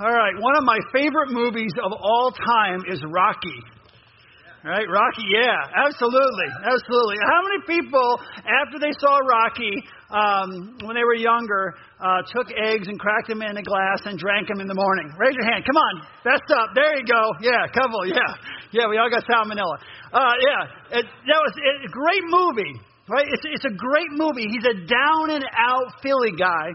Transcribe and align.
All 0.00 0.12
right, 0.12 0.32
one 0.40 0.56
of 0.56 0.64
my 0.64 0.78
favorite 0.92 1.28
movies 1.30 1.72
of 1.84 1.92
all 1.92 2.32
time 2.32 2.80
is 2.88 3.02
Rocky. 3.10 3.60
Right, 4.64 4.88
Rocky, 4.90 5.22
yeah, 5.30 5.54
absolutely, 5.86 6.48
absolutely. 6.64 7.16
How 7.22 7.40
many 7.46 7.62
people, 7.68 8.18
after 8.42 8.78
they 8.80 8.90
saw 8.98 9.18
Rocky 9.18 9.84
um, 10.10 10.78
when 10.82 10.96
they 10.96 11.04
were 11.04 11.14
younger, 11.14 11.74
uh, 12.00 12.22
took 12.34 12.48
eggs 12.50 12.88
and 12.88 12.98
cracked 12.98 13.28
them 13.28 13.42
in 13.42 13.56
a 13.56 13.62
glass 13.62 14.00
and 14.04 14.18
drank 14.18 14.48
them 14.48 14.60
in 14.60 14.66
the 14.66 14.74
morning? 14.74 15.12
Raise 15.16 15.34
your 15.34 15.44
hand. 15.44 15.64
Come 15.64 15.76
on, 15.76 16.02
best 16.24 16.42
up. 16.50 16.74
There 16.74 16.98
you 16.98 17.04
go. 17.06 17.22
Yeah, 17.40 17.68
couple. 17.70 18.04
Yeah, 18.06 18.18
yeah. 18.72 18.88
We 18.88 18.98
all 18.98 19.10
got 19.10 19.24
salmonella. 19.30 19.78
Uh, 20.12 20.32
yeah, 20.40 20.98
it, 20.98 21.06
that 21.06 21.40
was 21.44 21.54
it, 21.56 21.86
a 21.86 21.92
great 21.92 22.24
movie. 22.26 22.80
Right, 23.08 23.26
it's 23.30 23.44
it's 23.44 23.64
a 23.64 23.76
great 23.76 24.10
movie. 24.12 24.48
He's 24.50 24.64
a 24.64 24.74
down 24.84 25.30
and 25.30 25.44
out 25.56 26.02
Philly 26.02 26.32
guy, 26.36 26.74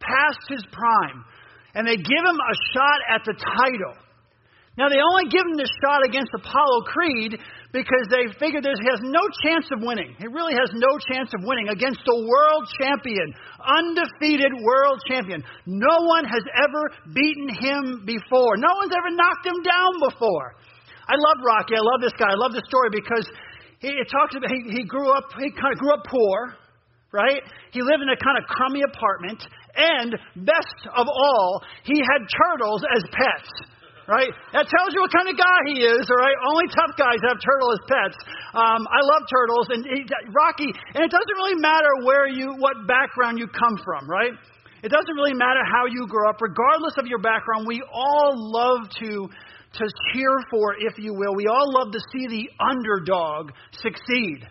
past 0.00 0.40
his 0.48 0.64
prime, 0.72 1.24
and 1.74 1.86
they 1.86 1.96
give 1.96 2.24
him 2.24 2.38
a 2.38 2.54
shot 2.72 3.00
at 3.12 3.22
the 3.24 3.34
title. 3.34 3.94
Now, 4.76 4.92
they 4.92 5.00
only 5.00 5.32
give 5.32 5.40
him 5.40 5.56
this 5.56 5.72
shot 5.80 6.04
against 6.04 6.36
Apollo 6.36 6.84
Creed 6.92 7.32
because 7.72 8.04
they 8.12 8.28
figure 8.36 8.60
he 8.60 8.88
has 8.92 9.00
no 9.00 9.24
chance 9.40 9.64
of 9.72 9.80
winning. 9.80 10.12
He 10.20 10.28
really 10.28 10.52
has 10.52 10.68
no 10.76 11.00
chance 11.08 11.32
of 11.32 11.40
winning 11.48 11.72
against 11.72 12.04
the 12.04 12.12
world 12.28 12.64
champion, 12.76 13.32
undefeated 13.56 14.52
world 14.60 15.00
champion. 15.08 15.40
No 15.64 16.04
one 16.04 16.28
has 16.28 16.44
ever 16.60 16.92
beaten 17.08 17.48
him 17.56 18.04
before. 18.04 18.60
No 18.60 18.68
one's 18.76 18.92
ever 18.92 19.12
knocked 19.16 19.48
him 19.48 19.60
down 19.64 19.92
before. 20.12 20.60
I 21.08 21.16
love 21.16 21.40
Rocky. 21.40 21.72
I 21.72 21.84
love 21.84 22.04
this 22.04 22.16
guy. 22.20 22.28
I 22.28 22.36
love 22.36 22.52
this 22.52 22.68
story 22.68 22.92
because 22.92 23.24
he, 23.80 23.88
it 23.88 24.08
talks 24.12 24.36
about 24.36 24.52
he, 24.52 24.76
he 24.76 24.84
grew 24.84 25.08
up. 25.08 25.32
He 25.40 25.56
kind 25.56 25.72
of 25.72 25.78
grew 25.80 25.96
up 25.96 26.04
poor, 26.04 26.56
right? 27.12 27.40
He 27.72 27.80
lived 27.80 28.04
in 28.04 28.12
a 28.12 28.20
kind 28.20 28.36
of 28.36 28.44
crummy 28.44 28.82
apartment, 28.84 29.40
and 29.76 30.16
best 30.44 30.80
of 30.96 31.06
all, 31.08 31.62
he 31.84 32.00
had 32.00 32.26
turtles 32.26 32.82
as 32.96 33.02
pets 33.12 33.52
right? 34.06 34.30
That 34.54 34.70
tells 34.70 34.94
you 34.94 35.02
what 35.02 35.10
kind 35.10 35.26
of 35.26 35.34
guy 35.34 35.58
he 35.66 35.82
is, 35.82 36.06
all 36.06 36.22
right? 36.22 36.38
Only 36.46 36.70
tough 36.70 36.94
guys 36.94 37.18
have 37.26 37.42
turtle 37.42 37.74
as 37.74 37.82
pets. 37.90 38.18
Um, 38.54 38.86
I 38.86 39.02
love 39.02 39.26
turtles, 39.26 39.66
and 39.74 39.82
he, 39.82 40.06
Rocky, 40.30 40.70
and 40.94 41.02
it 41.02 41.10
doesn't 41.10 41.36
really 41.36 41.58
matter 41.58 42.06
where 42.06 42.30
you, 42.30 42.54
what 42.58 42.86
background 42.86 43.38
you 43.38 43.50
come 43.50 43.76
from, 43.82 44.08
right? 44.08 44.32
It 44.86 44.94
doesn't 44.94 45.16
really 45.18 45.34
matter 45.34 45.60
how 45.66 45.90
you 45.90 46.06
grow 46.06 46.30
up, 46.30 46.38
regardless 46.40 46.94
of 46.98 47.06
your 47.06 47.18
background. 47.18 47.66
We 47.66 47.82
all 47.92 48.32
love 48.36 48.88
to 49.02 49.28
to 49.76 49.84
cheer 50.14 50.32
for, 50.48 50.74
if 50.78 50.96
you 50.96 51.12
will. 51.12 51.34
We 51.34 51.48
all 51.48 51.68
love 51.70 51.92
to 51.92 52.00
see 52.12 52.26
the 52.28 52.48
underdog 52.64 53.50
succeed. 53.72 54.46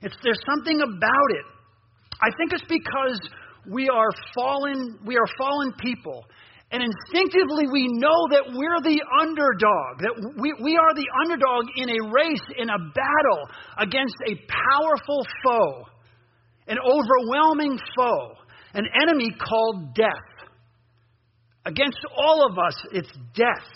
It's, 0.00 0.16
there's 0.22 0.40
something 0.48 0.80
about 0.80 1.28
it. 1.36 1.44
I 2.22 2.30
think 2.38 2.54
it's 2.54 2.64
because 2.64 3.20
we 3.68 3.88
are 3.88 4.10
fallen. 4.34 4.98
We 5.04 5.16
are 5.16 5.26
fallen 5.38 5.72
people, 5.80 6.24
and 6.70 6.84
instinctively, 6.84 7.66
we 7.72 7.88
know 7.90 8.30
that 8.30 8.46
we're 8.54 8.80
the 8.82 9.02
underdog, 9.20 9.98
that 10.06 10.14
we, 10.38 10.54
we 10.62 10.78
are 10.78 10.94
the 10.94 11.08
underdog 11.26 11.66
in 11.74 11.90
a 11.90 12.12
race, 12.14 12.46
in 12.56 12.70
a 12.70 12.78
battle 12.78 13.42
against 13.76 14.14
a 14.22 14.38
powerful 14.46 15.26
foe, 15.42 15.84
an 16.68 16.78
overwhelming 16.78 17.76
foe, 17.96 18.38
an 18.74 18.86
enemy 19.02 19.34
called 19.34 19.94
death. 19.96 20.30
Against 21.66 21.98
all 22.16 22.46
of 22.46 22.56
us, 22.56 22.76
it's 22.92 23.12
death. 23.34 23.66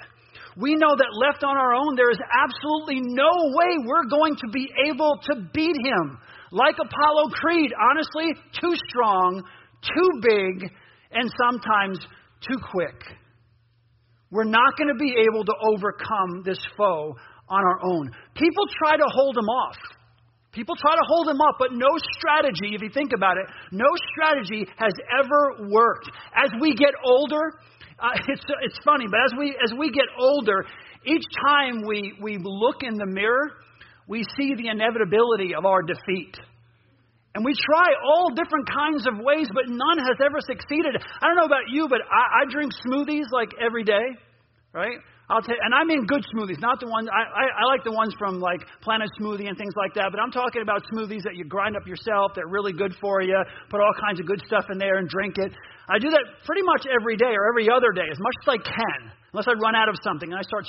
We 0.56 0.76
know 0.76 0.94
that 0.94 1.18
left 1.18 1.42
on 1.42 1.56
our 1.56 1.74
own, 1.74 1.96
there 1.96 2.12
is 2.12 2.20
absolutely 2.30 3.00
no 3.02 3.30
way 3.58 3.84
we're 3.84 4.06
going 4.08 4.36
to 4.36 4.48
be 4.52 4.70
able 4.86 5.18
to 5.30 5.50
beat 5.52 5.76
him. 5.82 6.18
Like 6.52 6.76
Apollo 6.78 7.30
Creed, 7.34 7.72
honestly, 7.74 8.40
too 8.60 8.74
strong, 8.88 9.42
too 9.84 10.20
big, 10.20 10.70
and 11.12 11.30
sometimes 11.40 11.98
too 12.40 12.58
quick. 12.72 13.00
We're 14.30 14.44
not 14.44 14.76
going 14.76 14.88
to 14.88 14.98
be 14.98 15.14
able 15.30 15.44
to 15.44 15.54
overcome 15.62 16.42
this 16.44 16.58
foe 16.76 17.14
on 17.48 17.62
our 17.62 17.78
own. 17.84 18.10
People 18.34 18.64
try 18.82 18.96
to 18.96 19.04
hold 19.06 19.36
him 19.36 19.48
off. 19.48 19.76
People 20.52 20.76
try 20.76 20.92
to 20.92 21.06
hold 21.08 21.28
him 21.28 21.40
up, 21.40 21.56
but 21.58 21.72
no 21.72 21.88
strategy, 22.16 22.74
if 22.74 22.82
you 22.82 22.88
think 22.88 23.10
about 23.14 23.36
it, 23.36 23.46
no 23.72 23.86
strategy 24.12 24.66
has 24.76 24.92
ever 25.18 25.68
worked. 25.68 26.08
As 26.34 26.50
we 26.60 26.74
get 26.74 26.94
older, 27.04 27.58
uh, 27.98 28.10
it's, 28.28 28.42
it's 28.62 28.78
funny, 28.84 29.06
but 29.10 29.20
as 29.26 29.32
we, 29.38 29.56
as 29.62 29.72
we 29.76 29.90
get 29.90 30.06
older, 30.18 30.64
each 31.06 31.24
time 31.46 31.82
we, 31.86 32.14
we 32.22 32.38
look 32.40 32.82
in 32.82 32.96
the 32.96 33.06
mirror, 33.06 33.50
we 34.06 34.22
see 34.36 34.54
the 34.56 34.68
inevitability 34.68 35.54
of 35.54 35.64
our 35.64 35.82
defeat. 35.82 36.36
And 37.34 37.44
we 37.44 37.52
try 37.66 37.90
all 37.98 38.30
different 38.30 38.70
kinds 38.70 39.06
of 39.10 39.18
ways, 39.18 39.50
but 39.52 39.66
none 39.66 39.98
has 39.98 40.18
ever 40.22 40.38
succeeded. 40.38 40.94
I 40.94 41.26
don't 41.26 41.34
know 41.34 41.50
about 41.50 41.66
you, 41.66 41.88
but 41.88 41.98
I, 42.06 42.42
I 42.42 42.50
drink 42.50 42.70
smoothies 42.86 43.26
like 43.34 43.50
every 43.58 43.82
day, 43.82 44.14
right? 44.72 45.02
I'll 45.26 45.40
tell, 45.40 45.56
you, 45.56 45.62
and 45.64 45.74
I 45.74 45.82
mean 45.82 46.06
good 46.06 46.22
smoothies, 46.30 46.60
not 46.60 46.78
the 46.78 46.86
ones 46.86 47.08
I, 47.10 47.24
I, 47.24 47.44
I 47.58 47.64
like 47.64 47.82
the 47.82 47.90
ones 47.90 48.14
from 48.20 48.38
like 48.38 48.60
Planet 48.82 49.08
Smoothie 49.18 49.48
and 49.48 49.56
things 49.56 49.72
like 49.74 49.94
that. 49.94 50.12
But 50.12 50.20
I'm 50.20 50.30
talking 50.30 50.62
about 50.62 50.84
smoothies 50.92 51.24
that 51.24 51.34
you 51.34 51.48
grind 51.48 51.74
up 51.74 51.88
yourself. 51.88 52.36
They're 52.36 52.46
really 52.46 52.72
good 52.72 52.94
for 53.00 53.22
you. 53.22 53.40
Put 53.70 53.80
all 53.80 53.94
kinds 53.98 54.20
of 54.20 54.26
good 54.26 54.42
stuff 54.46 54.66
in 54.70 54.78
there 54.78 55.00
and 55.00 55.08
drink 55.08 55.38
it. 55.38 55.50
I 55.88 55.98
do 55.98 56.10
that 56.10 56.44
pretty 56.44 56.62
much 56.62 56.86
every 56.86 57.16
day 57.16 57.32
or 57.32 57.48
every 57.48 57.66
other 57.72 57.90
day, 57.90 58.06
as 58.06 58.20
much 58.20 58.36
as 58.44 58.48
I 58.52 58.58
can 58.62 59.00
unless 59.34 59.48
I 59.48 59.58
run 59.58 59.74
out 59.74 59.88
of 59.88 59.96
something 60.04 60.30
and 60.30 60.38
I 60.38 60.46
start 60.46 60.62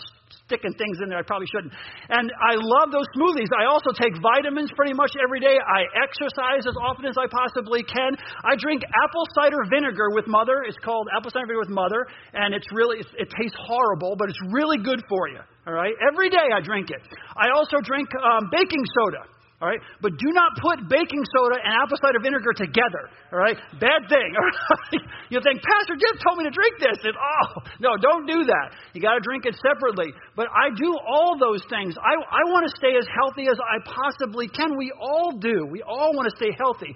sticking 0.45 0.73
things 0.77 1.01
in 1.01 1.09
there 1.09 1.17
I 1.17 1.25
probably 1.25 1.49
shouldn't. 1.49 1.73
And 2.09 2.29
I 2.37 2.53
love 2.55 2.93
those 2.93 3.09
smoothies. 3.17 3.49
I 3.53 3.65
also 3.65 3.89
take 3.97 4.13
vitamins 4.21 4.69
pretty 4.77 4.93
much 4.93 5.11
every 5.17 5.41
day. 5.41 5.57
I 5.57 5.89
exercise 6.05 6.69
as 6.69 6.77
often 6.77 7.05
as 7.05 7.17
I 7.17 7.25
possibly 7.25 7.81
can. 7.81 8.13
I 8.45 8.53
drink 8.55 8.85
apple 8.85 9.25
cider 9.33 9.65
vinegar 9.69 10.13
with 10.13 10.27
mother. 10.27 10.63
It's 10.67 10.77
called 10.79 11.09
apple 11.17 11.33
cider 11.33 11.49
vinegar 11.49 11.65
with 11.65 11.73
mother, 11.73 12.05
and 12.33 12.53
it's 12.53 12.67
really 12.71 13.01
it 13.17 13.29
tastes 13.33 13.57
horrible, 13.65 14.15
but 14.15 14.29
it's 14.29 14.41
really 14.53 14.77
good 14.77 15.01
for 15.09 15.27
you. 15.29 15.41
All 15.67 15.73
right, 15.73 15.93
every 16.05 16.29
day 16.29 16.53
I 16.53 16.61
drink 16.61 16.93
it. 16.93 17.01
I 17.35 17.49
also 17.49 17.81
drink 17.81 18.07
um, 18.21 18.49
baking 18.53 18.85
soda. 19.01 19.34
All 19.61 19.69
right? 19.69 19.79
But 20.01 20.19
do 20.19 20.35
not 20.35 20.51
put 20.59 20.89
baking 20.89 21.23
soda 21.31 21.55
and 21.63 21.71
apple 21.79 21.95
cider 22.03 22.19
vinegar 22.19 22.51
together. 22.51 23.07
All 23.31 23.39
right? 23.39 23.55
Bad 23.79 24.09
thing. 24.09 24.35
You 25.27 25.41
think, 25.41 25.57
Pastor 25.57 25.97
Jeff 25.97 26.21
told 26.21 26.37
me 26.37 26.43
to 26.45 26.53
drink 26.53 26.77
this. 26.77 27.01
And 27.03 27.15
oh, 27.17 27.61
no, 27.79 27.97
don't 27.97 28.27
do 28.27 28.45
that. 28.45 28.77
You 28.93 29.01
got 29.01 29.15
to 29.15 29.19
drink 29.21 29.45
it 29.45 29.55
separately. 29.57 30.13
But 30.35 30.47
I 30.53 30.69
do 30.69 30.93
all 31.01 31.35
those 31.39 31.65
things. 31.67 31.95
I, 31.97 32.13
I 32.13 32.45
want 32.53 32.69
to 32.69 32.73
stay 32.77 32.95
as 32.95 33.07
healthy 33.09 33.49
as 33.49 33.57
I 33.57 33.81
possibly 33.89 34.47
can. 34.47 34.77
We 34.77 34.93
all 35.01 35.31
do. 35.39 35.65
We 35.65 35.81
all 35.81 36.13
want 36.13 36.29
to 36.29 36.35
stay 36.37 36.55
healthy. 36.55 36.95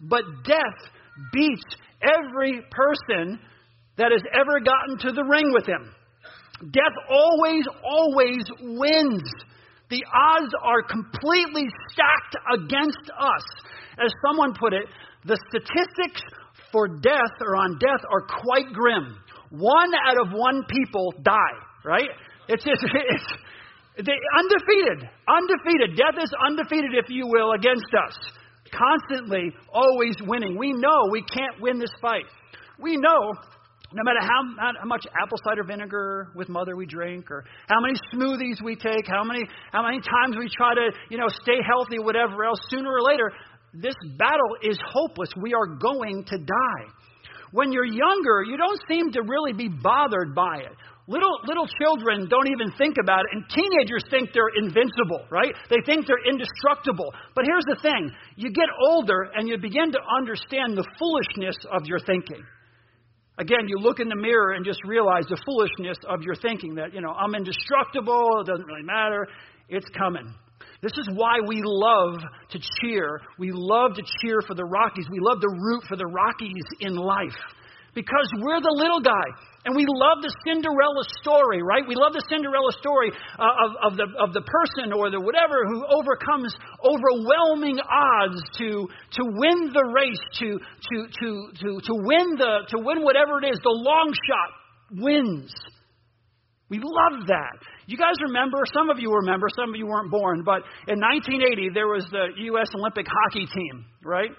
But 0.00 0.24
death 0.44 0.88
beats 1.32 1.68
every 2.00 2.64
person 2.70 3.38
that 3.98 4.10
has 4.10 4.22
ever 4.32 4.60
gotten 4.60 4.98
to 5.04 5.12
the 5.12 5.24
ring 5.24 5.52
with 5.52 5.66
him. 5.66 5.92
Death 6.72 6.96
always, 7.10 7.64
always 7.84 8.44
wins. 8.60 9.30
The 9.88 10.02
odds 10.12 10.52
are 10.62 10.82
completely 10.82 11.68
stacked 11.92 12.36
against 12.58 13.10
us. 13.18 13.44
As 14.02 14.10
someone 14.26 14.52
put 14.58 14.72
it, 14.72 14.86
the 15.24 15.38
statistics 15.48 16.22
for 16.72 16.88
death 16.88 17.34
or 17.40 17.56
on 17.56 17.78
death 17.78 18.02
are 18.10 18.22
quite 18.22 18.72
grim. 18.72 19.16
One 19.50 19.92
out 20.06 20.20
of 20.20 20.32
one 20.32 20.64
people 20.68 21.14
die, 21.22 21.56
right? 21.84 22.10
It's 22.48 22.64
just, 22.64 22.82
it's, 22.84 23.26
they, 23.96 24.18
undefeated, 24.38 25.08
undefeated. 25.28 25.96
Death 25.96 26.22
is 26.22 26.30
undefeated, 26.44 26.90
if 26.94 27.08
you 27.08 27.26
will, 27.26 27.52
against 27.52 27.94
us. 27.94 28.14
Constantly, 28.70 29.52
always 29.72 30.16
winning. 30.22 30.58
We 30.58 30.72
know 30.72 31.08
we 31.10 31.22
can't 31.22 31.60
win 31.60 31.78
this 31.78 31.94
fight. 32.02 32.26
We 32.78 32.96
know 32.96 33.32
no 33.96 34.04
matter 34.04 34.20
how, 34.20 34.44
how 34.78 34.86
much 34.86 35.06
apple 35.20 35.38
cider 35.42 35.64
vinegar 35.64 36.28
with 36.34 36.50
mother 36.50 36.76
we 36.76 36.84
drink, 36.84 37.30
or 37.30 37.44
how 37.66 37.80
many 37.80 37.94
smoothies 38.12 38.62
we 38.62 38.76
take, 38.76 39.06
how 39.08 39.24
many, 39.24 39.40
how 39.72 39.82
many 39.82 40.00
times 40.00 40.36
we 40.38 40.50
try 40.54 40.74
to, 40.74 40.92
you 41.08 41.16
know, 41.16 41.28
stay 41.42 41.64
healthy, 41.66 41.98
whatever 41.98 42.44
else, 42.44 42.60
sooner 42.68 42.92
or 42.92 43.00
later, 43.00 43.32
this 43.72 43.94
battle 44.18 44.56
is 44.62 44.78
hopeless. 44.92 45.30
We 45.40 45.54
are 45.54 45.66
going 45.66 46.24
to 46.28 46.38
die. 46.38 46.84
When 47.52 47.72
you're 47.72 47.86
younger, 47.86 48.44
you 48.44 48.58
don't 48.58 48.80
seem 48.86 49.12
to 49.12 49.22
really 49.22 49.54
be 49.54 49.68
bothered 49.68 50.34
by 50.34 50.58
it. 50.58 50.76
Little, 51.08 51.38
little 51.46 51.68
children 51.80 52.28
don't 52.28 52.48
even 52.48 52.76
think 52.76 52.96
about 53.00 53.20
it, 53.20 53.26
and 53.32 53.44
teenagers 53.48 54.02
think 54.10 54.30
they're 54.34 54.52
invincible, 54.58 55.24
right? 55.30 55.54
They 55.70 55.80
think 55.86 56.06
they're 56.06 56.26
indestructible. 56.28 57.14
But 57.34 57.46
here's 57.46 57.64
the 57.64 57.80
thing 57.80 58.10
you 58.36 58.50
get 58.50 58.68
older 58.90 59.30
and 59.34 59.48
you 59.48 59.56
begin 59.56 59.92
to 59.92 60.00
understand 60.18 60.76
the 60.76 60.84
foolishness 60.98 61.56
of 61.72 61.86
your 61.86 62.00
thinking. 62.00 62.44
Again, 63.38 63.68
you 63.68 63.76
look 63.78 64.00
in 64.00 64.08
the 64.08 64.16
mirror 64.16 64.52
and 64.52 64.64
just 64.64 64.80
realize 64.86 65.24
the 65.28 65.40
foolishness 65.44 65.98
of 66.08 66.22
your 66.22 66.34
thinking 66.34 66.74
that, 66.76 66.94
you 66.94 67.02
know, 67.02 67.10
I'm 67.10 67.34
indestructible, 67.34 68.40
it 68.40 68.46
doesn't 68.46 68.64
really 68.64 68.84
matter. 68.84 69.28
It's 69.68 69.86
coming. 69.98 70.32
This 70.82 70.92
is 70.96 71.08
why 71.12 71.36
we 71.46 71.60
love 71.64 72.20
to 72.50 72.58
cheer. 72.80 73.20
We 73.38 73.50
love 73.52 73.94
to 73.96 74.02
cheer 74.20 74.40
for 74.46 74.54
the 74.54 74.64
Rockies. 74.64 75.06
We 75.10 75.18
love 75.20 75.40
to 75.40 75.48
root 75.48 75.84
for 75.88 75.96
the 75.96 76.06
Rockies 76.06 76.64
in 76.80 76.96
life 76.96 77.36
because 77.94 78.30
we're 78.38 78.60
the 78.60 78.74
little 78.76 79.00
guy 79.00 79.28
And 79.66 79.74
we 79.74 79.82
love 79.82 80.22
the 80.22 80.30
Cinderella 80.46 81.02
story, 81.18 81.58
right? 81.58 81.82
We 81.82 81.98
love 81.98 82.14
the 82.14 82.22
Cinderella 82.30 82.70
story 82.78 83.10
uh, 83.10 83.66
of, 83.66 83.70
of, 83.82 83.92
the, 83.98 84.06
of 84.22 84.30
the 84.30 84.46
person 84.46 84.94
or 84.94 85.10
the 85.10 85.18
whatever 85.18 85.66
who 85.66 85.82
overcomes 85.90 86.54
overwhelming 86.86 87.82
odds 87.82 88.38
to, 88.62 88.86
to 88.86 89.22
win 89.26 89.74
the 89.74 89.82
race, 89.90 90.22
to, 90.38 90.62
to, 90.62 90.96
to, 91.18 91.28
to, 91.50 91.68
to, 91.82 91.94
win 91.98 92.38
the, 92.38 92.62
to 92.70 92.78
win 92.78 93.02
whatever 93.02 93.42
it 93.42 93.50
is. 93.50 93.58
The 93.58 93.74
long 93.74 94.14
shot 94.14 95.02
wins. 95.02 95.50
We 96.70 96.78
love 96.78 97.26
that. 97.26 97.58
You 97.90 97.98
guys 97.98 98.22
remember, 98.22 98.58
some 98.70 98.88
of 98.88 98.98
you 99.02 99.10
remember, 99.18 99.48
some 99.50 99.70
of 99.70 99.76
you 99.76 99.86
weren't 99.86 100.10
born, 100.10 100.46
but 100.46 100.62
in 100.86 101.02
1980 101.02 101.74
there 101.74 101.90
was 101.90 102.06
the 102.14 102.38
U.S. 102.54 102.70
Olympic 102.78 103.06
hockey 103.10 103.46
team, 103.50 103.84
right? 104.04 104.30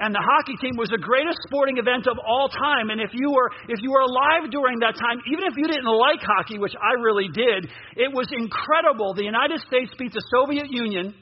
And 0.00 0.16
the 0.16 0.24
hockey 0.24 0.56
team 0.56 0.80
was 0.80 0.88
the 0.88 0.98
greatest 0.98 1.36
sporting 1.44 1.76
event 1.76 2.08
of 2.08 2.16
all 2.24 2.48
time. 2.48 2.88
And 2.88 3.00
if 3.04 3.12
you 3.12 3.30
were 3.30 3.52
if 3.68 3.84
you 3.84 3.92
were 3.92 4.00
alive 4.00 4.48
during 4.48 4.80
that 4.80 4.96
time, 4.96 5.20
even 5.28 5.44
if 5.44 5.54
you 5.60 5.68
didn't 5.68 5.84
like 5.84 6.24
hockey, 6.24 6.56
which 6.56 6.72
I 6.80 6.96
really 7.04 7.28
did, 7.28 7.68
it 8.00 8.08
was 8.08 8.26
incredible. 8.32 9.12
The 9.12 9.28
United 9.28 9.60
States 9.68 9.92
beat 10.00 10.16
the 10.16 10.24
Soviet 10.32 10.72
Union 10.72 11.12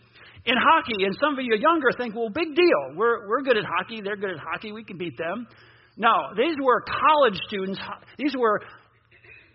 in 0.47 0.55
hockey. 0.55 1.03
And 1.03 1.13
some 1.19 1.35
of 1.35 1.43
you 1.43 1.59
younger 1.59 1.91
think, 1.99 2.15
well, 2.15 2.31
big 2.31 2.55
deal. 2.55 2.95
We're 2.95 3.27
we're 3.27 3.43
good 3.43 3.59
at 3.59 3.67
hockey. 3.67 4.01
They're 4.01 4.17
good 4.17 4.39
at 4.39 4.41
hockey. 4.41 4.71
We 4.71 4.87
can 4.87 4.97
beat 4.97 5.19
them. 5.19 5.51
No, 5.99 6.31
these 6.39 6.55
were 6.63 6.81
college 6.87 7.39
students. 7.51 7.81
These 8.17 8.39
were 8.39 8.63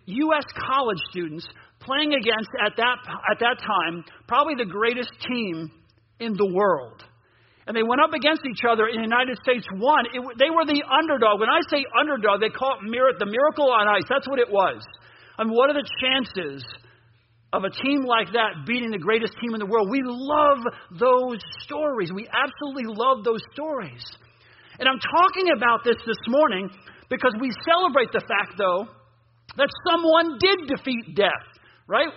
U.S. 0.06 0.44
college 0.68 1.00
students 1.12 1.48
playing 1.80 2.14
against 2.14 2.52
at 2.60 2.75
that 2.75 2.98
at 3.31 3.40
that 3.40 3.58
time 3.64 4.04
probably 4.28 4.56
the 4.56 4.70
greatest 4.70 5.12
team 5.28 5.72
in 6.20 6.34
the 6.34 6.52
world 6.54 7.04
and 7.68 7.75
they 7.75 7.83
went 7.83 8.01
up 8.01 8.12
against 8.12 8.44
each 8.44 8.68
other 8.68 8.88
in 8.88 9.00
the 9.00 9.07
United 9.07 9.39
States 9.39 9.63
won. 9.80 10.06
It, 10.12 10.19
they 10.36 10.51
were 10.51 10.68
the 10.68 10.83
underdog. 10.83 11.39
When 11.39 11.50
I 11.50 11.63
say 11.71 11.86
underdog, 11.95 12.42
they 12.44 12.51
call 12.51 12.80
it 12.80 12.83
mir- 12.83 13.15
the 13.18 13.25
miracle 13.25 13.71
on 13.71 13.88
ice. 13.88 14.04
That's 14.10 14.27
what 14.27 14.39
it 14.39 14.51
was. 14.51 14.83
I 15.38 15.44
mean, 15.44 15.56
what 15.56 15.69
are 15.71 15.77
the 15.80 15.88
chances 16.04 16.63
of 17.54 17.63
a 17.63 17.71
team 17.71 18.04
like 18.04 18.33
that 18.33 18.68
beating 18.68 18.92
the 18.92 19.00
greatest 19.00 19.33
team 19.39 19.56
in 19.56 19.60
the 19.60 19.65
world? 19.65 19.88
We 19.89 20.04
love 20.04 20.60
those 20.92 21.39
stories. 21.63 22.12
We 22.12 22.27
absolutely 22.27 22.92
love 22.92 23.24
those 23.24 23.42
stories. 23.54 24.04
And 24.80 24.89
I'm 24.89 25.00
talking 25.00 25.56
about 25.56 25.83
this 25.86 25.98
this 26.06 26.19
morning 26.27 26.69
because 27.10 27.33
we 27.39 27.51
celebrate 27.63 28.12
the 28.12 28.21
fact, 28.27 28.57
though, 28.57 28.88
that 29.56 29.69
someone 29.88 30.38
did 30.39 30.68
defeat 30.68 31.15
death, 31.15 31.48
right? 31.88 32.10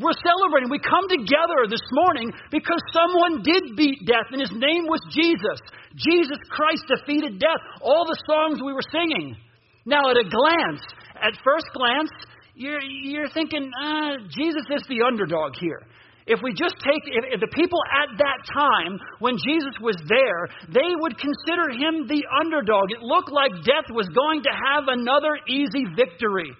We're 0.00 0.16
celebrating. 0.24 0.70
We 0.72 0.80
come 0.80 1.04
together 1.04 1.68
this 1.68 1.84
morning 1.92 2.32
because 2.50 2.80
someone 2.96 3.44
did 3.44 3.76
beat 3.76 4.06
death, 4.06 4.32
and 4.32 4.40
his 4.40 4.52
name 4.52 4.88
was 4.88 5.04
Jesus. 5.12 5.60
Jesus 5.96 6.40
Christ 6.48 6.88
defeated 6.88 7.38
death. 7.38 7.60
All 7.82 8.06
the 8.08 8.16
songs 8.24 8.64
we 8.64 8.72
were 8.72 8.86
singing. 8.90 9.36
Now, 9.84 10.08
at 10.08 10.16
a 10.16 10.24
glance, 10.24 10.80
at 11.20 11.36
first 11.44 11.66
glance, 11.74 12.08
you're, 12.54 12.80
you're 12.80 13.28
thinking, 13.28 13.68
uh, 13.68 14.24
Jesus 14.32 14.64
is 14.70 14.82
the 14.88 15.04
underdog 15.04 15.52
here. 15.60 15.82
If 16.26 16.40
we 16.42 16.54
just 16.54 16.76
take 16.78 17.02
if, 17.04 17.34
if 17.34 17.40
the 17.40 17.50
people 17.52 17.80
at 17.90 18.16
that 18.16 18.38
time, 18.48 18.98
when 19.18 19.36
Jesus 19.36 19.74
was 19.82 19.96
there, 20.08 20.46
they 20.70 20.94
would 20.94 21.18
consider 21.18 21.68
him 21.74 22.06
the 22.06 22.22
underdog. 22.40 22.92
It 22.94 23.02
looked 23.02 23.32
like 23.32 23.50
death 23.66 23.90
was 23.90 24.08
going 24.14 24.42
to 24.44 24.52
have 24.54 24.84
another 24.86 25.34
easy 25.48 25.84
victory. 25.96 26.54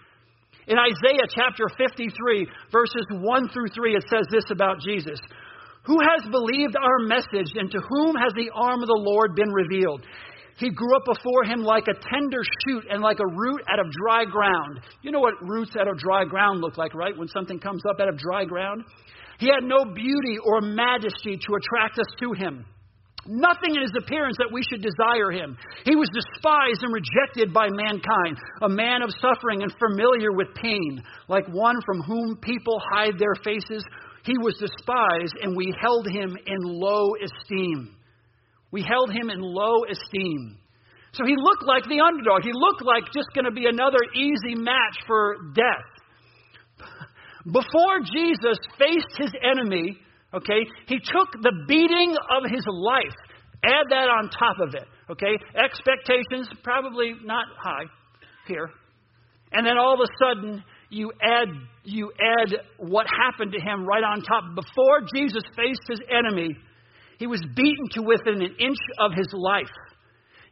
In 0.69 0.79
Isaiah 0.79 1.27
chapter 1.29 1.67
53, 1.77 2.47
verses 2.71 3.07
1 3.11 3.49
through 3.49 3.69
3, 3.75 3.97
it 3.97 4.05
says 4.09 4.27
this 4.31 4.45
about 4.51 4.81
Jesus 4.81 5.19
Who 5.85 5.99
has 5.99 6.31
believed 6.31 6.77
our 6.77 6.99
message, 7.07 7.51
and 7.57 7.71
to 7.71 7.81
whom 7.89 8.15
has 8.17 8.33
the 8.35 8.51
arm 8.55 8.81
of 8.83 8.87
the 8.87 9.03
Lord 9.03 9.35
been 9.35 9.51
revealed? 9.51 10.07
He 10.59 10.71
grew 10.71 10.95
up 10.95 11.05
before 11.05 11.45
him 11.45 11.65
like 11.65 11.89
a 11.89 11.95
tender 11.95 12.43
shoot 12.65 12.85
and 12.89 13.03
like 13.03 13.19
a 13.19 13.27
root 13.27 13.63
out 13.73 13.81
of 13.81 13.91
dry 13.91 14.25
ground. 14.25 14.81
You 15.03 15.11
know 15.11 15.19
what 15.19 15.35
roots 15.43 15.75
out 15.81 15.89
of 15.89 15.99
dry 15.99 16.25
ground 16.25 16.61
look 16.61 16.77
like, 16.77 16.95
right? 16.95 17.17
When 17.17 17.27
something 17.29 17.59
comes 17.59 17.83
up 17.89 18.01
out 18.01 18.09
of 18.09 18.19
dry 18.19 18.45
ground? 18.45 18.85
He 19.39 19.47
had 19.47 19.65
no 19.65 19.85
beauty 19.93 20.39
or 20.45 20.61
majesty 20.61 21.37
to 21.37 21.55
attract 21.55 21.99
us 21.99 22.07
to 22.21 22.33
him. 22.33 22.65
Nothing 23.27 23.77
in 23.77 23.83
his 23.83 23.95
appearance 23.97 24.37
that 24.39 24.51
we 24.53 24.63
should 24.65 24.83
desire 24.83 25.31
him. 25.31 25.57
He 25.85 25.95
was 25.95 26.09
despised 26.11 26.83
and 26.83 26.93
rejected 26.93 27.55
by 27.55 27.69
mankind, 27.71 28.37
a 28.61 28.69
man 28.69 29.03
of 29.03 29.15
suffering 29.21 29.63
and 29.63 29.73
familiar 29.79 30.33
with 30.33 30.55
pain, 30.57 31.03
like 31.29 31.47
one 31.47 31.77
from 31.87 32.03
whom 32.03 32.37
people 32.43 32.83
hide 32.93 33.19
their 33.19 33.35
faces. 33.45 33.85
He 34.25 34.35
was 34.39 34.59
despised, 34.59 35.35
and 35.41 35.57
we 35.57 35.73
held 35.81 36.09
him 36.09 36.37
in 36.47 36.59
low 36.63 37.15
esteem. 37.23 37.95
We 38.73 38.83
held 38.83 39.13
him 39.13 39.31
in 39.31 39.41
low 39.41 39.85
esteem. 39.89 40.59
So 41.13 41.25
he 41.25 41.37
looked 41.37 41.65
like 41.65 41.85
the 41.85 42.01
underdog. 42.01 42.43
He 42.43 42.53
looked 42.55 42.83
like 42.83 43.05
just 43.15 43.29
going 43.35 43.45
to 43.45 43.53
be 43.53 43.67
another 43.67 44.01
easy 44.17 44.57
match 44.57 44.97
for 45.07 45.37
death. 45.55 46.89
Before 47.45 48.01
Jesus 48.01 48.59
faced 48.79 49.15
his 49.19 49.33
enemy, 49.43 49.99
Okay? 50.35 50.67
He 50.87 50.99
took 50.99 51.33
the 51.43 51.53
beating 51.69 52.17
of 52.37 52.51
his 52.51 52.65
life. 52.67 53.15
Add 53.65 53.87
that 53.91 54.09
on 54.09 54.31
top 54.31 54.57
of 54.61 54.75
it. 54.75 54.87
Okay? 55.11 55.39
Expectations, 55.55 56.49
probably 56.63 57.15
not 57.25 57.47
high 57.63 57.85
here. 58.47 58.71
And 59.53 59.67
then 59.67 59.77
all 59.79 59.95
of 59.95 60.01
a 60.01 60.11
sudden, 60.25 60.65
you 60.89 61.13
add, 61.23 61.49
you 61.85 62.13
add 62.21 62.55
what 62.79 63.07
happened 63.07 63.53
to 63.53 63.61
him 63.61 63.87
right 63.87 64.03
on 64.03 64.23
top. 64.23 64.45
Before 64.55 65.01
Jesus 65.15 65.43
faced 65.57 65.83
his 65.89 66.01
enemy, 66.11 66.57
he 67.19 67.27
was 67.27 67.43
beaten 67.55 67.89
to 67.93 68.03
within 68.03 68.43
an 68.43 68.57
inch 68.59 68.79
of 68.99 69.13
his 69.15 69.29
life. 69.33 69.71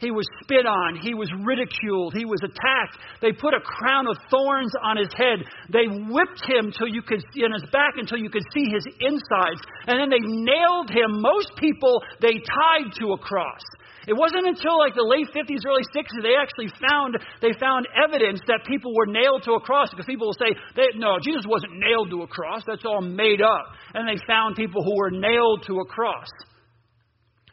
He 0.00 0.11
was 0.11 0.25
spit 0.43 0.64
on. 0.64 0.97
He 0.97 1.12
was 1.12 1.29
ridiculed. 1.44 2.17
He 2.17 2.25
was 2.25 2.41
attacked. 2.43 2.97
They 3.20 3.32
put 3.32 3.52
a 3.52 3.61
crown 3.61 4.08
of 4.08 4.17
thorns 4.31 4.73
on 4.82 4.97
his 4.97 5.12
head. 5.12 5.44
They 5.69 5.85
whipped 5.87 6.41
him 6.49 6.73
till 6.73 6.88
you 6.88 7.02
could 7.02 7.20
in 7.37 7.52
his 7.52 7.69
back 7.70 8.00
until 8.00 8.17
you 8.17 8.31
could 8.31 8.44
see 8.55 8.64
his 8.73 8.85
insides. 8.99 9.61
And 9.87 10.00
then 10.00 10.08
they 10.08 10.25
nailed 10.25 10.88
him. 10.88 11.20
Most 11.20 11.52
people 11.61 12.02
they 12.20 12.41
tied 12.41 12.97
to 12.99 13.12
a 13.12 13.19
cross. 13.19 13.61
It 14.08 14.17
wasn't 14.17 14.47
until 14.49 14.79
like 14.79 14.97
the 14.97 15.05
late 15.05 15.29
50s, 15.37 15.61
early 15.69 15.85
60s 15.93 16.23
they 16.23 16.32
actually 16.35 16.73
found 16.88 17.20
they 17.43 17.53
found 17.61 17.87
evidence 17.93 18.41
that 18.49 18.64
people 18.64 18.94
were 18.96 19.06
nailed 19.06 19.44
to 19.44 19.53
a 19.53 19.61
cross 19.61 19.91
because 19.91 20.06
people 20.06 20.29
will 20.29 20.41
say, 20.41 20.56
they, 20.75 20.96
"No, 20.96 21.19
Jesus 21.20 21.44
wasn't 21.46 21.76
nailed 21.76 22.08
to 22.11 22.23
a 22.23 22.26
cross. 22.26 22.64
That's 22.64 22.87
all 22.87 23.03
made 23.03 23.43
up." 23.43 23.76
And 23.93 24.08
they 24.08 24.17
found 24.25 24.56
people 24.56 24.82
who 24.82 24.96
were 24.96 25.11
nailed 25.11 25.64
to 25.64 25.81
a 25.81 25.85
cross. 25.85 26.29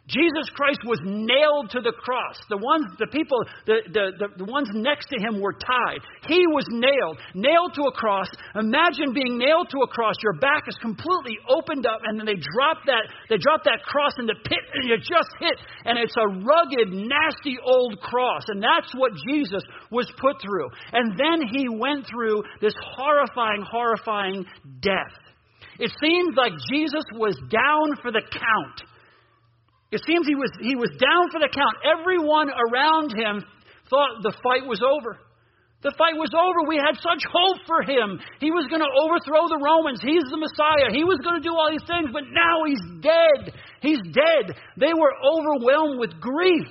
Jesus 0.07 0.48
Christ 0.56 0.80
was 0.88 1.04
nailed 1.04 1.68
to 1.75 1.83
the 1.83 1.92
cross. 1.92 2.39
The 2.48 2.56
ones, 2.56 2.88
the 2.95 3.12
people, 3.12 3.44
the, 3.68 3.83
the, 3.92 4.06
the, 4.15 4.27
the, 4.39 4.48
ones 4.48 4.71
next 4.71 5.12
to 5.12 5.19
him 5.19 5.44
were 5.44 5.51
tied. 5.51 6.00
He 6.31 6.48
was 6.48 6.63
nailed, 6.71 7.19
nailed 7.36 7.75
to 7.75 7.92
a 7.92 7.94
cross. 7.94 8.31
Imagine 8.56 9.12
being 9.12 9.36
nailed 9.36 9.68
to 9.75 9.83
a 9.83 9.89
cross. 9.92 10.15
Your 10.24 10.39
back 10.39 10.63
is 10.71 10.80
completely 10.80 11.36
opened 11.51 11.83
up, 11.83 12.00
and 12.07 12.15
then 12.15 12.24
they 12.24 12.39
drop 12.39 12.88
that, 12.88 13.12
they 13.27 13.36
drop 13.36 13.68
that 13.68 13.83
cross 13.83 14.15
in 14.15 14.31
the 14.31 14.39
pit, 14.48 14.63
and 14.80 14.88
you 14.88 14.95
just 14.95 15.31
hit, 15.44 15.59
and 15.83 16.00
it's 16.00 16.15
a 16.15 16.27
rugged, 16.39 16.88
nasty 16.88 17.60
old 17.60 18.00
cross. 18.00 18.48
And 18.48 18.63
that's 18.63 18.95
what 18.95 19.12
Jesus 19.27 19.63
was 19.92 20.07
put 20.15 20.39
through. 20.39 20.71
And 20.95 21.19
then 21.19 21.44
he 21.51 21.68
went 21.68 22.07
through 22.07 22.48
this 22.63 22.75
horrifying, 22.96 23.67
horrifying 23.67 24.48
death. 24.79 25.20
It 25.84 25.91
seems 26.00 26.31
like 26.39 26.55
Jesus 26.72 27.03
was 27.12 27.36
down 27.51 28.00
for 28.01 28.15
the 28.15 28.24
count. 28.24 28.88
It 29.91 30.01
seems 30.06 30.27
he 30.27 30.36
was, 30.36 30.51
he 30.60 30.75
was 30.75 30.91
down 31.00 31.32
for 31.32 31.39
the 31.39 31.48
count. 31.48 31.75
Everyone 31.86 32.51
around 32.51 33.15
him 33.15 33.44
thought 33.89 34.20
the 34.22 34.36
fight 34.44 34.67
was 34.67 34.84
over. 34.84 35.17
The 35.84 35.94
fight 35.96 36.17
was 36.17 36.34
over. 36.34 36.67
We 36.67 36.82
had 36.82 36.98
such 37.00 37.24
hope 37.24 37.63
for 37.70 37.86
him. 37.86 38.20
He 38.41 38.50
was 38.51 38.65
going 38.67 38.82
to 38.82 38.94
overthrow 38.98 39.48
the 39.48 39.62
Romans. 39.62 40.01
He's 40.01 40.25
the 40.27 40.41
Messiah. 40.41 40.91
He 40.91 41.06
was 41.06 41.22
going 41.24 41.39
to 41.39 41.46
do 41.46 41.53
all 41.53 41.70
these 41.70 41.86
things, 41.86 42.10
but 42.12 42.25
now 42.34 42.65
he's 42.65 42.82
dead. 43.00 43.53
He's 43.79 44.01
dead. 44.12 44.58
They 44.75 44.91
were 44.91 45.13
overwhelmed 45.22 46.00
with 46.01 46.20
grief. 46.20 46.67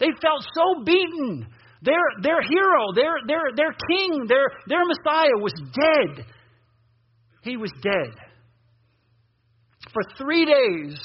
They 0.00 0.10
felt 0.18 0.42
so 0.56 0.82
beaten. 0.82 1.46
Their, 1.82 2.02
their 2.22 2.40
hero, 2.40 2.96
their, 2.96 3.20
their, 3.28 3.52
their 3.54 3.76
king, 3.92 4.24
their, 4.26 4.48
their 4.66 4.82
Messiah 4.88 5.36
was 5.36 5.52
dead. 5.52 6.24
He 7.42 7.58
was 7.58 7.70
dead. 7.82 8.16
For 9.92 10.02
three 10.16 10.46
days, 10.46 10.98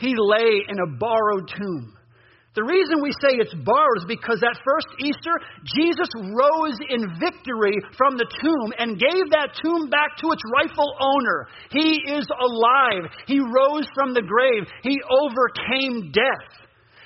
he 0.00 0.14
lay 0.16 0.64
in 0.68 0.78
a 0.80 0.96
borrowed 0.98 1.48
tomb. 1.48 1.94
The 2.56 2.66
reason 2.66 2.98
we 2.98 3.14
say 3.22 3.38
it's 3.38 3.54
borrowed 3.62 4.02
is 4.02 4.10
because 4.10 4.42
that 4.42 4.58
first 4.66 4.90
Easter, 4.98 5.38
Jesus 5.62 6.10
rose 6.34 6.78
in 6.90 7.14
victory 7.22 7.78
from 7.94 8.18
the 8.18 8.26
tomb 8.26 8.74
and 8.74 8.98
gave 8.98 9.30
that 9.30 9.54
tomb 9.62 9.86
back 9.86 10.18
to 10.18 10.34
its 10.34 10.42
rightful 10.50 10.90
owner. 10.98 11.46
He 11.70 11.94
is 12.10 12.26
alive. 12.26 13.06
He 13.30 13.38
rose 13.38 13.86
from 13.94 14.18
the 14.18 14.26
grave. 14.26 14.66
He 14.82 14.98
overcame 15.06 16.10
death. 16.10 16.50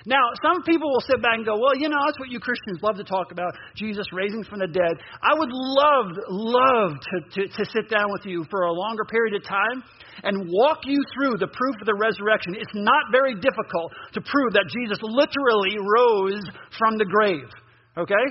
Now, 0.07 0.33
some 0.41 0.63
people 0.65 0.89
will 0.89 1.05
sit 1.05 1.21
back 1.21 1.37
and 1.37 1.45
go, 1.45 1.57
well, 1.57 1.77
you 1.77 1.89
know, 1.89 2.01
that's 2.05 2.19
what 2.19 2.31
you 2.31 2.41
Christians 2.41 2.81
love 2.81 2.97
to 2.97 3.05
talk 3.05 3.33
about, 3.33 3.53
Jesus 3.75 4.05
raising 4.13 4.45
from 4.45 4.61
the 4.61 4.69
dead. 4.69 4.97
I 5.21 5.33
would 5.33 5.49
love, 5.53 6.09
love 6.29 6.93
to, 7.01 7.17
to, 7.37 7.49
to 7.49 7.65
sit 7.69 7.89
down 7.89 8.13
with 8.13 8.25
you 8.25 8.45
for 8.51 8.65
a 8.65 8.73
longer 8.73 9.05
period 9.05 9.35
of 9.35 9.45
time 9.45 9.85
and 10.23 10.49
walk 10.49 10.80
you 10.85 11.00
through 11.14 11.37
the 11.38 11.49
proof 11.49 11.76
of 11.80 11.87
the 11.87 11.99
resurrection. 11.99 12.54
It's 12.54 12.75
not 12.75 13.11
very 13.11 13.35
difficult 13.35 13.92
to 14.14 14.21
prove 14.21 14.52
that 14.54 14.71
Jesus 14.71 14.99
literally 15.02 15.76
rose 15.80 16.44
from 16.78 16.99
the 16.99 17.04
grave. 17.04 17.50
Okay? 17.97 18.26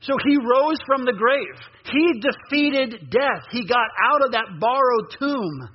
So 0.00 0.16
he 0.20 0.36
rose 0.36 0.78
from 0.86 1.04
the 1.04 1.16
grave. 1.16 1.56
He 1.88 2.20
defeated 2.20 3.10
death. 3.10 3.42
He 3.50 3.66
got 3.66 3.88
out 4.04 4.24
of 4.24 4.32
that 4.32 4.60
borrowed 4.60 5.08
tomb. 5.18 5.68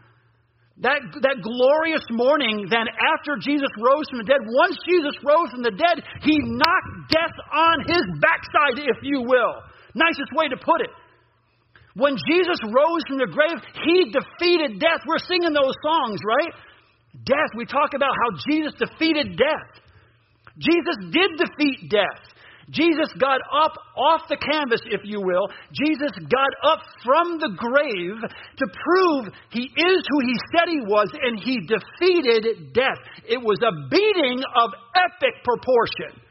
That, 0.80 1.04
that 1.28 1.44
glorious 1.44 2.06
morning, 2.10 2.68
then 2.72 2.88
after 2.88 3.36
Jesus 3.36 3.68
rose 3.84 4.08
from 4.08 4.24
the 4.24 4.30
dead, 4.32 4.40
once 4.48 4.80
Jesus 4.88 5.12
rose 5.28 5.52
from 5.52 5.60
the 5.60 5.76
dead, 5.76 6.00
he 6.24 6.40
knocked 6.40 7.12
death 7.12 7.36
on 7.52 7.84
his 7.84 8.06
backside, 8.24 8.80
if 8.80 8.96
you 9.04 9.28
will. 9.28 9.60
Nicest 9.94 10.32
way 10.32 10.48
to 10.48 10.56
put 10.56 10.80
it. 10.80 10.90
When 12.00 12.16
Jesus 12.16 12.60
rose 12.64 13.04
from 13.08 13.20
the 13.20 13.28
grave, 13.28 13.60
he 13.84 14.08
defeated 14.08 14.80
death. 14.80 15.04
We're 15.06 15.20
singing 15.20 15.52
those 15.52 15.76
songs, 15.84 16.20
right? 16.24 16.56
Death. 17.28 17.52
We 17.56 17.66
talk 17.66 17.92
about 17.94 18.16
how 18.16 18.40
Jesus 18.48 18.74
defeated 18.80 19.36
death. 19.36 19.84
Jesus 20.58 21.12
did 21.12 21.36
defeat 21.36 21.92
death. 21.92 22.24
Jesus 22.70 23.10
got 23.20 23.42
up 23.52 23.74
off 23.98 24.22
the 24.30 24.38
canvas, 24.38 24.82
if 24.86 25.02
you 25.04 25.20
will. 25.22 25.50
Jesus 25.74 26.12
got 26.30 26.72
up 26.72 26.80
from 27.04 27.40
the 27.40 27.50
grave 27.58 28.22
to 28.22 28.66
prove 28.68 29.34
he 29.50 29.64
is 29.64 30.02
who 30.08 30.20
he 30.22 30.36
said 30.54 30.70
he 30.70 30.82
was, 30.82 31.10
and 31.20 31.40
he 31.40 31.66
defeated 31.66 32.74
death. 32.74 33.00
It 33.28 33.42
was 33.42 33.58
a 33.64 33.90
beating 33.90 34.44
of 34.56 34.70
epic 34.96 35.44
proportion. 35.44 36.22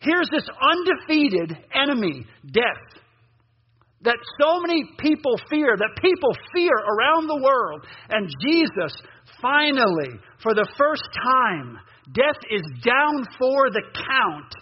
Here's 0.00 0.28
this 0.30 0.46
undefeated 0.60 1.56
enemy, 1.74 2.26
death, 2.52 3.02
that 4.04 4.16
so 4.40 4.60
many 4.60 4.84
people 4.98 5.34
fear, 5.50 5.76
that 5.76 6.02
people 6.02 6.36
fear 6.54 6.72
around 6.72 7.26
the 7.26 7.42
world. 7.42 7.86
And 8.10 8.28
Jesus, 8.40 8.96
finally, 9.42 10.20
for 10.42 10.54
the 10.54 10.68
first 10.78 11.08
time, 11.22 11.78
Death 12.12 12.40
is 12.50 12.62
down 12.84 13.24
for 13.38 13.70
the 13.70 13.82
count. 13.94 14.52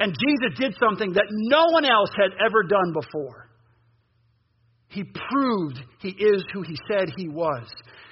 And 0.00 0.14
Jesus 0.18 0.58
did 0.58 0.74
something 0.80 1.12
that 1.12 1.26
no 1.30 1.66
one 1.70 1.84
else 1.84 2.10
had 2.16 2.32
ever 2.44 2.62
done 2.62 2.92
before. 2.92 3.50
He 4.88 5.04
proved 5.04 5.80
he 6.00 6.10
is 6.10 6.44
who 6.52 6.62
he 6.62 6.76
said 6.88 7.10
he 7.16 7.28
was. 7.28 7.66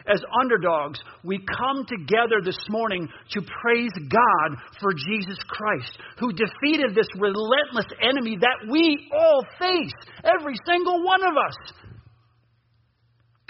As 0.06 0.20
underdogs, 0.40 1.00
we 1.22 1.38
come 1.38 1.86
together 1.86 2.42
this 2.42 2.58
morning 2.68 3.08
to 3.30 3.40
praise 3.62 3.92
God 4.10 4.58
for 4.80 4.92
Jesus 4.94 5.38
Christ, 5.46 5.96
who 6.18 6.32
defeated 6.32 6.94
this 6.94 7.08
relentless 7.18 7.86
enemy 8.02 8.36
that 8.40 8.70
we 8.70 9.08
all 9.14 9.44
face. 9.60 9.92
Every 10.24 10.54
single 10.66 11.04
one 11.04 11.22
of 11.22 11.36
us. 11.36 11.56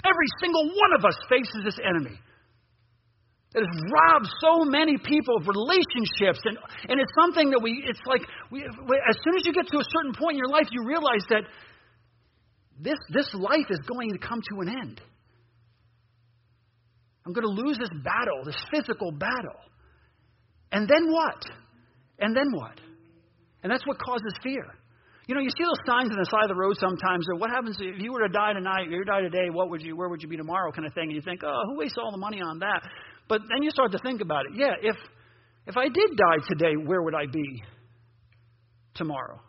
Every 0.05 0.27
single 0.41 0.67
one 0.67 0.93
of 0.99 1.05
us 1.05 1.17
faces 1.29 1.63
this 1.63 1.79
enemy. 1.83 2.19
It 3.55 3.61
has 3.61 3.91
robbed 3.91 4.27
so 4.41 4.65
many 4.65 4.97
people 4.97 5.37
of 5.37 5.47
relationships. 5.47 6.41
And, 6.43 6.57
and 6.89 6.99
it's 6.99 7.11
something 7.19 7.51
that 7.51 7.61
we, 7.61 7.85
it's 7.87 8.01
like, 8.05 8.21
we, 8.51 8.61
as 8.63 9.17
soon 9.23 9.37
as 9.37 9.45
you 9.45 9.53
get 9.53 9.67
to 9.67 9.77
a 9.77 9.85
certain 9.89 10.13
point 10.13 10.33
in 10.33 10.37
your 10.37 10.49
life, 10.49 10.67
you 10.71 10.83
realize 10.85 11.23
that 11.29 11.43
this, 12.79 12.97
this 13.09 13.33
life 13.33 13.67
is 13.69 13.79
going 13.87 14.11
to 14.11 14.17
come 14.17 14.41
to 14.49 14.61
an 14.61 14.69
end. 14.69 15.01
I'm 17.25 17.33
going 17.33 17.47
to 17.47 17.61
lose 17.61 17.77
this 17.77 17.89
battle, 18.03 18.43
this 18.45 18.59
physical 18.71 19.11
battle. 19.11 19.59
And 20.71 20.87
then 20.87 21.11
what? 21.11 21.43
And 22.19 22.35
then 22.35 22.51
what? 22.51 22.79
And 23.63 23.71
that's 23.71 23.85
what 23.87 23.97
causes 23.99 24.33
fear. 24.43 24.65
You 25.27 25.35
know, 25.35 25.41
you 25.41 25.49
see 25.49 25.63
those 25.63 25.79
signs 25.87 26.11
on 26.11 26.19
the 26.19 26.27
side 26.27 26.43
of 26.43 26.49
the 26.49 26.59
road 26.59 26.75
sometimes 26.77 27.25
of 27.31 27.39
what 27.39 27.49
happens 27.49 27.77
if 27.79 28.01
you 28.01 28.11
were 28.11 28.27
to 28.27 28.33
die 28.33 28.51
tonight, 28.51 28.89
you 28.89 29.05
die 29.05 29.21
today, 29.21 29.47
what 29.49 29.69
would 29.69 29.81
you, 29.81 29.95
where 29.95 30.09
would 30.09 30.21
you 30.21 30.27
be 30.27 30.35
tomorrow 30.35 30.71
kind 30.71 30.85
of 30.85 30.93
thing. 30.93 31.05
And 31.05 31.15
you 31.15 31.21
think, 31.21 31.43
oh, 31.45 31.61
who 31.67 31.79
wastes 31.79 31.97
all 31.97 32.11
the 32.11 32.17
money 32.17 32.41
on 32.41 32.59
that? 32.59 32.83
But 33.29 33.41
then 33.47 33.63
you 33.63 33.71
start 33.71 33.93
to 33.93 33.99
think 33.99 34.19
about 34.21 34.45
it. 34.45 34.51
Yeah, 34.55 34.73
if 34.81 34.97
if 35.65 35.77
I 35.77 35.87
did 35.87 36.17
die 36.17 36.43
today, 36.49 36.75
where 36.75 37.01
would 37.01 37.15
I 37.15 37.25
be 37.31 37.63
tomorrow? 38.95 39.39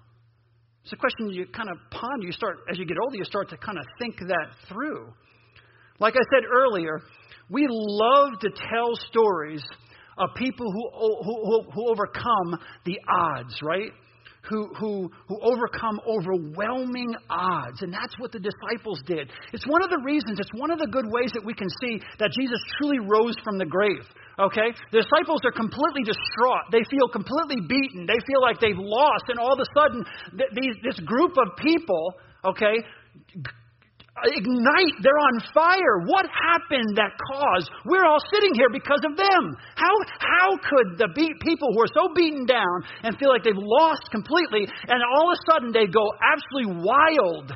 It's 0.84 0.92
a 0.92 0.96
question 0.96 1.30
you 1.30 1.46
kind 1.46 1.68
of 1.68 1.78
ponder. 1.90 2.26
You 2.26 2.32
start 2.32 2.58
as 2.70 2.78
you 2.78 2.86
get 2.86 2.96
older, 3.02 3.16
you 3.16 3.24
start 3.24 3.48
to 3.50 3.56
kind 3.56 3.78
of 3.78 3.84
think 3.98 4.18
that 4.18 4.46
through. 4.68 5.12
Like 6.00 6.14
I 6.16 6.24
said 6.32 6.44
earlier, 6.52 7.00
we 7.50 7.66
love 7.70 8.40
to 8.40 8.50
tell 8.50 8.96
stories 9.10 9.62
of 10.18 10.30
people 10.36 10.66
who 10.70 10.90
who, 11.22 11.62
who 11.72 11.90
overcome 11.90 12.60
the 12.84 12.98
odds, 13.08 13.60
right? 13.62 13.92
who, 14.48 14.68
who, 14.78 15.10
who 15.28 15.36
overcome 15.40 16.00
overwhelming 16.06 17.14
odds. 17.30 17.82
And 17.82 17.92
that's 17.92 18.12
what 18.18 18.32
the 18.32 18.40
disciples 18.40 19.00
did. 19.06 19.32
It's 19.52 19.66
one 19.66 19.82
of 19.82 19.90
the 19.90 20.02
reasons, 20.04 20.38
it's 20.38 20.52
one 20.54 20.70
of 20.70 20.78
the 20.78 20.86
good 20.86 21.06
ways 21.08 21.32
that 21.32 21.44
we 21.44 21.54
can 21.54 21.68
see 21.80 22.00
that 22.18 22.30
Jesus 22.32 22.60
truly 22.78 22.98
rose 23.00 23.36
from 23.42 23.58
the 23.58 23.64
grave. 23.64 24.04
Okay? 24.38 24.74
The 24.92 25.00
disciples 25.00 25.40
are 25.44 25.52
completely 25.52 26.04
distraught. 26.04 26.68
They 26.72 26.84
feel 26.90 27.08
completely 27.08 27.64
beaten. 27.64 28.06
They 28.06 28.20
feel 28.26 28.42
like 28.42 28.60
they've 28.60 28.78
lost. 28.78 29.24
And 29.28 29.38
all 29.38 29.54
of 29.54 29.60
a 29.60 29.68
sudden, 29.72 30.04
th- 30.36 30.52
these, 30.52 30.76
this 30.84 30.98
group 31.00 31.32
of 31.40 31.56
people, 31.56 32.14
okay, 32.44 32.84
ignite. 34.22 34.94
They're 35.02 35.18
on 35.18 35.36
fire. 35.50 36.06
What 36.06 36.26
happened 36.30 36.94
that 36.96 37.18
caused? 37.32 37.70
We're 37.84 38.06
all 38.06 38.22
sitting 38.32 38.54
here 38.54 38.70
because 38.70 39.02
of 39.02 39.16
them. 39.16 39.42
How, 39.74 39.94
how 40.18 40.48
could 40.62 40.98
the 40.98 41.10
be- 41.14 41.34
people 41.42 41.74
who 41.74 41.82
are 41.82 41.92
so 41.92 42.14
beaten 42.14 42.46
down 42.46 42.86
and 43.02 43.18
feel 43.18 43.28
like 43.28 43.42
they've 43.42 43.58
lost 43.58 44.06
completely, 44.10 44.70
and 44.86 44.98
all 45.02 45.32
of 45.32 45.34
a 45.34 45.40
sudden 45.50 45.72
they 45.74 45.86
go 45.90 46.06
absolutely 46.22 46.86
wild? 46.86 47.52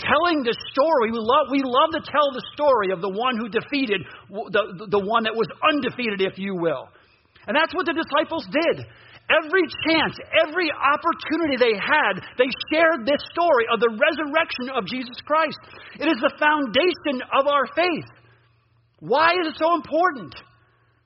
Telling 0.00 0.42
the 0.42 0.56
story, 0.72 1.12
we 1.12 1.20
love, 1.20 1.52
we 1.52 1.60
love 1.64 1.92
to 1.92 2.00
tell 2.00 2.32
the 2.32 2.44
story 2.56 2.92
of 2.92 3.00
the 3.00 3.12
one 3.12 3.36
who 3.36 3.48
defeated 3.48 4.00
the, 4.28 4.88
the 4.88 4.98
one 4.98 5.24
that 5.24 5.36
was 5.36 5.46
undefeated, 5.60 6.20
if 6.20 6.38
you 6.38 6.56
will. 6.56 6.88
And 7.46 7.56
that's 7.56 7.74
what 7.74 7.86
the 7.86 7.92
disciples 7.92 8.46
did. 8.48 8.86
Every 9.32 9.64
chance, 9.88 10.14
every 10.44 10.68
opportunity 10.68 11.56
they 11.56 11.78
had, 11.78 12.20
they 12.36 12.50
shared 12.68 13.06
this 13.06 13.22
story 13.32 13.64
of 13.72 13.80
the 13.80 13.88
resurrection 13.88 14.68
of 14.76 14.84
Jesus 14.84 15.16
Christ. 15.24 15.58
It 15.98 16.06
is 16.06 16.20
the 16.20 16.36
foundation 16.38 17.24
of 17.32 17.46
our 17.46 17.64
faith. 17.74 18.10
Why 19.00 19.32
is 19.40 19.48
it 19.48 19.56
so 19.58 19.74
important? 19.74 20.34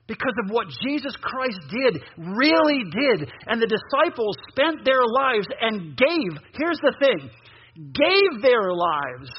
Because 0.07 0.33
of 0.43 0.51
what 0.51 0.67
Jesus 0.83 1.15
Christ 1.21 1.59
did, 1.69 2.03
really 2.17 2.83
did. 2.91 3.31
And 3.47 3.61
the 3.61 3.67
disciples 3.67 4.35
spent 4.49 4.83
their 4.85 5.03
lives 5.03 5.47
and 5.59 5.95
gave, 5.97 6.31
here's 6.53 6.79
the 6.79 6.95
thing, 6.99 7.29
gave 7.75 8.41
their 8.41 8.71
lives 8.73 9.29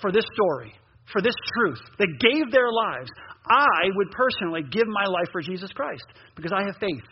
for 0.00 0.10
this 0.12 0.24
story, 0.32 0.72
for 1.12 1.20
this 1.20 1.34
truth. 1.56 1.80
They 1.98 2.06
gave 2.18 2.50
their 2.50 2.70
lives. 2.70 3.10
I 3.50 3.88
would 3.94 4.10
personally 4.10 4.62
give 4.70 4.86
my 4.86 5.04
life 5.04 5.28
for 5.32 5.40
Jesus 5.40 5.70
Christ 5.72 6.04
because 6.36 6.52
I 6.52 6.64
have 6.64 6.76
faith. 6.80 7.04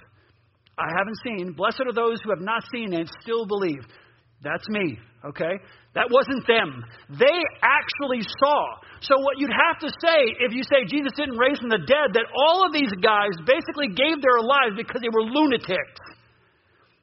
I 0.78 0.88
haven't 0.96 1.16
seen. 1.24 1.52
Blessed 1.52 1.82
are 1.86 1.92
those 1.92 2.20
who 2.22 2.30
have 2.30 2.44
not 2.44 2.62
seen 2.72 2.92
and 2.92 3.08
still 3.22 3.46
believe. 3.46 3.80
That's 4.42 4.68
me, 4.68 4.98
okay? 5.24 5.56
That 5.94 6.12
wasn't 6.12 6.46
them. 6.46 6.84
They 7.08 7.38
actually 7.64 8.20
saw. 8.20 8.76
So, 9.00 9.16
what 9.20 9.38
you'd 9.38 9.50
have 9.50 9.80
to 9.80 9.88
say 9.88 10.36
if 10.44 10.52
you 10.52 10.62
say 10.62 10.84
Jesus 10.84 11.12
didn't 11.16 11.38
raise 11.38 11.58
from 11.58 11.70
the 11.70 11.80
dead, 11.80 12.12
that 12.12 12.28
all 12.36 12.66
of 12.66 12.72
these 12.72 12.92
guys 13.00 13.32
basically 13.48 13.88
gave 13.88 14.20
their 14.20 14.40
lives 14.44 14.76
because 14.76 15.00
they 15.00 15.08
were 15.08 15.24
lunatics. 15.24 16.00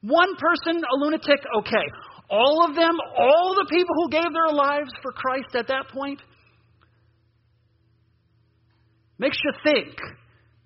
One 0.02 0.36
person, 0.36 0.78
a 0.78 0.96
lunatic, 0.96 1.42
okay. 1.58 1.86
All 2.30 2.64
of 2.68 2.76
them, 2.76 2.94
all 3.18 3.54
the 3.58 3.66
people 3.68 3.94
who 3.96 4.10
gave 4.10 4.30
their 4.32 4.54
lives 4.54 4.90
for 5.02 5.12
Christ 5.12 5.54
at 5.54 5.66
that 5.68 5.88
point, 5.88 6.20
makes 9.18 9.38
you 9.42 9.52
think. 9.64 9.98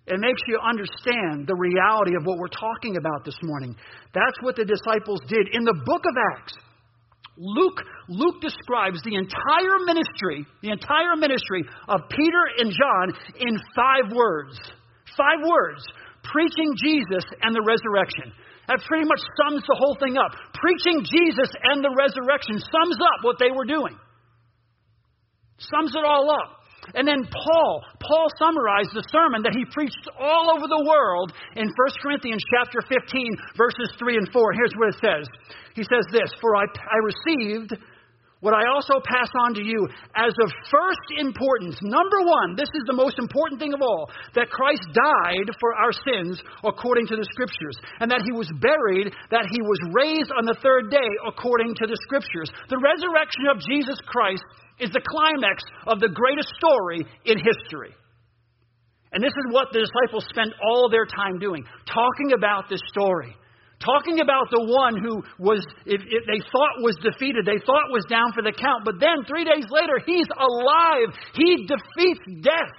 It 0.09 0.19
makes 0.21 0.41
you 0.49 0.57
understand 0.57 1.45
the 1.47 1.55
reality 1.55 2.17
of 2.17 2.25
what 2.25 2.38
we're 2.38 2.49
talking 2.49 2.97
about 2.97 3.29
this 3.29 3.37
morning. 3.43 3.77
That's 4.17 4.41
what 4.41 4.57
the 4.57 4.65
disciples 4.65 5.21
did. 5.29 5.53
In 5.53 5.65
the 5.65 5.77
book 5.85 6.03
of 6.09 6.17
Acts, 6.33 6.57
Luke, 7.37 7.85
Luke 8.09 8.41
describes 8.41 8.99
the 9.05 9.15
entire 9.15 9.79
ministry, 9.85 10.49
the 10.65 10.73
entire 10.73 11.15
ministry 11.15 11.62
of 11.87 12.09
Peter 12.09 12.43
and 12.57 12.73
John 12.73 13.07
in 13.37 13.55
five 13.77 14.11
words. 14.17 14.59
Five 15.12 15.45
words. 15.45 15.85
Preaching 16.25 16.73
Jesus 16.83 17.25
and 17.45 17.55
the 17.55 17.62
resurrection. 17.62 18.33
That 18.67 18.81
pretty 18.88 19.05
much 19.07 19.21
sums 19.38 19.62
the 19.69 19.77
whole 19.79 19.97
thing 20.00 20.17
up. 20.17 20.33
Preaching 20.57 21.05
Jesus 21.05 21.53
and 21.69 21.85
the 21.85 21.95
resurrection 21.95 22.59
sums 22.59 22.97
up 22.97 23.23
what 23.23 23.37
they 23.38 23.53
were 23.55 23.65
doing. 23.65 23.97
Sums 25.59 25.95
it 25.95 26.05
all 26.05 26.33
up. 26.33 26.58
And 26.95 27.07
then 27.07 27.28
Paul, 27.28 27.85
Paul 28.00 28.26
summarized 28.38 28.95
the 28.95 29.04
sermon 29.12 29.42
that 29.42 29.57
he 29.57 29.64
preached 29.73 30.09
all 30.18 30.52
over 30.54 30.66
the 30.66 30.85
world 30.87 31.33
in 31.57 31.68
1 31.68 31.75
Corinthians 32.02 32.42
chapter 32.54 32.80
15, 32.80 32.97
verses 33.57 33.90
3 33.99 34.16
and 34.16 34.28
4. 34.33 34.52
Here's 34.52 34.75
what 34.76 34.95
it 34.95 35.00
says. 35.00 35.26
He 35.75 35.85
says 35.85 36.07
this, 36.11 36.30
For 36.40 36.57
I, 36.57 36.64
I 36.64 36.99
received 37.04 37.76
what 38.40 38.54
I 38.54 38.71
also 38.71 39.02
pass 39.02 39.30
on 39.47 39.54
to 39.59 39.64
you 39.64 39.83
as 40.14 40.30
of 40.30 40.49
first 40.71 41.07
importance. 41.18 41.75
Number 41.83 42.23
one, 42.23 42.54
this 42.54 42.71
is 42.71 42.87
the 42.87 42.95
most 42.95 43.18
important 43.18 43.59
thing 43.59 43.75
of 43.75 43.83
all, 43.83 44.11
that 44.35 44.50
Christ 44.50 44.87
died 44.95 45.50
for 45.59 45.75
our 45.75 45.90
sins 45.90 46.38
according 46.62 47.11
to 47.11 47.16
the 47.18 47.26
Scriptures, 47.35 47.75
and 47.99 48.11
that 48.11 48.23
he 48.23 48.30
was 48.30 48.47
buried, 48.62 49.11
that 49.35 49.50
he 49.50 49.61
was 49.62 49.80
raised 49.90 50.30
on 50.38 50.47
the 50.47 50.59
third 50.62 50.90
day 50.90 51.11
according 51.26 51.75
to 51.83 51.87
the 51.90 51.99
Scriptures. 52.07 52.50
The 52.71 52.78
resurrection 52.78 53.50
of 53.50 53.59
Jesus 53.66 53.99
Christ 54.07 54.47
is 54.80 54.90
the 54.90 55.02
climax 55.04 55.62
of 55.87 56.00
the 56.00 56.08
greatest 56.08 56.49
story 56.58 57.04
in 57.25 57.38
history. 57.38 57.94
And 59.12 59.23
this 59.23 59.32
is 59.32 59.52
what 59.52 59.68
the 59.73 59.80
disciples 59.80 60.26
spent 60.28 60.52
all 60.62 60.90
their 60.90 61.06
time 61.06 61.38
doing, 61.38 61.64
talking 61.87 62.32
about 62.37 62.68
this 62.68 62.80
story 62.88 63.35
talking 63.85 64.20
about 64.20 64.50
the 64.50 64.62
one 64.62 64.99
who 64.99 65.23
was, 65.38 65.62
if, 65.87 66.02
if 66.02 66.23
they 66.26 66.42
thought 66.50 66.82
was 66.82 66.97
defeated, 67.02 67.47
they 67.47 67.62
thought 67.64 67.90
was 67.90 68.04
down 68.11 68.32
for 68.35 68.42
the 68.42 68.52
count, 68.52 68.85
but 68.85 68.99
then 68.99 69.25
three 69.26 69.44
days 69.44 69.66
later, 69.70 70.02
he's 70.04 70.26
alive. 70.35 71.14
He 71.35 71.66
defeats 71.66 72.42
death. 72.42 72.76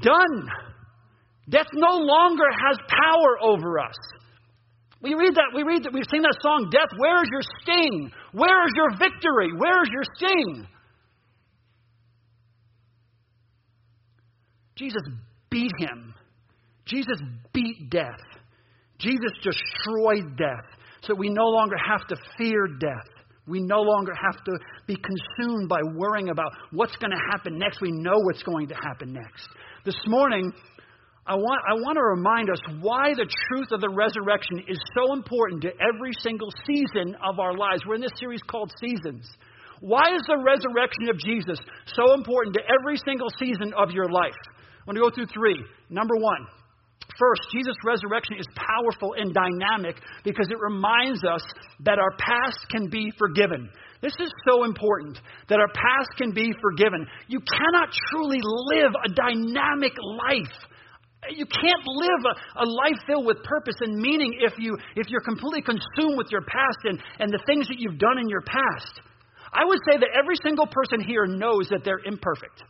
Done. 0.00 0.48
Death 1.48 1.68
no 1.74 1.98
longer 1.98 2.48
has 2.48 2.78
power 2.88 3.38
over 3.42 3.78
us. 3.78 3.96
We 5.02 5.14
read 5.14 5.34
that, 5.34 5.50
we 5.54 5.64
read 5.64 5.82
that, 5.82 5.92
we've 5.92 6.08
seen 6.10 6.22
that 6.22 6.36
song, 6.40 6.70
Death, 6.70 6.96
where 6.96 7.16
is 7.16 7.28
your 7.30 7.42
sting? 7.62 8.12
Where 8.32 8.66
is 8.66 8.72
your 8.76 8.90
victory? 8.92 9.50
Where 9.56 9.82
is 9.82 9.88
your 9.92 10.04
sting? 10.16 10.66
Jesus 14.76 15.02
beat 15.50 15.72
him. 15.78 16.14
Jesus 16.86 17.20
beat 17.52 17.90
death. 17.90 18.20
Jesus 18.98 19.32
destroyed 19.42 20.36
death. 20.36 20.66
So 21.02 21.14
we 21.14 21.30
no 21.30 21.46
longer 21.46 21.76
have 21.76 22.06
to 22.08 22.16
fear 22.38 22.68
death. 22.78 23.08
We 23.46 23.60
no 23.60 23.80
longer 23.80 24.12
have 24.14 24.42
to 24.44 24.52
be 24.86 24.96
consumed 24.96 25.68
by 25.68 25.80
worrying 25.96 26.28
about 26.28 26.52
what's 26.70 26.94
going 26.96 27.10
to 27.10 27.18
happen 27.32 27.58
next. 27.58 27.80
We 27.80 27.90
know 27.90 28.14
what's 28.18 28.42
going 28.44 28.68
to 28.68 28.74
happen 28.74 29.12
next. 29.12 29.48
This 29.84 29.96
morning, 30.06 30.52
I 31.24 31.36
want, 31.36 31.62
I 31.70 31.74
want 31.78 31.94
to 31.94 32.02
remind 32.02 32.50
us 32.50 32.58
why 32.82 33.14
the 33.14 33.30
truth 33.46 33.70
of 33.70 33.80
the 33.80 33.88
resurrection 33.88 34.58
is 34.66 34.78
so 34.98 35.14
important 35.14 35.62
to 35.62 35.70
every 35.78 36.10
single 36.18 36.50
season 36.66 37.14
of 37.22 37.38
our 37.38 37.56
lives. 37.56 37.86
We're 37.86 37.94
in 37.94 38.00
this 38.00 38.18
series 38.18 38.42
called 38.42 38.72
Seasons. 38.80 39.30
Why 39.78 40.02
is 40.14 40.22
the 40.26 40.42
resurrection 40.42 41.10
of 41.10 41.18
Jesus 41.18 41.58
so 41.94 42.14
important 42.14 42.54
to 42.58 42.62
every 42.66 42.98
single 43.06 43.30
season 43.38 43.72
of 43.78 43.92
your 43.92 44.10
life? 44.10 44.34
I 44.34 44.82
want 44.86 44.98
to 44.98 45.02
go 45.02 45.14
through 45.14 45.30
three. 45.30 45.62
Number 45.90 46.16
one, 46.16 46.46
First, 47.18 47.42
Jesus' 47.52 47.76
resurrection 47.84 48.36
is 48.38 48.46
powerful 48.56 49.14
and 49.18 49.34
dynamic 49.34 49.96
because 50.24 50.48
it 50.50 50.58
reminds 50.58 51.22
us 51.24 51.42
that 51.84 51.98
our 51.98 52.12
past 52.16 52.58
can 52.70 52.88
be 52.88 53.12
forgiven. 53.18 53.68
This 54.00 54.14
is 54.18 54.32
so 54.48 54.64
important 54.64 55.20
that 55.48 55.60
our 55.60 55.68
past 55.68 56.10
can 56.16 56.32
be 56.32 56.52
forgiven. 56.60 57.06
You 57.28 57.40
cannot 57.40 57.90
truly 58.10 58.40
live 58.42 58.92
a 59.04 59.12
dynamic 59.12 59.92
life. 60.00 60.56
You 61.30 61.46
can't 61.46 61.84
live 61.86 62.22
a, 62.26 62.64
a, 62.64 62.66
life 62.66 62.98
filled 63.06 63.26
with 63.26 63.42
purpose 63.44 63.76
and 63.80 63.94
meaning 63.94 64.34
if, 64.40 64.54
you, 64.58 64.76
if 64.96 65.08
you're 65.08 65.22
completely 65.22 65.62
consumed 65.62 66.18
with 66.18 66.26
your 66.32 66.42
past 66.42 66.78
and, 66.84 66.98
and 67.20 67.30
the 67.30 67.38
things 67.46 67.68
that 67.68 67.78
you've 67.78 67.98
done 67.98 68.18
in 68.18 68.28
your 68.28 68.42
past. 68.42 69.00
I 69.52 69.64
would 69.64 69.78
say 69.88 69.98
that 69.98 70.08
every 70.18 70.34
single 70.42 70.66
person 70.66 71.00
here 71.00 71.26
knows 71.26 71.68
that 71.70 71.84
they're 71.84 72.00
imperfect. 72.04 72.64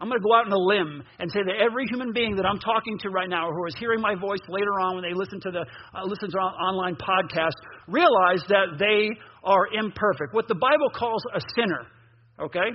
I'm 0.00 0.08
going 0.08 0.18
to 0.18 0.24
go 0.24 0.34
out 0.34 0.46
on 0.46 0.52
a 0.52 0.58
limb 0.58 1.04
and 1.18 1.30
say 1.30 1.40
that 1.44 1.60
every 1.60 1.84
human 1.86 2.12
being 2.12 2.34
that 2.36 2.46
I'm 2.46 2.58
talking 2.58 2.96
to 3.04 3.10
right 3.10 3.28
now, 3.28 3.48
or 3.48 3.54
who 3.54 3.66
is 3.66 3.74
hearing 3.78 4.00
my 4.00 4.14
voice 4.14 4.40
later 4.48 4.80
on 4.80 4.96
when 4.96 5.04
they 5.04 5.12
listen 5.12 5.40
to 5.40 5.50
the 5.50 5.60
uh, 5.60 6.04
listen 6.04 6.30
to 6.30 6.38
online 6.38 6.96
podcast, 6.96 7.52
realize 7.86 8.42
that 8.48 8.80
they 8.80 9.12
are 9.44 9.68
imperfect. 9.76 10.32
What 10.32 10.48
the 10.48 10.54
Bible 10.54 10.88
calls 10.96 11.22
a 11.34 11.40
sinner. 11.54 11.84
Okay, 12.40 12.72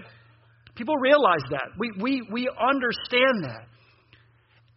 people 0.75 0.95
realize 0.97 1.41
that. 1.49 1.65
We 1.79 1.91
we 1.99 2.21
we 2.31 2.47
understand 2.47 3.41
that. 3.41 3.65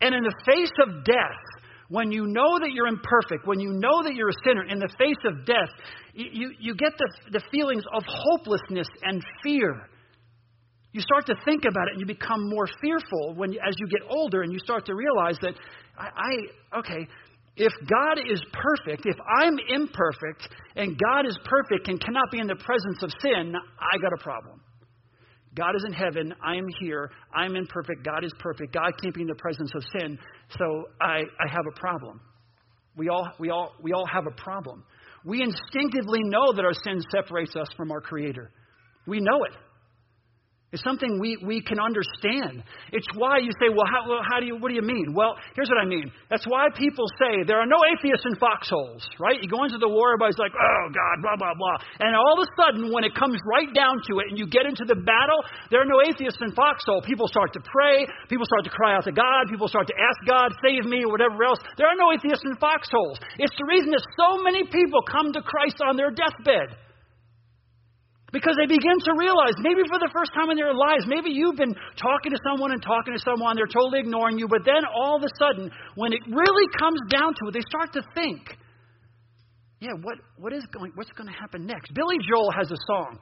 And 0.01 0.15
in 0.15 0.23
the 0.23 0.35
face 0.47 0.73
of 0.87 1.05
death, 1.05 1.43
when 1.89 2.13
you 2.13 2.27
know 2.27 2.59
that 2.59 2.71
you're 2.73 2.87
imperfect, 2.87 3.47
when 3.47 3.61
you 3.61 3.73
know 3.73 4.03
that 4.03 4.15
you're 4.15 4.29
a 4.29 4.41
sinner, 4.45 4.65
in 4.65 4.79
the 4.79 4.89
face 4.99 5.17
of 5.25 5.47
death, 5.47 5.71
you, 6.13 6.53
you, 6.61 6.75
get 6.75 6.93
the, 6.99 7.09
the 7.33 7.43
feelings 7.51 7.85
of 7.95 8.03
hopelessness 8.07 8.89
and 9.03 9.23
fear 9.43 9.89
you 10.93 11.03
start 11.03 11.27
to 11.27 11.35
think 11.45 11.65
about 11.65 11.89
it 11.89 11.93
and 11.93 12.01
you 12.01 12.07
become 12.07 12.49
more 12.49 12.67
fearful 12.81 13.35
when 13.35 13.51
as 13.53 13.75
you 13.79 13.87
get 13.89 14.01
older 14.09 14.43
and 14.43 14.53
you 14.53 14.59
start 14.59 14.87
to 14.87 14.95
realize 14.95 15.37
that 15.43 15.55
I, 15.99 16.09
I 16.17 16.79
okay 16.79 17.07
if 17.59 17.73
God 17.91 18.19
is 18.31 18.41
perfect, 18.53 19.05
if 19.05 19.17
I'm 19.41 19.59
imperfect 19.69 20.49
and 20.77 20.97
God 20.97 21.27
is 21.27 21.37
perfect 21.45 21.89
and 21.89 22.01
cannot 22.01 22.31
be 22.31 22.39
in 22.39 22.47
the 22.47 22.55
presence 22.55 23.03
of 23.03 23.11
sin, 23.21 23.53
I 23.81 23.99
got 24.01 24.13
a 24.13 24.23
problem. 24.23 24.61
God 25.59 25.75
is 25.75 25.85
in 25.85 25.93
heaven, 25.93 26.33
I 26.41 26.55
am 26.55 26.67
here, 26.81 27.11
I'm 27.35 27.57
imperfect, 27.57 28.05
God 28.05 28.23
is 28.25 28.33
perfect, 28.39 28.73
God 28.73 28.93
can't 29.03 29.13
be 29.13 29.23
in 29.23 29.27
the 29.27 29.35
presence 29.35 29.73
of 29.75 29.83
sin, 29.99 30.17
so 30.57 30.85
I, 31.01 31.17
I 31.19 31.51
have 31.51 31.67
a 31.69 31.81
problem. 31.81 32.21
We 32.97 33.09
all, 33.09 33.29
we, 33.41 33.51
all, 33.51 33.75
we 33.83 33.93
all 33.93 34.07
have 34.07 34.27
a 34.27 34.41
problem. 34.41 34.85
We 35.25 35.43
instinctively 35.43 36.21
know 36.23 36.53
that 36.53 36.65
our 36.65 36.73
sin 36.73 37.03
separates 37.13 37.57
us 37.57 37.67
from 37.77 37.91
our 37.91 38.01
Creator. 38.01 38.53
We 39.07 39.19
know 39.19 39.45
it. 39.45 39.53
It's 40.69 40.85
something 40.85 41.17
we, 41.17 41.41
we 41.41 41.65
can 41.65 41.81
understand. 41.81 42.61
It's 42.93 43.09
why 43.17 43.41
you 43.41 43.49
say, 43.57 43.73
well 43.73 43.89
how, 43.89 44.05
well, 44.05 44.21
how 44.21 44.37
do 44.37 44.45
you, 44.45 44.61
what 44.61 44.69
do 44.69 44.77
you 44.77 44.85
mean? 44.85 45.17
Well, 45.17 45.41
here's 45.57 45.73
what 45.73 45.81
I 45.81 45.89
mean. 45.89 46.13
That's 46.29 46.45
why 46.45 46.69
people 46.77 47.09
say 47.17 47.41
there 47.49 47.57
are 47.57 47.65
no 47.65 47.81
atheists 47.89 48.29
in 48.29 48.37
foxholes, 48.37 49.01
right? 49.17 49.41
You 49.41 49.49
go 49.49 49.65
into 49.65 49.81
the 49.81 49.89
war, 49.89 50.13
everybody's 50.13 50.37
like, 50.37 50.53
oh, 50.53 50.85
God, 50.93 51.17
blah, 51.25 51.41
blah, 51.41 51.57
blah. 51.57 51.77
And 52.05 52.13
all 52.13 52.37
of 52.37 52.45
a 52.45 52.49
sudden, 52.53 52.93
when 52.93 53.01
it 53.01 53.17
comes 53.17 53.41
right 53.49 53.73
down 53.73 54.05
to 54.13 54.21
it 54.21 54.29
and 54.29 54.37
you 54.37 54.45
get 54.45 54.69
into 54.69 54.85
the 54.85 55.01
battle, 55.01 55.41
there 55.73 55.81
are 55.81 55.89
no 55.89 56.05
atheists 56.05 56.45
in 56.45 56.53
foxhole. 56.53 57.01
People 57.01 57.33
start 57.33 57.57
to 57.57 57.65
pray. 57.65 58.05
People 58.29 58.45
start 58.45 58.69
to 58.69 58.73
cry 58.77 58.93
out 58.93 59.09
to 59.09 59.15
God. 59.17 59.49
People 59.49 59.73
start 59.73 59.89
to 59.89 59.97
ask 59.97 60.21
God, 60.29 60.53
save 60.61 60.85
me, 60.85 61.01
or 61.01 61.17
whatever 61.17 61.49
else. 61.49 61.65
There 61.81 61.89
are 61.89 61.97
no 61.97 62.13
atheists 62.13 62.45
in 62.45 62.61
foxholes. 62.61 63.17
It's 63.41 63.57
the 63.57 63.65
reason 63.65 63.89
that 63.97 64.05
so 64.21 64.45
many 64.45 64.69
people 64.69 65.01
come 65.09 65.33
to 65.33 65.41
Christ 65.41 65.81
on 65.81 65.97
their 65.97 66.13
deathbed. 66.13 66.77
Because 68.31 68.61
they 68.61 68.69
begin 68.69 68.99
to 69.09 69.13
realize, 69.17 69.57
maybe 69.65 69.81
for 69.89 69.97
the 69.97 70.13
first 70.13 70.37
time 70.37 70.53
in 70.53 70.61
their 70.61 70.77
lives, 70.77 71.09
maybe 71.09 71.33
you've 71.33 71.57
been 71.57 71.73
talking 71.97 72.29
to 72.29 72.41
someone 72.45 72.73
and 72.77 72.83
talking 72.83 73.17
to 73.17 73.23
someone, 73.25 73.57
they're 73.57 73.73
totally 73.73 74.05
ignoring 74.05 74.37
you, 74.37 74.47
but 74.49 74.69
then 74.69 74.85
all 74.85 75.17
of 75.17 75.25
a 75.25 75.33
sudden, 75.41 75.73
when 75.97 76.13
it 76.13 76.21
really 76.29 76.69
comes 76.77 77.01
down 77.09 77.33
to 77.33 77.49
it, 77.49 77.57
they 77.57 77.65
start 77.73 77.89
to 77.97 78.03
think, 78.13 78.53
yeah, 79.81 79.97
what, 80.03 80.21
what 80.37 80.53
is 80.53 80.67
going, 80.77 80.93
what's 80.95 81.13
going 81.17 81.33
to 81.33 81.39
happen 81.41 81.65
next? 81.65 81.95
Billy 81.95 82.21
Joel 82.29 82.53
has 82.53 82.69
a 82.71 82.81
song. 82.85 83.19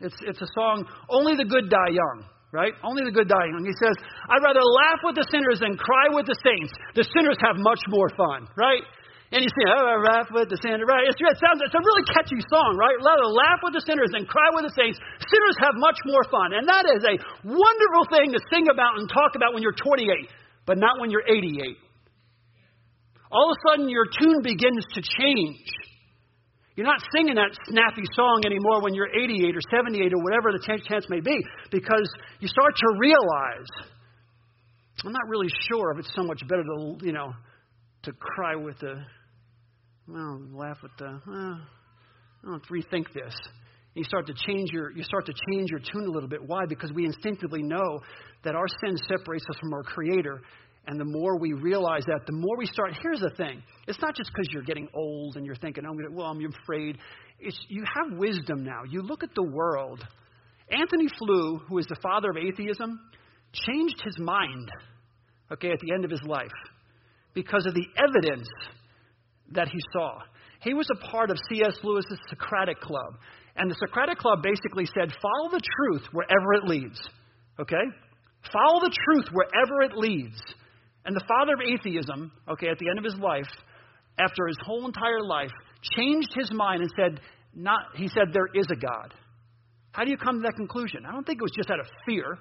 It's, 0.00 0.16
it's 0.20 0.42
a 0.42 0.50
song, 0.54 0.84
Only 1.08 1.34
the 1.34 1.48
Good 1.48 1.70
Die 1.70 1.92
Young, 1.96 2.28
right? 2.52 2.72
Only 2.84 3.04
the 3.04 3.12
good 3.12 3.28
die 3.28 3.48
young. 3.52 3.64
He 3.64 3.76
says, 3.76 3.96
I'd 4.28 4.44
rather 4.44 4.62
laugh 4.62 5.00
with 5.04 5.16
the 5.16 5.26
sinners 5.30 5.60
than 5.60 5.76
cry 5.76 6.08
with 6.12 6.26
the 6.26 6.36
saints. 6.40 6.72
The 6.94 7.04
sinners 7.04 7.36
have 7.44 7.56
much 7.56 7.80
more 7.88 8.08
fun, 8.16 8.48
right? 8.56 8.84
And 9.28 9.44
you 9.44 9.50
sing, 9.52 9.68
oh, 9.68 9.84
I 9.84 9.96
laugh 10.00 10.32
with 10.32 10.48
the 10.48 10.56
sinners. 10.64 10.88
Right? 10.88 11.04
It's, 11.04 11.20
it 11.20 11.36
sounds, 11.36 11.60
it's 11.60 11.76
a 11.76 11.84
really 11.84 12.04
catchy 12.08 12.40
song, 12.48 12.80
right? 12.80 12.96
Rather 12.96 13.28
laugh 13.28 13.60
with 13.60 13.76
the 13.76 13.84
sinners 13.84 14.08
than 14.16 14.24
cry 14.24 14.48
with 14.56 14.64
the 14.64 14.72
saints. 14.72 14.96
Sinners 15.20 15.56
have 15.60 15.76
much 15.76 16.00
more 16.08 16.24
fun. 16.32 16.56
And 16.56 16.64
that 16.64 16.88
is 16.88 17.04
a 17.04 17.14
wonderful 17.44 18.04
thing 18.08 18.32
to 18.32 18.40
sing 18.48 18.72
about 18.72 18.96
and 18.96 19.04
talk 19.04 19.36
about 19.36 19.52
when 19.52 19.60
you're 19.60 19.76
28, 19.76 20.32
but 20.64 20.80
not 20.80 20.96
when 20.96 21.12
you're 21.12 21.28
88. 21.28 21.76
All 23.28 23.52
of 23.52 23.56
a 23.56 23.60
sudden, 23.68 23.92
your 23.92 24.08
tune 24.08 24.40
begins 24.40 24.88
to 24.96 25.04
change. 25.04 25.68
You're 26.72 26.88
not 26.88 27.04
singing 27.12 27.36
that 27.36 27.52
snappy 27.68 28.08
song 28.16 28.42
anymore 28.46 28.80
when 28.80 28.94
you're 28.94 29.12
88 29.12 29.52
or 29.52 29.60
78 29.68 30.14
or 30.14 30.22
whatever 30.24 30.56
the 30.56 30.62
chance 30.64 31.04
may 31.10 31.20
be 31.20 31.36
because 31.70 32.08
you 32.40 32.48
start 32.48 32.72
to 32.76 32.88
realize 32.96 33.68
I'm 35.04 35.12
not 35.12 35.28
really 35.28 35.48
sure 35.68 35.92
if 35.92 35.98
it's 35.98 36.12
so 36.14 36.22
much 36.22 36.40
better 36.48 36.62
to, 36.62 36.96
you 37.02 37.12
know, 37.12 37.32
to 38.04 38.12
cry 38.12 38.56
with 38.56 38.78
the 38.78 39.02
well, 40.08 40.40
laugh 40.54 40.78
at 40.82 40.90
the, 40.98 41.20
I 41.26 41.58
don't 42.44 42.66
rethink 42.68 43.12
this. 43.12 43.34
You 43.94 44.04
start 44.04 44.26
to 44.28 44.34
change 44.46 44.70
your 44.72 44.90
you 44.92 45.02
start 45.02 45.26
to 45.26 45.32
change 45.50 45.70
your 45.70 45.80
tune 45.80 46.06
a 46.06 46.10
little 46.10 46.28
bit. 46.28 46.40
Why? 46.46 46.66
Because 46.68 46.92
we 46.92 47.04
instinctively 47.04 47.62
know 47.62 48.00
that 48.44 48.54
our 48.54 48.66
sin 48.84 48.96
separates 49.08 49.44
us 49.50 49.56
from 49.60 49.72
our 49.72 49.82
Creator, 49.82 50.40
and 50.86 51.00
the 51.00 51.04
more 51.04 51.38
we 51.38 51.52
realize 51.52 52.04
that, 52.06 52.20
the 52.26 52.32
more 52.32 52.56
we 52.56 52.66
start. 52.66 52.92
Here's 53.02 53.20
the 53.20 53.32
thing: 53.36 53.62
it's 53.86 54.00
not 54.00 54.14
just 54.14 54.30
because 54.32 54.48
you're 54.52 54.62
getting 54.62 54.88
old 54.94 55.36
and 55.36 55.44
you're 55.44 55.56
thinking, 55.56 55.84
oh, 55.84 55.90
"I'm 55.90 55.96
gonna," 55.96 56.14
well, 56.14 56.26
I'm 56.26 56.40
afraid. 56.62 56.98
It's 57.40 57.58
you 57.68 57.82
have 57.82 58.16
wisdom 58.18 58.64
now. 58.64 58.82
You 58.88 59.02
look 59.02 59.22
at 59.22 59.34
the 59.34 59.42
world. 59.42 60.06
Antony 60.70 61.08
Flew, 61.18 61.58
who 61.68 61.78
is 61.78 61.86
the 61.86 61.96
father 62.02 62.30
of 62.30 62.36
atheism, 62.36 63.00
changed 63.52 64.00
his 64.04 64.18
mind. 64.18 64.70
Okay, 65.50 65.70
at 65.70 65.80
the 65.80 65.92
end 65.92 66.04
of 66.04 66.10
his 66.10 66.22
life, 66.24 66.52
because 67.34 67.64
of 67.66 67.74
the 67.74 67.86
evidence 67.96 68.48
that 69.52 69.68
he 69.68 69.78
saw. 69.92 70.18
He 70.60 70.74
was 70.74 70.88
a 70.90 71.06
part 71.06 71.30
of 71.30 71.38
C.S. 71.48 71.78
Lewis's 71.82 72.18
Socratic 72.28 72.80
Club. 72.80 73.14
And 73.56 73.70
the 73.70 73.76
Socratic 73.78 74.18
Club 74.18 74.42
basically 74.42 74.86
said, 74.86 75.14
follow 75.22 75.50
the 75.50 75.60
truth 75.60 76.02
wherever 76.12 76.54
it 76.54 76.64
leads. 76.64 77.00
Okay? 77.60 77.84
Follow 78.52 78.80
the 78.80 78.96
truth 79.04 79.26
wherever 79.32 79.82
it 79.82 79.96
leads. 79.96 80.40
And 81.04 81.14
the 81.14 81.24
father 81.26 81.54
of 81.54 81.60
atheism, 81.60 82.32
okay, 82.48 82.68
at 82.68 82.78
the 82.78 82.88
end 82.88 82.98
of 82.98 83.04
his 83.04 83.16
life, 83.16 83.48
after 84.18 84.46
his 84.46 84.58
whole 84.64 84.86
entire 84.86 85.22
life, 85.22 85.50
changed 85.96 86.30
his 86.34 86.50
mind 86.52 86.82
and 86.82 86.90
said, 86.96 87.20
not, 87.54 87.80
he 87.94 88.08
said, 88.08 88.32
there 88.32 88.48
is 88.54 88.66
a 88.70 88.76
God. 88.76 89.14
How 89.92 90.04
do 90.04 90.10
you 90.10 90.16
come 90.16 90.36
to 90.36 90.42
that 90.42 90.56
conclusion? 90.56 91.04
I 91.06 91.12
don't 91.12 91.24
think 91.24 91.38
it 91.38 91.42
was 91.42 91.54
just 91.56 91.70
out 91.70 91.80
of 91.80 91.86
fear. 92.06 92.38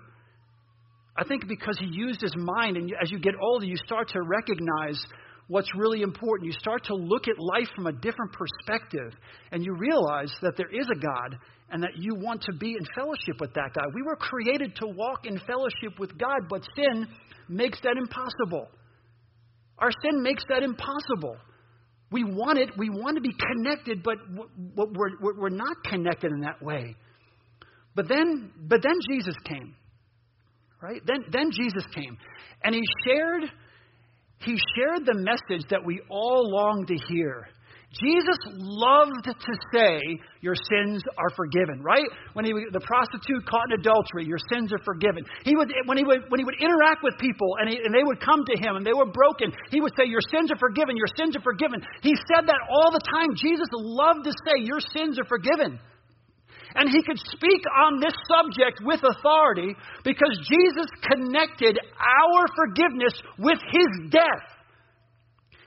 I 1.15 1.23
think 1.23 1.47
because 1.47 1.77
he 1.79 1.87
used 1.91 2.21
his 2.21 2.35
mind, 2.35 2.77
and 2.77 2.91
as 3.01 3.11
you 3.11 3.19
get 3.19 3.33
older, 3.41 3.65
you 3.65 3.77
start 3.77 4.09
to 4.09 4.21
recognize 4.21 5.03
what's 5.47 5.69
really 5.75 6.01
important. 6.01 6.47
You 6.47 6.59
start 6.59 6.85
to 6.85 6.95
look 6.95 7.27
at 7.27 7.35
life 7.39 7.69
from 7.75 7.87
a 7.87 7.93
different 7.93 8.33
perspective, 8.33 9.13
and 9.51 9.63
you 9.63 9.75
realize 9.75 10.31
that 10.41 10.55
there 10.57 10.69
is 10.69 10.87
a 10.91 10.99
God 10.99 11.37
and 11.69 11.83
that 11.83 11.97
you 11.97 12.15
want 12.15 12.41
to 12.43 12.53
be 12.53 12.71
in 12.71 12.85
fellowship 12.95 13.39
with 13.39 13.53
that 13.53 13.73
God. 13.73 13.85
We 13.93 14.01
were 14.01 14.15
created 14.15 14.75
to 14.77 14.87
walk 14.87 15.25
in 15.25 15.39
fellowship 15.39 15.99
with 15.99 16.17
God, 16.17 16.47
but 16.49 16.63
sin 16.75 17.07
makes 17.49 17.79
that 17.81 17.95
impossible. 17.97 18.69
Our 19.79 19.91
sin 20.03 20.23
makes 20.23 20.43
that 20.49 20.63
impossible. 20.63 21.37
We 22.09 22.23
want 22.23 22.57
it. 22.57 22.69
We 22.77 22.89
want 22.89 23.15
to 23.15 23.21
be 23.21 23.33
connected, 23.33 24.01
but 24.01 24.15
we're, 24.75 25.33
we're 25.37 25.49
not 25.49 25.75
connected 25.83 26.31
in 26.31 26.41
that 26.41 26.61
way. 26.61 26.95
But 27.95 28.07
then, 28.07 28.51
but 28.57 28.81
then 28.81 28.93
Jesus 29.09 29.35
came, 29.43 29.75
right? 30.81 31.01
Then, 31.05 31.25
then 31.31 31.51
Jesus 31.51 31.83
came, 31.93 32.17
and 32.63 32.73
he 32.73 32.81
shared, 33.05 33.43
he 34.39 34.57
shared 34.75 35.05
the 35.05 35.15
message 35.15 35.67
that 35.69 35.83
we 35.83 36.01
all 36.09 36.49
long 36.49 36.85
to 36.87 36.95
hear. 37.09 37.47
Jesus 37.95 38.37
loved 38.51 39.23
to 39.25 39.53
say, 39.73 39.97
Your 40.41 40.53
sins 40.53 41.01
are 41.17 41.31
forgiven, 41.35 41.81
right? 41.81 42.05
When 42.33 42.43
he, 42.43 42.51
the 42.51 42.83
prostitute 42.83 43.47
caught 43.47 43.71
in 43.71 43.79
adultery, 43.79 44.27
Your 44.27 44.37
sins 44.51 44.73
are 44.73 44.83
forgiven. 44.83 45.23
He 45.43 45.55
would, 45.55 45.71
when, 45.85 45.97
he 45.97 46.03
would, 46.03 46.29
when 46.29 46.39
he 46.39 46.45
would 46.45 46.59
interact 46.59 47.01
with 47.01 47.17
people 47.17 47.47
and, 47.59 47.69
he, 47.69 47.79
and 47.79 47.95
they 47.95 48.03
would 48.03 48.19
come 48.19 48.43
to 48.43 48.55
him 48.59 48.75
and 48.75 48.85
they 48.85 48.93
were 48.93 49.07
broken, 49.07 49.55
he 49.71 49.79
would 49.79 49.93
say, 49.97 50.05
Your 50.05 50.21
sins 50.21 50.51
are 50.51 50.59
forgiven, 50.59 50.97
Your 50.97 51.09
sins 51.15 51.35
are 51.35 51.41
forgiven. 51.41 51.81
He 52.03 52.13
said 52.27 52.45
that 52.45 52.61
all 52.69 52.91
the 52.91 53.01
time. 53.01 53.33
Jesus 53.33 53.71
loved 53.71 54.25
to 54.25 54.33
say, 54.45 54.61
Your 54.67 54.83
sins 54.93 55.17
are 55.17 55.25
forgiven. 55.25 55.79
And 56.75 56.89
he 56.89 57.01
could 57.03 57.19
speak 57.19 57.63
on 57.87 57.99
this 57.99 58.13
subject 58.27 58.81
with 58.83 59.01
authority 59.03 59.75
because 60.03 60.35
Jesus 60.49 60.87
connected 61.01 61.79
our 61.79 62.45
forgiveness 62.55 63.13
with 63.39 63.59
his 63.71 64.11
death. 64.11 64.45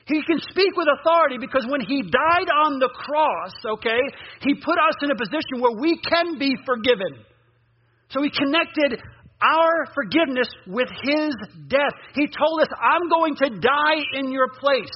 He 0.05 0.21
can 0.23 0.39
speak 0.49 0.75
with 0.75 0.87
authority 0.99 1.37
because 1.39 1.65
when 1.69 1.81
he 1.81 2.01
died 2.01 2.49
on 2.65 2.79
the 2.79 2.89
cross, 2.89 3.53
okay, 3.77 4.01
he 4.41 4.55
put 4.55 4.77
us 4.77 4.95
in 5.03 5.11
a 5.11 5.15
position 5.15 5.61
where 5.61 5.77
we 5.79 5.99
can 6.01 6.37
be 6.37 6.55
forgiven. 6.65 7.23
So 8.09 8.21
he 8.21 8.29
connected 8.29 8.99
our 9.41 9.85
forgiveness 9.93 10.47
with 10.67 10.89
his 11.03 11.35
death. 11.67 11.93
He 12.13 12.27
told 12.27 12.61
us, 12.61 12.67
I'm 12.77 13.09
going 13.09 13.35
to 13.37 13.49
die 13.49 14.03
in 14.13 14.31
your 14.31 14.49
place. 14.49 14.91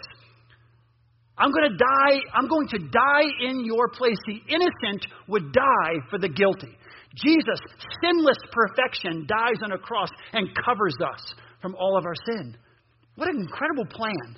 I'm 1.37 1.51
going 1.51 1.69
to 1.69 1.77
die, 1.77 2.19
I'm 2.33 2.47
going 2.47 2.67
to 2.69 2.79
die 2.79 3.27
in 3.41 3.65
your 3.65 3.89
place. 3.89 4.17
The 4.25 4.41
innocent 4.47 5.05
would 5.27 5.51
die 5.51 5.95
for 6.09 6.17
the 6.17 6.29
guilty. 6.29 6.77
Jesus, 7.15 7.59
sinless 8.03 8.37
perfection, 8.51 9.27
dies 9.27 9.59
on 9.63 9.71
a 9.71 9.77
cross 9.77 10.09
and 10.33 10.49
covers 10.65 10.95
us 11.01 11.33
from 11.61 11.75
all 11.75 11.97
of 11.97 12.05
our 12.05 12.15
sin. 12.25 12.55
What 13.15 13.29
an 13.29 13.37
incredible 13.37 13.85
plan. 13.85 14.37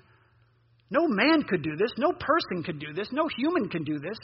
No 0.90 1.08
man 1.08 1.44
could 1.44 1.64
do 1.64 1.76
this. 1.76 1.92
No 1.98 2.14
person 2.14 2.64
could 2.64 2.80
do 2.80 2.94
this. 2.94 3.10
No 3.12 3.28
human 3.38 3.70
can 3.70 3.84
do 3.84 4.00
this. 4.00 4.18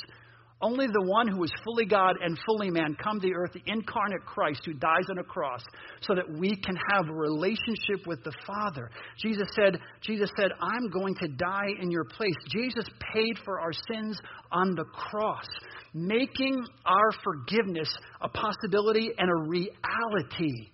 Only 0.62 0.88
the 0.88 1.06
one 1.06 1.28
who 1.28 1.44
is 1.44 1.52
fully 1.64 1.86
God 1.86 2.16
and 2.22 2.40
fully 2.46 2.70
man 2.70 2.96
come 3.02 3.20
to 3.20 3.32
earth, 3.34 3.52
the 3.54 3.62
incarnate 3.66 4.26
Christ 4.26 4.62
who 4.66 4.74
dies 4.74 5.06
on 5.10 5.18
a 5.18 5.24
cross, 5.24 5.62
so 6.02 6.16
that 6.16 6.30
we 6.30 6.56
can 6.56 6.78
have 6.92 7.10
a 7.10 7.14
relationship 7.14 8.08
with 8.08 8.24
the 8.24 8.32
Father. 8.48 8.90
Jesus 9.18 9.48
said, 9.56 9.78
Jesus 10.02 10.30
said, 10.38 10.52
I'm 10.62 10.90
going 10.90 11.16
to 11.16 11.28
die 11.28 11.70
in 11.82 11.92
your 11.92 12.06
place. 12.06 12.36
Jesus 12.50 12.86
paid 13.14 13.38
for 13.44 13.60
our 13.60 13.74
sins 13.92 14.18
on 14.52 14.74
the 14.76 14.86
cross, 14.86 15.48
making 15.94 16.64
our 16.86 17.12
forgiveness 17.24 17.94
a 18.22 18.30
possibility 18.30 19.12
and 19.18 19.30
a 19.30 19.50
reality. 19.50 20.70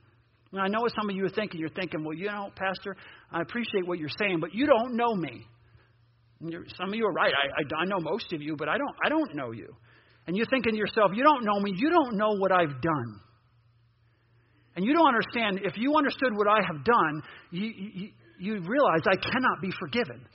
Now, 0.52 0.62
I 0.62 0.68
know 0.68 0.82
what 0.82 0.94
some 1.00 1.10
of 1.10 1.16
you 1.16 1.26
are 1.26 1.30
thinking. 1.30 1.60
You're 1.60 1.70
thinking, 1.70 2.04
well, 2.04 2.16
you 2.16 2.26
know, 2.26 2.50
Pastor, 2.56 2.96
I 3.32 3.42
appreciate 3.42 3.88
what 3.88 4.00
you're 4.00 4.10
saying, 4.20 4.40
but 4.40 4.54
you 4.54 4.68
don't 4.68 4.96
know 4.96 5.16
me 5.16 5.46
some 6.78 6.90
of 6.90 6.96
you 6.96 7.06
are 7.06 7.12
right. 7.12 7.34
I, 7.34 7.62
I, 7.62 7.82
I 7.82 7.86
know 7.86 8.00
most 8.00 8.32
of 8.32 8.42
you, 8.42 8.56
but 8.56 8.70
I 8.70 8.78
don't, 8.78 8.96
I 9.04 9.10
don't 9.10 9.36
know 9.36 9.52
you. 9.52 9.76
And 10.28 10.38
you're 10.38 10.46
thinking 10.46 10.74
to 10.74 10.78
yourself, 10.78 11.12
you 11.14 11.24
don't 11.24 11.44
know 11.44 11.60
me. 11.60 11.74
You 11.76 11.90
don't 11.90 12.16
know 12.16 12.36
what 12.38 12.52
I've 12.52 12.82
done. 12.82 13.20
And 14.76 14.86
you 14.86 14.94
don't 14.94 15.08
understand, 15.08 15.60
if 15.64 15.76
you 15.76 15.96
understood 15.98 16.32
what 16.36 16.48
I 16.48 16.60
have 16.66 16.86
done, 16.86 17.22
you, 17.52 17.66
you, 17.68 18.10
you 18.40 18.54
realize 18.62 19.02
I 19.06 19.18
cannot 19.18 19.62
be 19.62 19.72
forgiven. 19.80 20.26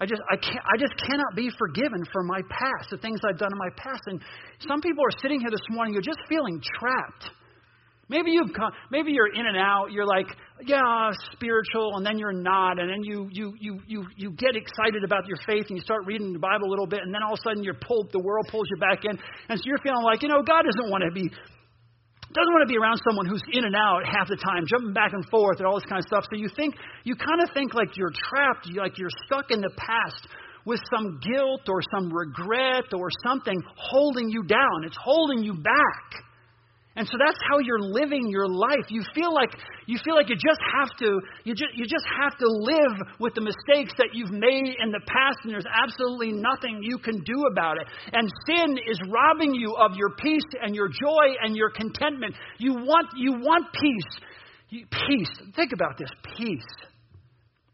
I 0.00 0.06
just, 0.06 0.22
I, 0.28 0.36
can't, 0.36 0.64
I 0.66 0.76
just 0.76 0.94
cannot 1.06 1.36
be 1.36 1.50
forgiven 1.56 2.02
for 2.10 2.24
my 2.24 2.40
past, 2.50 2.90
the 2.90 2.98
things 2.98 3.20
I've 3.28 3.38
done 3.38 3.52
in 3.52 3.58
my 3.58 3.70
past. 3.76 4.02
And 4.06 4.20
some 4.66 4.80
people 4.80 5.04
are 5.04 5.16
sitting 5.22 5.38
here 5.38 5.50
this 5.50 5.62
morning, 5.70 5.94
you're 5.94 6.02
just 6.02 6.18
feeling 6.28 6.60
trapped. 6.78 7.30
Maybe 8.08 8.32
you've 8.32 8.52
come, 8.52 8.70
maybe 8.90 9.12
you're 9.12 9.32
in 9.32 9.46
and 9.46 9.56
out. 9.56 9.92
You're 9.92 10.06
like, 10.06 10.26
yeah, 10.66 11.10
spiritual, 11.32 11.96
and 11.96 12.04
then 12.04 12.18
you're 12.18 12.36
not, 12.36 12.78
and 12.78 12.88
then 12.90 13.02
you 13.02 13.28
you 13.32 13.54
you 13.58 13.80
you 13.86 14.06
you 14.16 14.30
get 14.32 14.56
excited 14.56 15.04
about 15.04 15.26
your 15.26 15.38
faith, 15.46 15.66
and 15.68 15.78
you 15.78 15.82
start 15.82 16.04
reading 16.06 16.32
the 16.32 16.38
Bible 16.38 16.68
a 16.68 16.70
little 16.70 16.86
bit, 16.86 17.00
and 17.00 17.14
then 17.14 17.22
all 17.22 17.32
of 17.32 17.38
a 17.40 17.48
sudden 17.48 17.64
you're 17.64 17.80
pulled, 17.80 18.12
the 18.12 18.20
world 18.20 18.46
pulls 18.50 18.68
you 18.70 18.76
back 18.80 19.04
in, 19.04 19.18
and 19.48 19.58
so 19.58 19.62
you're 19.64 19.80
feeling 19.82 20.04
like, 20.04 20.22
you 20.22 20.28
know, 20.28 20.42
God 20.42 20.64
doesn't 20.64 20.90
want 20.90 21.04
to 21.04 21.12
be 21.12 21.30
doesn't 22.34 22.52
want 22.52 22.66
to 22.66 22.72
be 22.72 22.76
around 22.76 22.98
someone 23.06 23.26
who's 23.26 23.42
in 23.52 23.64
and 23.64 23.76
out 23.78 24.02
half 24.04 24.26
the 24.26 24.36
time, 24.36 24.66
jumping 24.66 24.92
back 24.92 25.14
and 25.14 25.22
forth 25.30 25.62
and 25.62 25.66
all 25.66 25.78
this 25.78 25.86
kind 25.86 26.02
of 26.02 26.06
stuff. 26.10 26.26
So 26.26 26.36
you 26.36 26.50
think 26.50 26.74
you 27.04 27.14
kind 27.14 27.40
of 27.40 27.54
think 27.54 27.74
like 27.74 27.96
you're 27.96 28.10
trapped, 28.10 28.66
like 28.74 28.98
you're 28.98 29.14
stuck 29.26 29.54
in 29.54 29.60
the 29.62 29.70
past 29.78 30.26
with 30.66 30.80
some 30.90 31.20
guilt 31.22 31.62
or 31.68 31.80
some 31.94 32.10
regret 32.12 32.90
or 32.92 33.08
something 33.24 33.62
holding 33.76 34.28
you 34.28 34.42
down. 34.42 34.82
It's 34.82 34.98
holding 34.98 35.44
you 35.44 35.54
back. 35.54 36.04
And 36.96 37.06
so 37.06 37.18
that's 37.18 37.38
how 37.50 37.58
you're 37.58 37.80
living 37.82 38.30
your 38.30 38.46
life. 38.46 38.86
You 38.88 39.02
feel 39.14 39.34
like 39.34 39.50
you 39.86 39.98
feel 40.04 40.14
like 40.14 40.28
you 40.28 40.36
just 40.36 40.60
have 40.62 40.96
to 40.98 41.20
you 41.42 41.54
just 41.54 41.74
you 41.74 41.86
just 41.86 42.06
have 42.22 42.38
to 42.38 42.46
live 42.46 43.18
with 43.18 43.34
the 43.34 43.40
mistakes 43.40 43.92
that 43.98 44.14
you've 44.14 44.30
made 44.30 44.76
in 44.78 44.92
the 44.92 45.00
past 45.06 45.38
and 45.42 45.52
there's 45.52 45.66
absolutely 45.66 46.30
nothing 46.32 46.80
you 46.82 46.98
can 46.98 47.18
do 47.24 47.46
about 47.50 47.78
it. 47.78 47.88
And 48.12 48.30
sin 48.46 48.78
is 48.88 49.00
robbing 49.10 49.54
you 49.54 49.74
of 49.74 49.96
your 49.96 50.10
peace 50.16 50.46
and 50.62 50.74
your 50.74 50.88
joy 50.88 51.34
and 51.42 51.56
your 51.56 51.70
contentment. 51.70 52.34
You 52.58 52.74
want 52.74 53.08
you 53.16 53.32
want 53.32 53.66
peace. 53.74 54.86
peace. 55.08 55.34
Think 55.56 55.72
about 55.72 55.98
this. 55.98 56.10
Peace. 56.36 56.62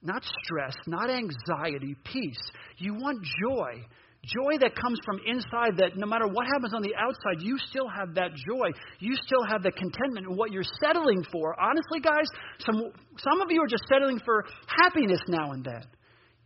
Not 0.02 0.24
stress, 0.44 0.74
not 0.87 1.11
anxiety, 1.11 1.94
peace. 2.04 2.40
You 2.78 2.94
want 2.94 3.22
joy. 3.22 3.85
Joy 4.24 4.59
that 4.61 4.76
comes 4.76 4.98
from 5.04 5.18
inside, 5.24 5.78
that 5.78 5.96
no 5.96 6.06
matter 6.06 6.26
what 6.28 6.46
happens 6.46 6.74
on 6.74 6.83
the 6.83 6.94
outside, 6.94 7.40
you 7.40 7.56
still 7.56 7.88
have 7.88 8.14
that 8.14 8.37
joy. 8.37 8.68
You 8.98 9.16
still 9.16 9.42
have 9.48 9.62
the 9.62 9.72
contentment 9.72 10.26
and 10.26 10.37
what 10.37 10.52
you're 10.52 10.66
settling 10.78 11.24
for. 11.33 11.59
Honestly, 11.59 12.00
guys, 12.00 12.28
some, 12.61 12.92
some 13.16 13.40
of 13.40 13.50
you 13.50 13.62
are 13.62 13.66
just 13.66 13.85
settling 13.88 14.20
for 14.22 14.44
happiness 14.66 15.20
now 15.26 15.52
and 15.52 15.64
then. 15.64 15.83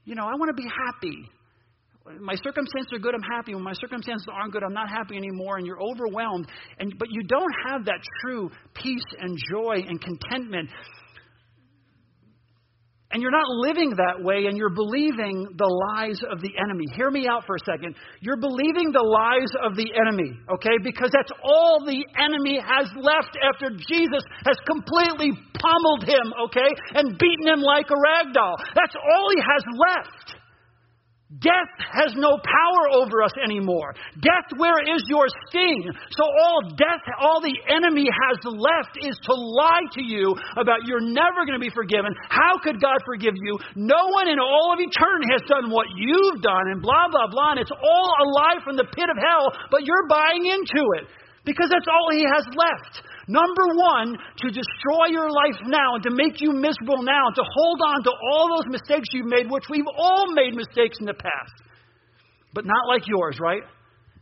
You 0.05 0.15
know, 0.15 0.23
I 0.23 0.37
want 0.39 0.55
to 0.55 0.63
be 0.63 0.69
happy. 0.69 1.29
My 2.21 2.35
circumstances 2.37 2.93
are 2.93 2.99
good, 2.99 3.15
I'm 3.15 3.23
happy. 3.23 3.55
When 3.55 3.65
my 3.65 3.73
circumstances 3.73 4.29
aren't 4.31 4.53
good, 4.53 4.63
I'm 4.63 4.75
not 4.75 4.91
happy 4.91 5.17
anymore, 5.17 5.57
and 5.57 5.67
you're 5.67 5.83
overwhelmed. 5.83 6.47
And, 6.79 6.95
but 6.99 7.09
you 7.11 7.23
don't 7.23 7.53
have 7.67 7.87
that 7.87 7.99
true 8.21 8.51
peace 8.75 9.09
and 9.19 9.37
joy 9.51 9.83
and 9.89 10.01
contentment 10.01 10.69
and 13.15 13.23
you're 13.23 13.31
not 13.31 13.47
living 13.47 13.95
that 13.95 14.19
way 14.19 14.51
and 14.51 14.59
you're 14.59 14.75
believing 14.75 15.47
the 15.55 15.71
lies 15.71 16.19
of 16.27 16.43
the 16.43 16.51
enemy. 16.59 16.83
Hear 16.99 17.15
me 17.15 17.31
out 17.31 17.47
for 17.47 17.55
a 17.55 17.63
second. 17.63 17.95
You're 18.19 18.43
believing 18.43 18.91
the 18.91 19.07
lies 19.07 19.55
of 19.63 19.79
the 19.79 19.87
enemy, 19.95 20.35
okay? 20.51 20.83
Because 20.83 21.15
that's 21.15 21.31
all 21.39 21.79
the 21.87 22.03
enemy 22.19 22.59
has 22.59 22.91
left 22.99 23.39
after 23.39 23.71
Jesus 23.71 24.27
has 24.43 24.59
completely 24.67 25.31
pummeled 25.55 26.03
him, 26.03 26.27
okay? 26.51 26.67
And 26.99 27.15
beaten 27.15 27.47
him 27.47 27.63
like 27.63 27.87
a 27.87 27.95
rag 28.03 28.35
doll. 28.35 28.59
That's 28.75 28.99
all 28.99 29.31
he 29.31 29.39
has 29.39 29.63
left. 29.79 30.44
Death 31.33 31.73
has 31.81 32.13
no 32.21 32.37
power 32.37 32.85
over 33.01 33.23
us 33.25 33.33
anymore. 33.43 33.95
Death, 34.21 34.45
where 34.61 34.77
is 34.85 35.03
your 35.09 35.25
sting? 35.49 35.89
So 36.13 36.23
all 36.23 36.61
death, 36.77 37.01
all 37.19 37.41
the 37.41 37.57
enemy 37.73 38.07
has 38.07 38.39
left 38.45 39.01
is 39.01 39.17
to 39.25 39.35
lie 39.35 39.89
to 39.97 40.03
you 40.05 40.37
about 40.61 40.85
you're 40.85 41.01
never 41.01 41.49
going 41.49 41.59
to 41.59 41.65
be 41.65 41.73
forgiven. 41.73 42.15
How 42.29 42.61
could 42.63 42.79
God 42.79 43.01
forgive 43.07 43.35
you? 43.41 43.59
No 43.75 44.13
one 44.13 44.29
in 44.29 44.39
all 44.39 44.77
of 44.77 44.79
eternity 44.79 45.27
has 45.33 45.43
done 45.49 45.73
what 45.73 45.89
you've 45.97 46.43
done, 46.43 46.69
and 46.71 46.83
blah, 46.83 47.09
blah, 47.11 47.27
blah. 47.33 47.57
And 47.57 47.61
it's 47.61 47.73
all 47.73 48.09
a 48.21 48.27
lie 48.29 48.61
from 48.63 48.77
the 48.77 48.85
pit 48.85 49.09
of 49.09 49.17
hell, 49.17 49.49
but 49.73 49.83
you're 49.83 50.07
buying 50.07 50.45
into 50.45 50.85
it 51.01 51.09
because 51.45 51.73
that's 51.73 51.89
all 51.89 52.13
he 52.13 52.23
has 52.23 52.45
left. 52.53 53.01
Number 53.29 53.67
one, 53.75 54.17
to 54.17 54.49
destroy 54.49 55.07
your 55.11 55.31
life 55.31 55.61
now 55.67 55.95
and 55.95 56.03
to 56.05 56.11
make 56.11 56.41
you 56.41 56.53
miserable 56.53 57.03
now, 57.03 57.27
and 57.27 57.37
to 57.37 57.45
hold 57.45 57.81
on 57.87 58.03
to 58.05 58.13
all 58.33 58.49
those 58.57 58.69
mistakes 58.71 59.09
you've 59.13 59.27
made, 59.27 59.51
which 59.51 59.65
we've 59.71 59.89
all 59.97 60.33
made 60.33 60.55
mistakes 60.55 60.99
in 61.01 61.07
the 61.07 61.15
past, 61.15 61.55
but 62.53 62.65
not 62.67 62.87
like 62.89 63.09
yours, 63.09 63.39
right? 63.41 63.63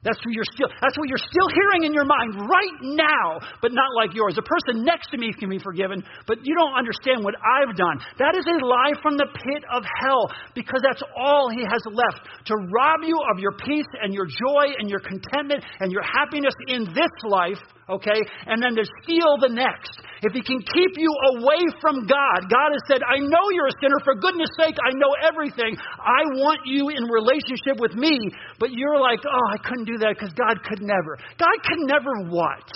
That's 0.02 0.18
what 0.26 0.34
you're 0.34 0.50
still 0.50 0.66
that's 0.82 0.98
what 0.98 1.06
you're 1.06 1.22
still 1.30 1.46
hearing 1.54 1.86
in 1.86 1.94
your 1.94 2.04
mind 2.04 2.34
right 2.34 2.78
now, 2.82 3.38
but 3.62 3.70
not 3.70 3.86
like 3.94 4.10
yours. 4.18 4.34
The 4.34 4.42
person 4.42 4.82
next 4.82 5.14
to 5.14 5.16
me 5.16 5.30
can 5.30 5.48
be 5.48 5.62
forgiven, 5.62 6.02
but 6.26 6.42
you 6.42 6.58
don't 6.58 6.74
understand 6.74 7.22
what 7.22 7.38
I've 7.38 7.76
done. 7.78 8.02
That 8.18 8.34
is 8.34 8.42
a 8.42 8.58
lie 8.66 8.98
from 8.98 9.14
the 9.14 9.30
pit 9.30 9.62
of 9.70 9.86
hell 10.02 10.26
because 10.58 10.82
that's 10.82 11.02
all 11.14 11.50
he 11.54 11.62
has 11.62 11.82
left 11.86 12.26
to 12.50 12.54
rob 12.74 13.06
you 13.06 13.14
of 13.30 13.38
your 13.38 13.54
peace 13.62 13.86
and 14.02 14.12
your 14.12 14.26
joy 14.26 14.74
and 14.78 14.90
your 14.90 14.98
contentment 14.98 15.62
and 15.78 15.92
your 15.92 16.02
happiness 16.02 16.54
in 16.66 16.82
this 16.82 17.14
life 17.22 17.62
okay? 17.98 18.20
And 18.46 18.62
then 18.62 18.74
to 18.76 18.84
steal 19.02 19.36
the 19.40 19.52
next. 19.52 19.92
If 20.22 20.32
he 20.32 20.42
can 20.42 20.62
keep 20.62 20.94
you 20.96 21.10
away 21.36 21.60
from 21.82 22.06
God, 22.06 22.46
God 22.46 22.70
has 22.70 22.84
said, 22.86 23.02
I 23.02 23.18
know 23.18 23.44
you're 23.50 23.68
a 23.68 23.78
sinner. 23.82 23.98
For 24.06 24.14
goodness 24.14 24.50
sake, 24.56 24.78
I 24.78 24.94
know 24.94 25.12
everything. 25.26 25.74
I 25.98 26.22
want 26.38 26.62
you 26.64 26.88
in 26.94 27.04
relationship 27.10 27.82
with 27.82 27.94
me. 27.98 28.30
But 28.58 28.70
you're 28.70 29.00
like, 29.02 29.20
oh, 29.26 29.46
I 29.50 29.58
couldn't 29.66 29.90
do 29.90 29.98
that 29.98 30.14
because 30.14 30.32
God 30.34 30.62
could 30.62 30.80
never. 30.80 31.18
God 31.38 31.56
could 31.66 31.82
never 31.90 32.30
what? 32.30 32.70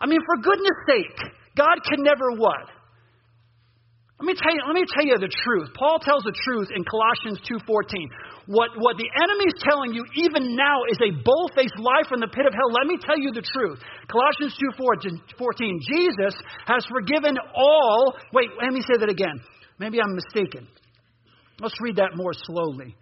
I 0.00 0.06
mean, 0.06 0.20
for 0.24 0.40
goodness 0.40 0.78
sake, 0.86 1.18
God 1.56 1.76
can 1.84 2.02
never 2.02 2.38
what? 2.38 2.79
Let 4.20 4.26
me 4.28 4.36
tell 4.36 4.52
you, 4.52 4.60
let 4.68 4.76
me 4.76 4.84
tell 4.84 5.06
you 5.08 5.16
the 5.16 5.32
truth. 5.32 5.72
Paul 5.72 5.96
tells 5.96 6.28
the 6.28 6.36
truth 6.44 6.68
in 6.76 6.84
Colossians 6.84 7.40
2:14. 7.48 7.64
What, 8.52 8.68
what 8.76 9.00
the 9.00 9.08
enemy 9.08 9.48
is 9.48 9.56
telling 9.64 9.96
you 9.96 10.04
even 10.12 10.56
now 10.60 10.84
is 10.92 11.00
a 11.00 11.16
bull-faced 11.24 11.80
lie 11.80 12.04
from 12.04 12.20
the 12.20 12.28
pit 12.28 12.44
of 12.44 12.52
hell. 12.52 12.68
Let 12.68 12.84
me 12.84 13.00
tell 13.00 13.16
you 13.16 13.32
the 13.32 13.40
truth. 13.40 13.80
Colossians 14.12 14.52
2:14. 14.76 15.80
Jesus 15.88 16.36
has 16.68 16.84
forgiven 16.92 17.40
all. 17.56 18.12
Wait, 18.36 18.50
let 18.60 18.74
me 18.76 18.82
say 18.82 19.00
that 19.00 19.08
again. 19.08 19.40
Maybe 19.78 19.96
I'm 20.02 20.14
mistaken. 20.14 20.68
Let's 21.58 21.80
read 21.80 21.96
that 21.96 22.12
more 22.12 22.36
slowly. 22.44 22.94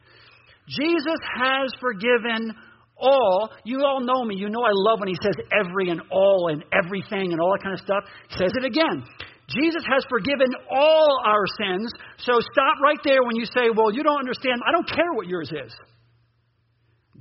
Jesus 0.68 1.18
has 1.34 1.74
forgiven 1.80 2.54
all. 2.96 3.50
You 3.64 3.82
all 3.82 4.00
know 4.00 4.24
me. 4.24 4.36
You 4.36 4.50
know 4.50 4.62
I 4.62 4.70
love 4.70 5.00
when 5.00 5.08
he 5.08 5.18
says 5.20 5.34
every 5.50 5.90
and 5.90 6.00
all 6.12 6.46
and 6.52 6.64
everything 6.70 7.32
and 7.32 7.40
all 7.40 7.50
that 7.58 7.62
kind 7.62 7.74
of 7.74 7.80
stuff. 7.80 8.04
He 8.28 8.38
says 8.38 8.52
it 8.54 8.64
again. 8.64 9.02
Jesus 9.48 9.82
has 9.88 10.04
forgiven 10.08 10.52
all 10.70 11.20
our 11.24 11.44
sins. 11.58 11.90
So 12.18 12.40
stop 12.40 12.76
right 12.82 13.00
there 13.02 13.22
when 13.22 13.36
you 13.36 13.46
say, 13.46 13.70
well, 13.74 13.92
you 13.92 14.02
don't 14.02 14.18
understand. 14.18 14.60
I 14.66 14.72
don't 14.72 14.88
care 14.88 15.12
what 15.14 15.26
yours 15.26 15.50
is. 15.50 15.72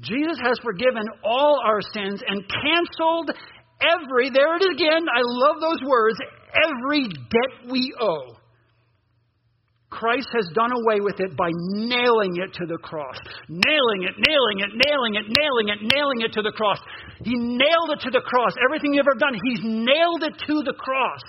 Jesus 0.02 0.38
has 0.44 0.60
forgiven 0.62 1.08
all 1.24 1.60
our 1.64 1.82
sins 1.82 2.22
and 2.28 2.44
canceled 2.44 3.32
every, 3.82 4.30
there 4.30 4.56
it 4.58 4.62
is 4.62 4.76
again, 4.76 5.08
I 5.10 5.22
love 5.24 5.62
those 5.62 5.82
words, 5.88 6.18
every 6.54 7.08
debt 7.08 7.72
we 7.72 7.94
owe. 8.00 8.36
Christ 9.90 10.28
has 10.36 10.50
done 10.54 10.72
away 10.74 11.00
with 11.00 11.16
it 11.20 11.36
by 11.38 11.50
nailing 11.50 12.36
it 12.44 12.54
to 12.60 12.66
the 12.68 12.78
cross. 12.78 13.16
Nailing 13.48 14.04
it, 14.04 14.16
nailing 14.20 14.60
it, 14.60 14.72
nailing 14.76 15.16
it, 15.16 15.26
nailing 15.32 15.68
it, 15.70 15.80
nailing 15.82 16.22
it 16.22 16.34
to 16.34 16.42
the 16.42 16.52
cross. 16.52 16.78
He 17.24 17.34
nailed 17.34 17.96
it 17.96 18.02
to 18.04 18.12
the 18.12 18.20
cross. 18.20 18.52
Everything 18.68 18.94
you've 18.94 19.08
ever 19.08 19.18
done, 19.18 19.34
He's 19.34 19.64
nailed 19.64 20.24
it 20.24 20.36
to 20.46 20.62
the 20.62 20.76
cross. 20.78 21.22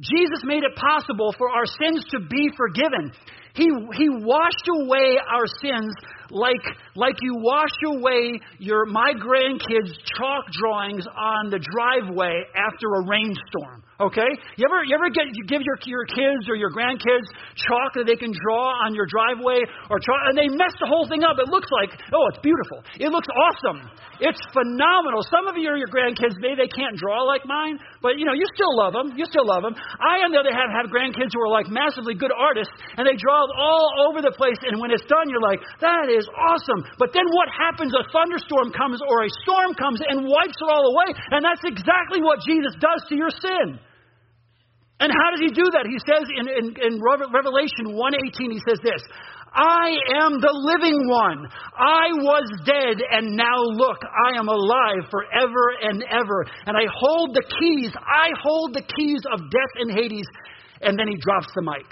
Jesus 0.00 0.42
made 0.44 0.62
it 0.62 0.76
possible 0.76 1.34
for 1.36 1.50
our 1.50 1.66
sins 1.66 2.04
to 2.10 2.20
be 2.20 2.50
forgiven. 2.56 3.12
He, 3.54 3.64
he 3.64 4.08
washed 4.08 4.68
away 4.72 5.18
our 5.18 5.46
sins 5.60 5.94
like, 6.30 6.62
like 6.94 7.16
you 7.20 7.34
wash 7.36 7.74
away 7.84 8.40
your, 8.58 8.86
my 8.86 9.12
grandkids' 9.14 9.94
chalk 10.16 10.44
drawings 10.52 11.04
on 11.06 11.50
the 11.50 11.58
driveway 11.58 12.44
after 12.54 12.86
a 12.94 13.08
rainstorm. 13.08 13.82
Okay? 13.98 14.30
You 14.54 14.62
ever, 14.62 14.86
you 14.86 14.94
ever 14.94 15.10
get, 15.10 15.26
you 15.34 15.42
give 15.50 15.58
your, 15.66 15.74
your 15.90 16.06
kids 16.06 16.46
or 16.46 16.54
your 16.54 16.70
grandkids 16.70 17.26
chalk 17.58 17.98
that 17.98 18.06
they 18.06 18.14
can 18.14 18.30
draw 18.30 18.86
on 18.86 18.94
your 18.94 19.10
driveway 19.10 19.66
or 19.90 19.98
chalk, 19.98 20.22
and 20.30 20.38
they 20.38 20.46
mess 20.46 20.70
the 20.78 20.86
whole 20.86 21.10
thing 21.10 21.26
up. 21.26 21.34
It 21.42 21.50
looks 21.50 21.66
like, 21.82 21.98
oh, 22.14 22.30
it's 22.30 22.38
beautiful. 22.38 22.86
It 22.94 23.10
looks 23.10 23.26
awesome. 23.26 23.90
It's 24.22 24.38
phenomenal. 24.54 25.26
Some 25.26 25.50
of 25.50 25.58
you 25.58 25.66
your 25.74 25.90
grandkids, 25.90 26.38
maybe 26.38 26.62
they 26.62 26.70
can't 26.70 26.94
draw 26.94 27.26
like 27.26 27.42
mine, 27.42 27.82
but 27.98 28.22
you 28.22 28.24
know, 28.26 28.38
you 28.38 28.46
still 28.54 28.70
love 28.70 28.94
them. 28.94 29.18
You 29.18 29.26
still 29.26 29.46
love 29.46 29.66
them. 29.66 29.74
I, 29.74 30.22
on 30.22 30.30
the 30.30 30.38
other 30.38 30.54
hand, 30.54 30.70
have 30.78 30.94
grandkids 30.94 31.34
who 31.34 31.42
are 31.42 31.50
like 31.50 31.66
massively 31.66 32.14
good 32.14 32.30
artists, 32.30 32.70
and 32.94 33.02
they 33.02 33.18
draw 33.18 33.50
all 33.50 34.06
over 34.06 34.22
the 34.22 34.30
place, 34.38 34.62
and 34.62 34.78
when 34.78 34.94
it's 34.94 35.04
done, 35.10 35.26
you're 35.26 35.42
like, 35.42 35.58
that 35.82 36.06
is 36.06 36.22
awesome. 36.38 36.86
But 37.02 37.10
then 37.10 37.26
what 37.34 37.50
happens? 37.50 37.90
A 37.98 38.06
thunderstorm 38.14 38.70
comes 38.70 39.02
or 39.02 39.26
a 39.26 39.30
storm 39.42 39.74
comes 39.74 39.98
and 40.06 40.22
wipes 40.22 40.54
it 40.54 40.70
all 40.70 40.86
away, 40.86 41.10
and 41.34 41.42
that's 41.42 41.66
exactly 41.66 42.22
what 42.22 42.38
Jesus 42.46 42.78
does 42.78 43.02
to 43.10 43.18
your 43.18 43.34
sin. 43.34 43.82
And 45.00 45.14
how 45.14 45.30
does 45.30 45.40
he 45.40 45.54
do 45.54 45.62
that? 45.78 45.86
He 45.86 45.98
says 46.02 46.26
in, 46.26 46.46
in, 46.50 46.66
in 46.74 46.92
Revelation 46.98 47.94
1.18, 47.94 48.50
he 48.50 48.62
says 48.66 48.82
this, 48.82 48.98
I 49.54 49.94
am 50.20 50.42
the 50.42 50.52
living 50.52 51.08
one. 51.08 51.46
I 51.78 52.12
was 52.20 52.46
dead, 52.66 53.00
and 53.00 53.32
now 53.38 53.62
look, 53.78 54.02
I 54.02 54.36
am 54.36 54.48
alive 54.48 55.08
forever 55.08 55.64
and 55.86 56.04
ever. 56.10 56.44
And 56.66 56.76
I 56.76 56.84
hold 56.90 57.32
the 57.32 57.46
keys. 57.46 57.94
I 57.94 58.34
hold 58.42 58.74
the 58.74 58.82
keys 58.82 59.22
of 59.32 59.38
death 59.48 59.74
and 59.80 59.90
Hades. 59.94 60.26
And 60.82 60.98
then 60.98 61.08
he 61.08 61.16
drops 61.22 61.48
the 61.54 61.62
mic. 61.62 61.86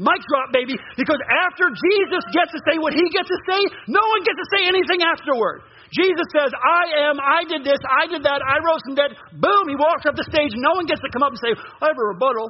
Mic 0.00 0.24
drop, 0.24 0.48
baby, 0.56 0.72
because 0.96 1.20
after 1.28 1.68
Jesus 1.68 2.24
gets 2.32 2.48
to 2.56 2.60
say 2.64 2.80
what 2.80 2.96
he 2.96 3.04
gets 3.12 3.28
to 3.28 3.40
say, 3.44 3.60
no 3.92 4.00
one 4.00 4.24
gets 4.24 4.40
to 4.40 4.48
say 4.56 4.64
anything 4.64 5.04
afterward. 5.04 5.68
Jesus 5.92 6.24
says, 6.32 6.50
I 6.56 7.12
am, 7.12 7.20
I 7.20 7.44
did 7.44 7.68
this, 7.68 7.78
I 7.84 8.08
did 8.08 8.24
that, 8.24 8.40
I 8.40 8.56
rose 8.64 8.80
from 8.88 8.96
dead. 8.96 9.12
Boom, 9.36 9.68
he 9.68 9.76
walks 9.76 10.08
up 10.08 10.16
the 10.16 10.24
stage. 10.24 10.56
No 10.56 10.72
one 10.72 10.88
gets 10.88 11.04
to 11.04 11.10
come 11.12 11.22
up 11.22 11.36
and 11.36 11.40
say, 11.44 11.52
I 11.52 11.92
have 11.92 12.00
a 12.00 12.08
rebuttal. 12.16 12.48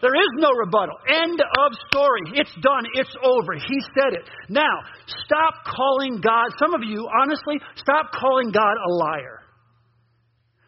There 0.00 0.14
is 0.14 0.32
no 0.38 0.52
rebuttal. 0.52 0.94
End 1.08 1.40
of 1.42 1.72
story. 1.90 2.38
It's 2.38 2.54
done. 2.62 2.86
It's 2.94 3.10
over. 3.24 3.54
He 3.58 3.78
said 3.98 4.14
it. 4.14 4.30
Now, 4.48 4.86
stop 5.26 5.66
calling 5.66 6.20
God, 6.20 6.54
some 6.60 6.74
of 6.74 6.86
you, 6.86 7.08
honestly, 7.20 7.58
stop 7.74 8.12
calling 8.12 8.52
God 8.52 8.76
a 8.78 8.90
liar. 8.94 9.40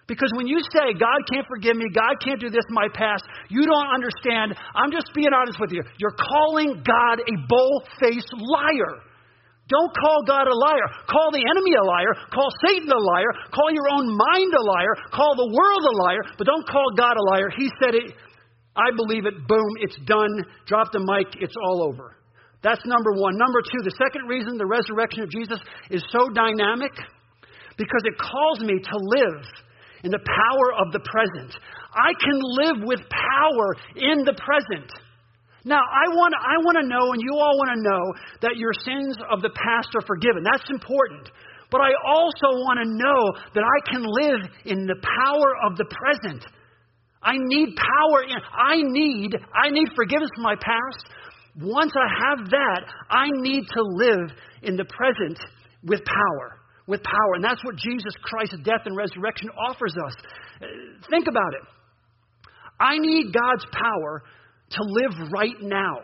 Because 0.08 0.32
when 0.34 0.48
you 0.48 0.58
say, 0.74 0.98
God 0.98 1.22
can't 1.30 1.46
forgive 1.46 1.76
me, 1.76 1.86
God 1.94 2.18
can't 2.18 2.40
do 2.40 2.50
this 2.50 2.66
in 2.68 2.74
my 2.74 2.88
past, 2.92 3.22
you 3.48 3.62
don't 3.62 3.94
understand. 3.94 4.58
I'm 4.74 4.90
just 4.90 5.14
being 5.14 5.30
honest 5.32 5.60
with 5.60 5.70
you. 5.70 5.82
You're 5.98 6.18
calling 6.18 6.82
God 6.82 7.22
a 7.22 7.46
bull 7.46 7.84
faced 8.00 8.32
liar. 8.34 8.98
Don't 9.70 9.94
call 9.94 10.26
God 10.26 10.50
a 10.50 10.56
liar. 10.56 10.86
Call 11.06 11.30
the 11.30 11.46
enemy 11.46 11.78
a 11.78 11.84
liar. 11.86 12.12
Call 12.34 12.50
Satan 12.66 12.90
a 12.90 12.98
liar. 12.98 13.30
Call 13.54 13.70
your 13.70 13.86
own 13.86 14.10
mind 14.10 14.50
a 14.50 14.64
liar. 14.66 14.94
Call 15.14 15.38
the 15.38 15.46
world 15.46 15.84
a 15.86 15.94
liar. 16.02 16.22
But 16.36 16.50
don't 16.50 16.66
call 16.66 16.90
God 16.98 17.14
a 17.14 17.24
liar. 17.30 17.48
He 17.56 17.70
said 17.78 17.94
it. 17.94 18.10
I 18.74 18.90
believe 18.90 19.26
it. 19.26 19.46
Boom. 19.46 19.70
It's 19.78 19.96
done. 20.04 20.42
Drop 20.66 20.90
the 20.90 20.98
mic. 20.98 21.38
It's 21.38 21.54
all 21.62 21.86
over. 21.86 22.18
That's 22.62 22.82
number 22.84 23.12
one. 23.14 23.38
Number 23.38 23.62
two, 23.62 23.80
the 23.86 23.94
second 23.96 24.26
reason 24.28 24.58
the 24.58 24.66
resurrection 24.66 25.22
of 25.22 25.30
Jesus 25.30 25.58
is 25.88 26.04
so 26.10 26.28
dynamic 26.34 26.92
because 27.78 28.02
it 28.04 28.18
calls 28.18 28.60
me 28.60 28.74
to 28.74 28.96
live 28.98 29.46
in 30.04 30.10
the 30.10 30.20
power 30.20 30.66
of 30.82 30.92
the 30.92 31.00
present. 31.00 31.54
I 31.94 32.12
can 32.18 32.38
live 32.42 32.88
with 32.88 33.00
power 33.08 33.76
in 33.96 34.24
the 34.24 34.34
present. 34.34 34.90
Now, 35.64 35.80
I 35.80 36.08
want, 36.16 36.32
I 36.34 36.56
want 36.64 36.76
to 36.80 36.86
know, 36.88 37.12
and 37.12 37.20
you 37.20 37.36
all 37.36 37.56
want 37.60 37.70
to 37.76 37.80
know, 37.84 38.02
that 38.40 38.56
your 38.56 38.72
sins 38.72 39.16
of 39.28 39.42
the 39.42 39.52
past 39.52 39.92
are 39.94 40.06
forgiven. 40.06 40.42
That's 40.42 40.68
important. 40.70 41.28
But 41.70 41.80
I 41.82 41.92
also 42.02 42.58
want 42.64 42.80
to 42.82 42.88
know 42.88 43.20
that 43.54 43.62
I 43.62 43.78
can 43.92 44.02
live 44.02 44.42
in 44.64 44.86
the 44.86 44.96
power 44.98 45.50
of 45.68 45.76
the 45.76 45.86
present. 45.86 46.44
I 47.22 47.36
need 47.36 47.76
power 47.76 48.24
I 48.56 48.80
need, 48.80 49.36
I 49.54 49.68
need 49.70 49.88
forgiveness 49.94 50.30
from 50.34 50.44
my 50.44 50.56
past. 50.56 51.04
Once 51.60 51.92
I 51.94 52.08
have 52.08 52.48
that, 52.48 52.80
I 53.10 53.28
need 53.28 53.66
to 53.68 53.82
live 53.82 54.32
in 54.62 54.76
the 54.76 54.84
present 54.84 55.38
with 55.84 56.00
power. 56.04 56.56
With 56.86 57.02
power. 57.02 57.34
And 57.34 57.44
that's 57.44 57.62
what 57.64 57.76
Jesus 57.76 58.14
Christ's 58.22 58.56
death 58.64 58.86
and 58.86 58.96
resurrection 58.96 59.50
offers 59.68 59.94
us. 60.06 60.14
Uh, 60.62 60.66
think 61.10 61.26
about 61.28 61.52
it. 61.54 61.68
I 62.80 62.98
need 62.98 63.34
God's 63.34 63.66
power 63.70 64.22
to 64.70 64.82
live 64.82 65.32
right 65.32 65.58
now. 65.60 65.98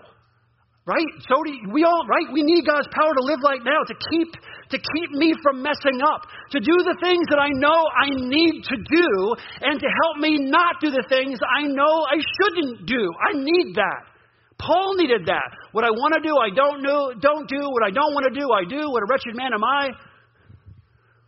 Right? 0.86 1.10
So 1.26 1.42
do 1.42 1.50
we 1.74 1.82
all, 1.82 2.06
right? 2.06 2.30
We 2.30 2.46
need 2.46 2.62
God's 2.62 2.86
power 2.94 3.10
to 3.10 3.24
live 3.26 3.42
right 3.42 3.58
now, 3.58 3.82
to 3.82 3.94
keep, 4.06 4.30
to 4.70 4.78
keep 4.78 5.10
me 5.18 5.34
from 5.42 5.60
messing 5.60 5.98
up, 5.98 6.22
to 6.54 6.60
do 6.60 6.76
the 6.86 6.94
things 7.02 7.26
that 7.26 7.42
I 7.42 7.50
know 7.58 7.74
I 7.90 8.06
need 8.14 8.62
to 8.62 8.76
do, 8.78 9.34
and 9.66 9.80
to 9.80 9.88
help 10.06 10.22
me 10.22 10.38
not 10.46 10.78
do 10.80 10.90
the 10.90 11.02
things 11.08 11.40
I 11.42 11.66
know 11.66 12.06
I 12.06 12.22
shouldn't 12.22 12.86
do. 12.86 13.02
I 13.18 13.34
need 13.34 13.74
that. 13.74 14.06
Paul 14.58 14.94
needed 14.94 15.26
that. 15.26 15.50
What 15.72 15.82
I 15.82 15.90
want 15.90 16.14
to 16.14 16.22
do, 16.22 16.38
I 16.38 16.54
don't 16.54 16.82
know, 16.82 17.12
don't 17.18 17.48
do. 17.50 17.66
What 17.66 17.82
I 17.82 17.90
don't 17.90 18.14
want 18.14 18.32
to 18.32 18.38
do, 18.38 18.46
I 18.54 18.62
do. 18.62 18.88
What 18.88 19.02
a 19.02 19.06
wretched 19.10 19.34
man 19.34 19.52
am 19.54 19.64
I? 19.64 19.90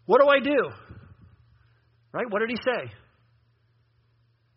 What 0.07 0.23
do 0.23 0.29
I 0.29 0.39
do? 0.39 0.71
Right? 2.13 2.31
What 2.31 2.41
did 2.47 2.51
he 2.51 2.57
say? 2.57 2.95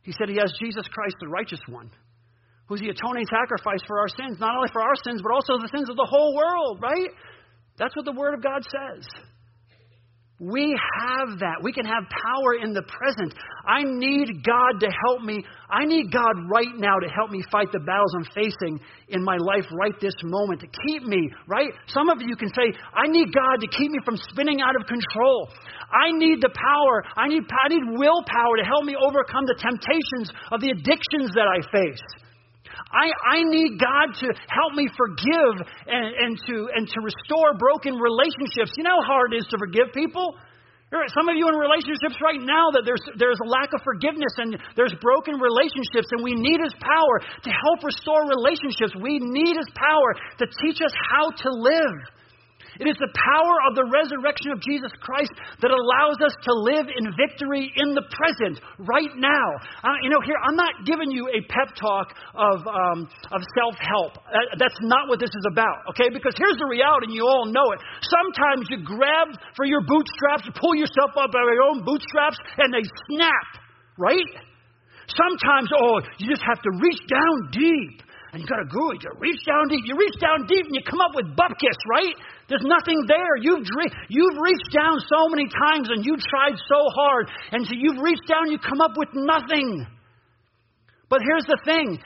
He 0.04 0.13
said 0.13 0.30
he 0.30 0.38
has 0.38 0.54
Jesus 0.62 0.88
Christ, 0.94 1.15
the 1.20 1.28
righteous 1.28 1.60
one 1.67 1.89
who's 2.71 2.79
the 2.79 2.88
atoning 2.88 3.27
sacrifice 3.27 3.84
for 3.84 3.99
our 3.99 4.07
sins, 4.07 4.39
not 4.39 4.55
only 4.55 4.71
for 4.71 4.79
our 4.79 4.95
sins, 5.03 5.19
but 5.19 5.36
also 5.36 5.60
the 5.60 5.67
sins 5.75 5.91
of 5.91 5.99
the 5.99 6.07
whole 6.07 6.31
world, 6.31 6.79
right? 6.79 7.12
That's 7.75 7.93
what 7.99 8.05
the 8.05 8.15
Word 8.15 8.34
of 8.34 8.41
God 8.41 8.63
says. 8.63 9.03
We 10.39 10.73
have 10.97 11.38
that. 11.43 11.60
We 11.62 11.75
can 11.75 11.86
have 11.86 12.07
power 12.07 12.57
in 12.63 12.71
the 12.73 12.81
present. 12.81 13.36
I 13.67 13.84
need 13.84 14.41
God 14.41 14.79
to 14.79 14.89
help 14.89 15.21
me. 15.21 15.43
I 15.69 15.86
need 15.86 16.10
God 16.15 16.34
right 16.49 16.71
now 16.79 16.97
to 16.97 17.05
help 17.13 17.29
me 17.29 17.43
fight 17.51 17.69
the 17.75 17.84
battles 17.84 18.10
I'm 18.17 18.25
facing 18.34 18.79
in 19.10 19.21
my 19.21 19.36
life 19.38 19.67
right 19.75 19.93
this 19.99 20.15
moment, 20.23 20.62
to 20.62 20.67
keep 20.88 21.03
me, 21.03 21.29
right? 21.45 21.69
Some 21.91 22.10
of 22.10 22.23
you 22.23 22.36
can 22.39 22.49
say, 22.55 22.71
I 22.95 23.05
need 23.05 23.36
God 23.36 23.60
to 23.62 23.67
keep 23.67 23.91
me 23.91 23.99
from 24.01 24.15
spinning 24.31 24.63
out 24.63 24.79
of 24.79 24.88
control. 24.88 25.51
I 25.91 26.10
need 26.15 26.39
the 26.39 26.55
power. 26.55 27.03
I 27.19 27.27
need, 27.27 27.43
I 27.51 27.67
need 27.67 27.99
willpower 27.99 28.55
to 28.57 28.65
help 28.65 28.88
me 28.88 28.95
overcome 28.95 29.43
the 29.45 29.60
temptations 29.60 30.31
of 30.55 30.63
the 30.63 30.71
addictions 30.71 31.36
that 31.36 31.51
I 31.51 31.60
face. 31.69 32.01
I, 32.91 33.38
I 33.38 33.43
need 33.43 33.79
God 33.79 34.15
to 34.19 34.27
help 34.49 34.73
me 34.73 34.88
forgive 34.95 35.55
and, 35.88 36.10
and, 36.15 36.31
to, 36.47 36.55
and 36.75 36.88
to 36.88 36.97
restore 37.01 37.53
broken 37.55 37.95
relationships. 37.95 38.73
You 38.77 38.84
know 38.84 39.01
how 39.03 39.19
hard 39.19 39.34
it 39.34 39.43
is 39.43 39.47
to 39.51 39.57
forgive 39.57 39.93
people? 39.93 40.36
There 40.91 40.99
are 40.99 41.07
Some 41.15 41.31
of 41.31 41.39
you 41.39 41.47
in 41.47 41.55
relationships 41.55 42.19
right 42.19 42.43
now 42.43 42.67
that 42.75 42.84
there's, 42.84 42.99
there's 43.15 43.39
a 43.39 43.47
lack 43.47 43.71
of 43.71 43.79
forgiveness 43.79 44.36
and 44.36 44.60
there's 44.75 44.91
broken 44.99 45.39
relationships, 45.39 46.12
and 46.12 46.19
we 46.19 46.36
need 46.36 46.60
His 46.60 46.75
power 46.84 47.15
to 47.47 47.49
help 47.49 47.79
restore 47.79 48.27
relationships. 48.27 48.91
We 48.99 49.23
need 49.23 49.55
His 49.55 49.71
power 49.71 50.10
to 50.43 50.45
teach 50.60 50.84
us 50.84 50.91
how 50.91 51.31
to 51.31 51.49
live. 51.55 51.95
It 52.79 52.88
is 52.88 52.95
the 53.03 53.12
power 53.12 53.55
of 53.67 53.75
the 53.75 53.84
resurrection 53.84 54.55
of 54.55 54.63
Jesus 54.63 54.91
Christ 55.03 55.31
that 55.60 55.71
allows 55.75 56.23
us 56.23 56.31
to 56.31 56.51
live 56.71 56.88
in 56.88 57.12
victory 57.19 57.67
in 57.67 57.91
the 57.91 58.05
present, 58.07 58.63
right 58.79 59.12
now. 59.19 59.47
Uh, 59.84 59.99
you 60.03 60.10
know, 60.10 60.23
here, 60.23 60.39
I'm 60.39 60.55
not 60.55 60.88
giving 60.88 61.12
you 61.12 61.27
a 61.27 61.43
pep 61.51 61.75
talk 61.75 62.15
of, 62.31 62.63
um, 62.63 63.12
of 63.36 63.41
self 63.60 63.75
help. 63.75 64.23
Uh, 64.23 64.55
that's 64.55 64.77
not 64.88 65.12
what 65.12 65.19
this 65.19 65.34
is 65.36 65.45
about, 65.51 65.84
okay? 65.91 66.07
Because 66.07 66.31
here's 66.39 66.55
the 66.55 66.69
reality, 66.69 67.12
and 67.12 67.15
you 67.15 67.27
all 67.27 67.43
know 67.43 67.75
it. 67.75 67.79
Sometimes 68.07 68.71
you 68.71 68.79
grab 68.88 69.36
for 69.60 69.67
your 69.67 69.84
bootstraps, 69.84 70.47
you 70.47 70.55
pull 70.55 70.75
yourself 70.75 71.12
up 71.19 71.36
by 71.36 71.43
your 71.43 71.67
own 71.67 71.84
bootstraps, 71.84 72.39
and 72.55 72.71
they 72.71 72.86
snap, 73.12 73.47
right? 73.99 74.31
Sometimes, 75.12 75.67
oh, 75.75 75.99
you 76.23 76.31
just 76.31 76.43
have 76.47 76.62
to 76.63 76.71
reach 76.79 77.03
down 77.12 77.51
deep 77.51 77.99
and 78.31 78.39
you 78.39 78.47
got 78.47 78.63
to 78.63 78.69
go. 78.71 78.95
You 78.95 78.99
got 79.03 79.19
to 79.19 79.19
reach 79.19 79.43
down 79.43 79.67
deep. 79.67 79.84
You 79.84 79.99
reach 79.99 80.15
down 80.23 80.47
deep 80.47 80.63
and 80.63 80.71
you 80.71 80.84
come 80.88 81.03
up 81.03 81.12
with 81.15 81.27
bupkis, 81.36 81.79
right? 81.91 82.15
There's 82.52 82.68
nothing 82.68 83.00
there. 83.08 83.40
You've 83.40 83.64
you've 84.10 84.38
reached 84.44 84.76
down 84.76 85.00
so 85.08 85.30
many 85.32 85.48
times 85.48 85.88
and 85.88 86.04
you've 86.04 86.20
tried 86.20 86.60
so 86.68 86.84
hard, 86.92 87.32
and 87.54 87.66
so 87.66 87.72
you've 87.72 88.04
reached 88.04 88.28
down. 88.28 88.52
You 88.52 88.60
come 88.60 88.82
up 88.82 88.98
with 88.98 89.08
nothing. 89.14 89.88
But 91.08 91.22
here's 91.24 91.46
the 91.48 91.58
thing 91.64 91.98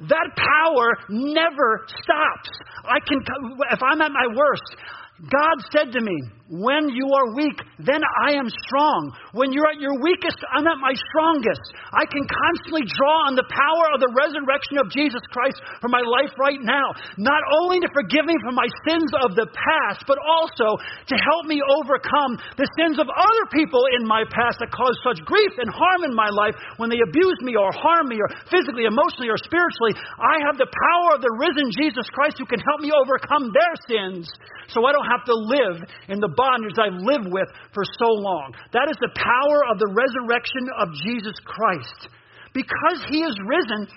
that 0.00 0.26
power 0.34 0.90
never 1.08 1.86
stops. 1.86 2.50
I 2.82 2.98
can, 3.06 3.22
if 3.70 3.80
I'm 3.80 4.02
at 4.02 4.10
my 4.10 4.26
worst, 4.34 4.74
God 5.22 5.62
said 5.70 5.94
to 5.94 6.02
me, 6.02 6.18
When 6.50 6.90
you 6.90 7.06
are 7.14 7.30
weak, 7.38 7.54
then 7.78 8.02
I 8.26 8.34
am 8.34 8.50
strong. 8.66 9.14
When 9.30 9.54
you're 9.54 9.70
at 9.70 9.78
your 9.78 9.94
weakest, 10.02 10.34
I'm 10.50 10.66
at 10.66 10.82
my 10.82 10.90
strongest. 10.98 11.62
I 11.94 12.02
can 12.10 12.26
constantly 12.26 12.82
draw 12.90 13.30
on 13.30 13.38
the 13.38 13.46
power 13.46 13.86
of 13.94 14.02
the 14.02 14.10
resurrection 14.18 14.82
of 14.82 14.90
Jesus 14.90 15.22
Christ 15.30 15.62
for 15.78 15.86
my 15.94 16.02
life 16.02 16.34
right 16.42 16.58
now. 16.58 16.90
Not 17.22 17.38
only 17.62 17.78
to 17.86 17.94
forgive 17.94 18.26
me 18.26 18.34
for 18.42 18.50
my 18.50 18.66
sins 18.90 19.14
of 19.22 19.38
the 19.38 19.46
past, 19.46 20.02
but 20.10 20.18
also 20.18 20.74
to 20.82 21.14
help 21.14 21.46
me 21.46 21.62
overcome 21.62 22.34
the 22.58 22.66
sins 22.74 22.98
of 22.98 23.06
other 23.06 23.44
people 23.54 23.86
in 23.94 24.02
my 24.02 24.26
past 24.26 24.58
that 24.58 24.74
caused 24.74 24.98
such 25.06 25.22
grief 25.22 25.54
and 25.62 25.70
harm 25.70 26.02
in 26.02 26.18
my 26.18 26.34
life 26.34 26.58
when 26.82 26.90
they 26.90 26.98
abused 26.98 27.46
me 27.46 27.54
or 27.54 27.70
harmed 27.70 28.10
me 28.10 28.18
or 28.18 28.26
physically, 28.50 28.90
emotionally, 28.90 29.30
or 29.30 29.38
spiritually. 29.38 29.94
I 30.18 30.42
have 30.50 30.58
the 30.58 30.66
power 30.66 31.14
of 31.14 31.22
the 31.22 31.30
risen 31.38 31.70
Jesus 31.78 32.10
Christ 32.10 32.42
who 32.42 32.48
can 32.50 32.58
help 32.58 32.82
me 32.82 32.90
overcome 32.90 33.54
their 33.54 33.74
sins 33.86 34.26
so 34.72 34.82
I 34.82 34.90
don't 34.90 35.11
have 35.12 35.24
to 35.28 35.36
live 35.36 35.84
in 36.08 36.20
the 36.20 36.32
bondage 36.32 36.80
I've 36.80 37.04
lived 37.04 37.28
with 37.28 37.48
for 37.76 37.84
so 37.84 38.08
long. 38.16 38.56
That 38.72 38.88
is 38.88 38.96
the 38.96 39.12
power 39.12 39.58
of 39.68 39.76
the 39.76 39.92
resurrection 39.92 40.64
of 40.80 40.88
Jesus 41.04 41.36
Christ. 41.44 42.08
Because 42.56 43.04
he 43.08 43.20
is 43.20 43.36
risen, 43.44 43.88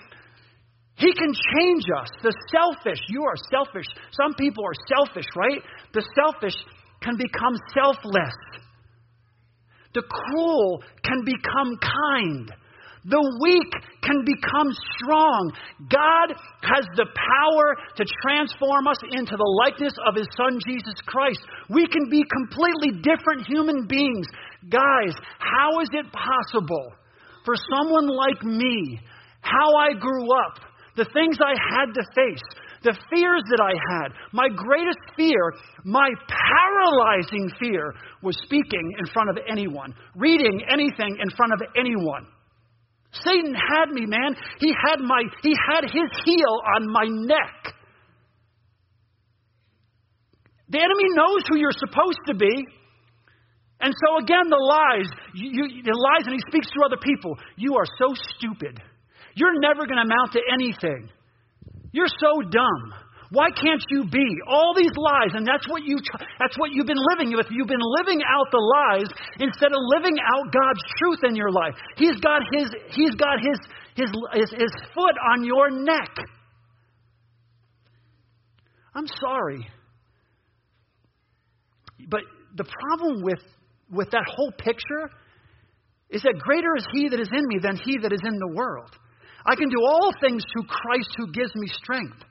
he 0.96 1.12
can 1.12 1.32
change 1.32 1.84
us. 1.92 2.08
The 2.22 2.32
selfish, 2.52 3.00
you 3.08 3.24
are 3.24 3.36
selfish. 3.50 3.86
Some 4.12 4.34
people 4.34 4.64
are 4.64 4.78
selfish, 4.88 5.26
right? 5.36 5.60
The 5.92 6.04
selfish 6.16 6.56
can 7.00 7.16
become 7.16 7.56
selfless. 7.72 8.36
The 9.92 10.02
cruel 10.02 10.82
can 11.04 11.24
become 11.24 11.78
kind. 11.80 12.52
The 13.06 13.22
weak 13.38 13.70
can 14.02 14.26
become 14.26 14.66
strong. 14.98 15.52
God 15.86 16.34
has 16.66 16.84
the 16.98 17.06
power 17.06 17.66
to 17.96 18.04
transform 18.26 18.86
us 18.86 18.98
into 19.14 19.36
the 19.38 19.52
likeness 19.62 19.94
of 20.06 20.18
His 20.18 20.26
Son, 20.34 20.58
Jesus 20.66 20.98
Christ. 21.06 21.38
We 21.70 21.86
can 21.86 22.10
be 22.10 22.26
completely 22.26 22.98
different 23.06 23.46
human 23.46 23.86
beings. 23.86 24.26
Guys, 24.68 25.14
how 25.38 25.78
is 25.80 25.88
it 25.94 26.06
possible 26.10 26.90
for 27.46 27.54
someone 27.70 28.08
like 28.08 28.42
me, 28.42 28.98
how 29.40 29.76
I 29.78 29.94
grew 29.94 30.26
up, 30.42 30.58
the 30.96 31.06
things 31.14 31.38
I 31.38 31.54
had 31.54 31.94
to 31.94 32.02
face, 32.12 32.42
the 32.82 32.96
fears 33.08 33.42
that 33.50 33.62
I 33.62 33.74
had. 33.94 34.12
My 34.32 34.48
greatest 34.48 34.98
fear, 35.16 35.54
my 35.84 36.10
paralyzing 36.26 37.50
fear, 37.60 37.94
was 38.22 38.36
speaking 38.42 38.92
in 38.98 39.06
front 39.12 39.30
of 39.30 39.38
anyone, 39.48 39.94
reading 40.16 40.60
anything 40.68 41.16
in 41.22 41.30
front 41.36 41.52
of 41.52 41.60
anyone. 41.76 42.26
Satan 43.24 43.54
had 43.54 43.90
me, 43.90 44.06
man. 44.06 44.36
He 44.58 44.72
had 44.72 45.00
my 45.00 45.22
he 45.42 45.54
had 45.70 45.84
his 45.84 46.10
heel 46.24 46.60
on 46.76 46.90
my 46.90 47.04
neck. 47.06 47.74
The 50.68 50.78
enemy 50.78 51.08
knows 51.14 51.42
who 51.48 51.58
you're 51.58 51.72
supposed 51.72 52.20
to 52.26 52.34
be. 52.34 52.66
And 53.78 53.92
so 53.94 54.18
again, 54.18 54.48
the 54.48 54.56
lies, 54.56 55.06
you, 55.34 55.50
you, 55.52 55.82
the 55.82 55.92
lies, 55.92 56.26
and 56.26 56.32
he 56.32 56.40
speaks 56.48 56.66
through 56.72 56.86
other 56.86 57.00
people. 57.00 57.36
You 57.56 57.76
are 57.76 57.84
so 57.98 58.14
stupid. 58.36 58.80
You're 59.34 59.60
never 59.60 59.86
going 59.86 60.00
to 60.00 60.08
amount 60.08 60.32
to 60.32 60.40
anything. 60.50 61.10
You're 61.92 62.08
so 62.08 62.40
dumb. 62.40 63.05
Why 63.30 63.50
can't 63.50 63.82
you 63.90 64.04
be? 64.04 64.26
All 64.46 64.72
these 64.76 64.92
lies, 64.96 65.34
and 65.34 65.46
that's 65.46 65.66
what 65.68 65.82
you 65.82 65.98
that's 66.38 66.56
what 66.58 66.70
you've 66.72 66.86
been 66.86 67.02
living 67.16 67.36
with. 67.36 67.46
You've 67.50 67.66
been 67.66 67.82
living 67.98 68.20
out 68.22 68.46
the 68.52 68.62
lies 68.62 69.10
instead 69.40 69.72
of 69.72 69.78
living 69.94 70.16
out 70.20 70.52
God's 70.52 70.80
truth 70.98 71.20
in 71.24 71.34
your 71.34 71.50
life. 71.50 71.74
He's 71.96 72.16
got 72.20 72.42
his 72.52 72.70
he's 72.90 73.14
got 73.16 73.38
his 73.40 73.58
his 73.96 74.10
his, 74.32 74.50
his 74.50 74.72
foot 74.94 75.14
on 75.32 75.44
your 75.44 75.70
neck. 75.70 76.10
I'm 78.94 79.06
sorry. 79.20 79.66
But 82.08 82.20
the 82.54 82.64
problem 82.64 83.22
with 83.22 83.42
with 83.90 84.10
that 84.12 84.24
whole 84.28 84.52
picture 84.52 85.10
is 86.10 86.22
that 86.22 86.38
greater 86.38 86.76
is 86.76 86.86
he 86.92 87.08
that 87.08 87.18
is 87.18 87.28
in 87.32 87.46
me 87.48 87.58
than 87.60 87.76
he 87.76 87.98
that 87.98 88.12
is 88.12 88.22
in 88.24 88.38
the 88.38 88.54
world. 88.54 88.90
I 89.44 89.56
can 89.56 89.68
do 89.68 89.78
all 89.84 90.12
things 90.20 90.44
through 90.52 90.66
Christ 90.68 91.10
who 91.16 91.32
gives 91.32 91.54
me 91.56 91.66
strength. 91.68 92.24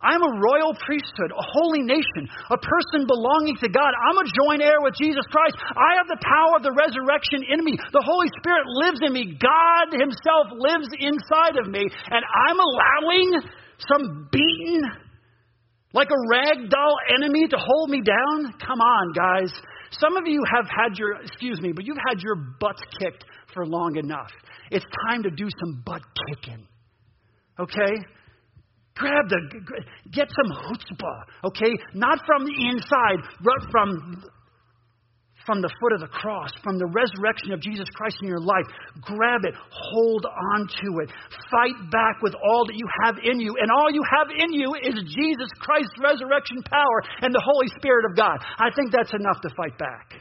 I'm 0.00 0.24
a 0.24 0.32
royal 0.40 0.72
priesthood, 0.80 1.28
a 1.28 1.44
holy 1.52 1.84
nation, 1.84 2.24
a 2.48 2.56
person 2.56 3.04
belonging 3.04 3.56
to 3.60 3.68
God. 3.68 3.92
I'm 3.92 4.16
a 4.16 4.28
joint 4.32 4.64
heir 4.64 4.80
with 4.80 4.96
Jesus 4.96 5.28
Christ. 5.28 5.60
I 5.76 6.00
have 6.00 6.08
the 6.08 6.24
power 6.24 6.56
of 6.56 6.64
the 6.64 6.72
resurrection 6.72 7.44
in 7.44 7.60
me. 7.60 7.76
The 7.92 8.00
Holy 8.00 8.32
Spirit 8.40 8.64
lives 8.80 9.00
in 9.04 9.12
me. 9.12 9.36
God 9.36 9.92
Himself 9.92 10.56
lives 10.56 10.88
inside 10.96 11.60
of 11.60 11.68
me. 11.68 11.84
And 11.84 12.22
I'm 12.24 12.56
allowing 12.56 13.44
some 13.76 14.28
beaten, 14.32 14.88
like 15.92 16.08
a 16.08 16.20
rag 16.32 16.70
doll 16.70 16.96
enemy 17.14 17.48
to 17.48 17.56
hold 17.60 17.90
me 17.90 18.00
down? 18.00 18.54
Come 18.56 18.80
on, 18.80 19.12
guys. 19.12 19.52
Some 19.92 20.16
of 20.16 20.24
you 20.26 20.42
have 20.54 20.64
had 20.64 20.96
your, 20.96 21.20
excuse 21.20 21.60
me, 21.60 21.72
but 21.72 21.84
you've 21.84 22.00
had 22.08 22.22
your 22.22 22.36
butts 22.60 22.82
kicked 22.98 23.24
for 23.52 23.66
long 23.66 23.96
enough. 23.96 24.30
It's 24.70 24.84
time 25.08 25.24
to 25.24 25.30
do 25.30 25.48
some 25.58 25.82
butt 25.84 26.02
kicking. 26.28 26.66
Okay? 27.58 28.06
Grab 28.96 29.28
the, 29.28 29.38
get 30.12 30.28
some 30.28 30.52
chutzpah, 30.52 31.22
okay? 31.44 31.72
Not 31.94 32.18
from 32.26 32.44
the 32.44 32.52
inside, 32.68 33.22
but 33.40 33.70
from, 33.70 34.24
from 35.46 35.62
the 35.62 35.70
foot 35.80 35.92
of 35.94 36.00
the 36.00 36.12
cross, 36.12 36.50
from 36.62 36.76
the 36.76 36.86
resurrection 36.86 37.52
of 37.52 37.62
Jesus 37.62 37.88
Christ 37.94 38.18
in 38.20 38.28
your 38.28 38.40
life. 38.40 38.66
Grab 39.00 39.40
it, 39.44 39.54
hold 39.70 40.26
on 40.26 40.68
to 40.68 40.88
it, 41.00 41.10
fight 41.50 41.78
back 41.90 42.20
with 42.20 42.34
all 42.34 42.66
that 42.66 42.76
you 42.76 42.86
have 43.04 43.16
in 43.24 43.40
you. 43.40 43.56
And 43.60 43.70
all 43.70 43.90
you 43.90 44.02
have 44.04 44.28
in 44.36 44.52
you 44.52 44.74
is 44.82 44.94
Jesus 45.06 45.48
Christ's 45.60 45.96
resurrection 46.02 46.60
power 46.68 46.98
and 47.22 47.32
the 47.32 47.42
Holy 47.44 47.68
Spirit 47.78 48.04
of 48.10 48.16
God. 48.16 48.38
I 48.58 48.68
think 48.74 48.92
that's 48.92 49.14
enough 49.14 49.40
to 49.42 49.50
fight 49.56 49.78
back. 49.78 50.12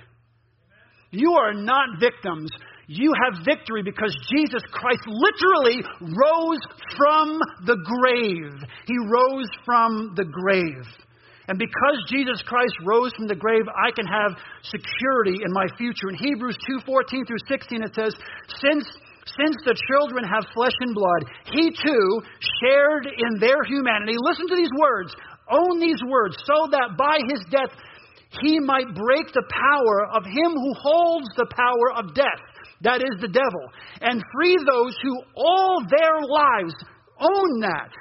You 1.11 1.33
are 1.33 1.53
not 1.53 1.99
victims 1.99 2.51
you 2.89 3.13
have 3.21 3.45
victory 3.45 3.83
because 3.85 4.17
Jesus 4.33 4.65
Christ 4.73 5.05
literally 5.05 5.85
rose 6.01 6.59
from 6.97 7.37
the 7.69 7.77
grave. 7.85 8.57
He 8.89 8.97
rose 9.05 9.45
from 9.63 10.17
the 10.17 10.25
grave. 10.25 10.89
And 11.47 11.57
because 11.57 11.97
Jesus 12.09 12.41
Christ 12.41 12.73
rose 12.85 13.13
from 13.13 13.27
the 13.27 13.37
grave, 13.37 13.69
I 13.69 13.93
can 13.93 14.05
have 14.09 14.37
security 14.63 15.37
in 15.45 15.53
my 15.53 15.69
future. 15.77 16.09
In 16.09 16.17
Hebrews 16.17 16.57
2:14 16.65 17.25
through 17.25 17.45
16 17.47 17.83
it 17.83 17.93
says, 17.93 18.15
"Since 18.57 18.89
since 19.37 19.55
the 19.63 19.77
children 19.87 20.23
have 20.25 20.49
flesh 20.55 20.73
and 20.81 20.95
blood, 20.95 21.25
he 21.45 21.69
too 21.69 22.21
shared 22.61 23.05
in 23.05 23.37
their 23.37 23.63
humanity." 23.65 24.15
Listen 24.17 24.47
to 24.47 24.55
these 24.55 24.73
words. 24.79 25.15
Own 25.47 25.79
these 25.79 26.01
words 26.03 26.37
so 26.43 26.67
that 26.71 26.97
by 26.97 27.19
his 27.29 27.45
death 27.51 27.69
he 28.41 28.59
might 28.59 28.93
break 28.93 29.31
the 29.33 29.45
power 29.49 30.07
of 30.13 30.25
him 30.25 30.53
who 30.53 30.73
holds 30.73 31.29
the 31.35 31.45
power 31.45 31.91
of 31.93 32.13
death 32.13 32.41
that 32.81 33.01
is 33.01 33.21
the 33.21 33.27
devil, 33.27 33.69
and 34.01 34.23
free 34.33 34.57
those 34.57 34.95
who 35.03 35.21
all 35.35 35.81
their 35.89 36.19
lives 36.27 36.73
own 37.19 37.59
that, 37.61 37.91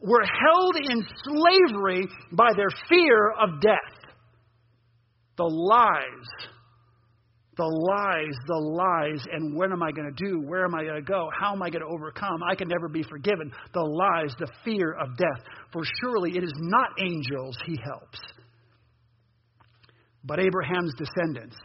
were 0.00 0.24
held 0.24 0.76
in 0.76 1.04
slavery 1.24 2.06
by 2.32 2.50
their 2.56 2.70
fear 2.88 3.32
of 3.32 3.60
death. 3.60 4.12
The 5.36 5.44
lies, 5.44 6.50
the 7.56 7.64
lies, 7.64 8.34
the 8.46 8.58
lies, 8.58 9.24
and 9.32 9.56
what 9.56 9.72
am 9.72 9.82
I 9.82 9.90
going 9.90 10.12
to 10.14 10.24
do? 10.24 10.40
Where 10.46 10.64
am 10.64 10.74
I 10.74 10.84
going 10.84 10.94
to 10.94 11.02
go? 11.02 11.28
How 11.38 11.52
am 11.52 11.62
I 11.62 11.70
going 11.70 11.82
to 11.82 11.88
overcome? 11.88 12.42
I 12.48 12.54
can 12.54 12.68
never 12.68 12.88
be 12.88 13.02
forgiven. 13.02 13.50
The 13.74 13.80
lies, 13.80 14.32
the 14.38 14.48
fear 14.64 14.92
of 14.92 15.16
death. 15.16 15.44
For 15.72 15.82
surely 16.00 16.36
it 16.36 16.44
is 16.44 16.52
not 16.56 16.90
angels 17.00 17.56
he 17.66 17.76
helps, 17.84 18.20
but 20.24 20.38
Abraham's 20.38 20.94
descendants. 20.96 21.56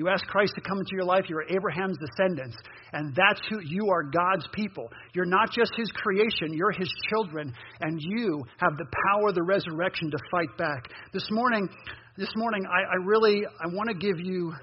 You 0.00 0.08
ask 0.08 0.24
Christ 0.28 0.54
to 0.54 0.62
come 0.62 0.78
into 0.78 0.92
your 0.94 1.04
life, 1.04 1.28
you're 1.28 1.42
Abraham's 1.42 1.98
descendants. 1.98 2.56
And 2.94 3.14
that's 3.14 3.38
who 3.50 3.60
you 3.60 3.90
are 3.90 4.02
God's 4.02 4.48
people. 4.54 4.88
You're 5.12 5.26
not 5.26 5.52
just 5.52 5.72
his 5.76 5.92
creation, 5.92 6.54
you're 6.54 6.72
his 6.72 6.90
children, 7.10 7.52
and 7.82 8.00
you 8.00 8.42
have 8.56 8.78
the 8.78 8.86
power 9.10 9.28
of 9.28 9.34
the 9.34 9.42
resurrection 9.42 10.10
to 10.10 10.16
fight 10.30 10.56
back. 10.56 10.88
This 11.12 11.28
morning, 11.30 11.68
this 12.16 12.30
morning 12.34 12.64
I, 12.64 12.94
I 12.94 12.96
really 13.04 13.42
I 13.44 13.66
want 13.74 13.90
to 13.90 13.94
give 13.94 14.18
you 14.18 14.54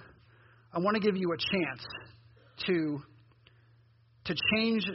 I 0.74 0.80
want 0.80 0.96
to 0.96 1.02
give 1.02 1.16
you 1.16 1.32
a 1.32 1.38
chance 1.38 1.86
to 2.66 2.98
to 4.26 4.36
change 4.56 4.90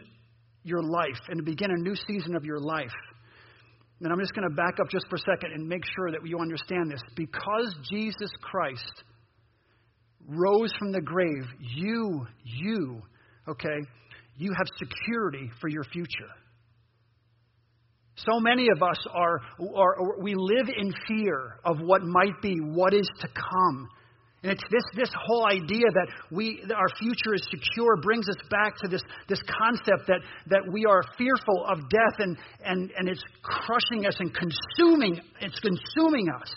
your 0.64 0.82
life 0.82 1.20
and 1.28 1.38
to 1.38 1.44
begin 1.44 1.70
a 1.70 1.80
new 1.82 1.94
season 1.94 2.34
of 2.34 2.44
your 2.44 2.58
life. 2.58 2.90
And 4.00 4.12
I'm 4.12 4.18
just 4.18 4.34
going 4.34 4.48
to 4.48 4.56
back 4.56 4.80
up 4.80 4.90
just 4.90 5.06
for 5.08 5.14
a 5.14 5.20
second 5.20 5.52
and 5.54 5.68
make 5.68 5.84
sure 5.94 6.10
that 6.10 6.18
you 6.26 6.40
understand 6.40 6.90
this. 6.90 7.00
Because 7.14 7.76
Jesus 7.88 8.32
Christ 8.42 9.04
rose 10.28 10.72
from 10.78 10.92
the 10.92 11.00
grave, 11.00 11.44
you, 11.58 12.26
you, 12.44 13.02
okay, 13.48 13.78
you 14.36 14.52
have 14.56 14.66
security 14.78 15.50
for 15.60 15.68
your 15.68 15.84
future. 15.84 16.30
So 18.16 18.38
many 18.40 18.68
of 18.74 18.82
us 18.82 18.98
are, 19.12 19.40
are, 19.74 20.20
we 20.20 20.34
live 20.34 20.68
in 20.68 20.92
fear 21.08 21.56
of 21.64 21.78
what 21.80 22.02
might 22.02 22.40
be, 22.42 22.58
what 22.60 22.94
is 22.94 23.08
to 23.20 23.28
come. 23.28 23.88
And 24.42 24.52
it's 24.52 24.62
this, 24.70 24.82
this 24.96 25.10
whole 25.16 25.46
idea 25.46 25.86
that 25.92 26.08
we, 26.30 26.62
that 26.66 26.74
our 26.74 26.88
future 26.98 27.34
is 27.34 27.46
secure 27.48 27.96
brings 28.02 28.28
us 28.28 28.36
back 28.50 28.76
to 28.82 28.88
this, 28.88 29.02
this 29.28 29.40
concept 29.46 30.08
that, 30.08 30.20
that 30.48 30.62
we 30.72 30.84
are 30.84 31.02
fearful 31.16 31.64
of 31.68 31.78
death 31.88 32.18
and, 32.18 32.36
and, 32.64 32.90
and 32.98 33.08
it's 33.08 33.22
crushing 33.42 34.04
us 34.06 34.16
and 34.18 34.34
consuming, 34.34 35.20
it's 35.40 35.60
consuming 35.60 36.28
us. 36.28 36.52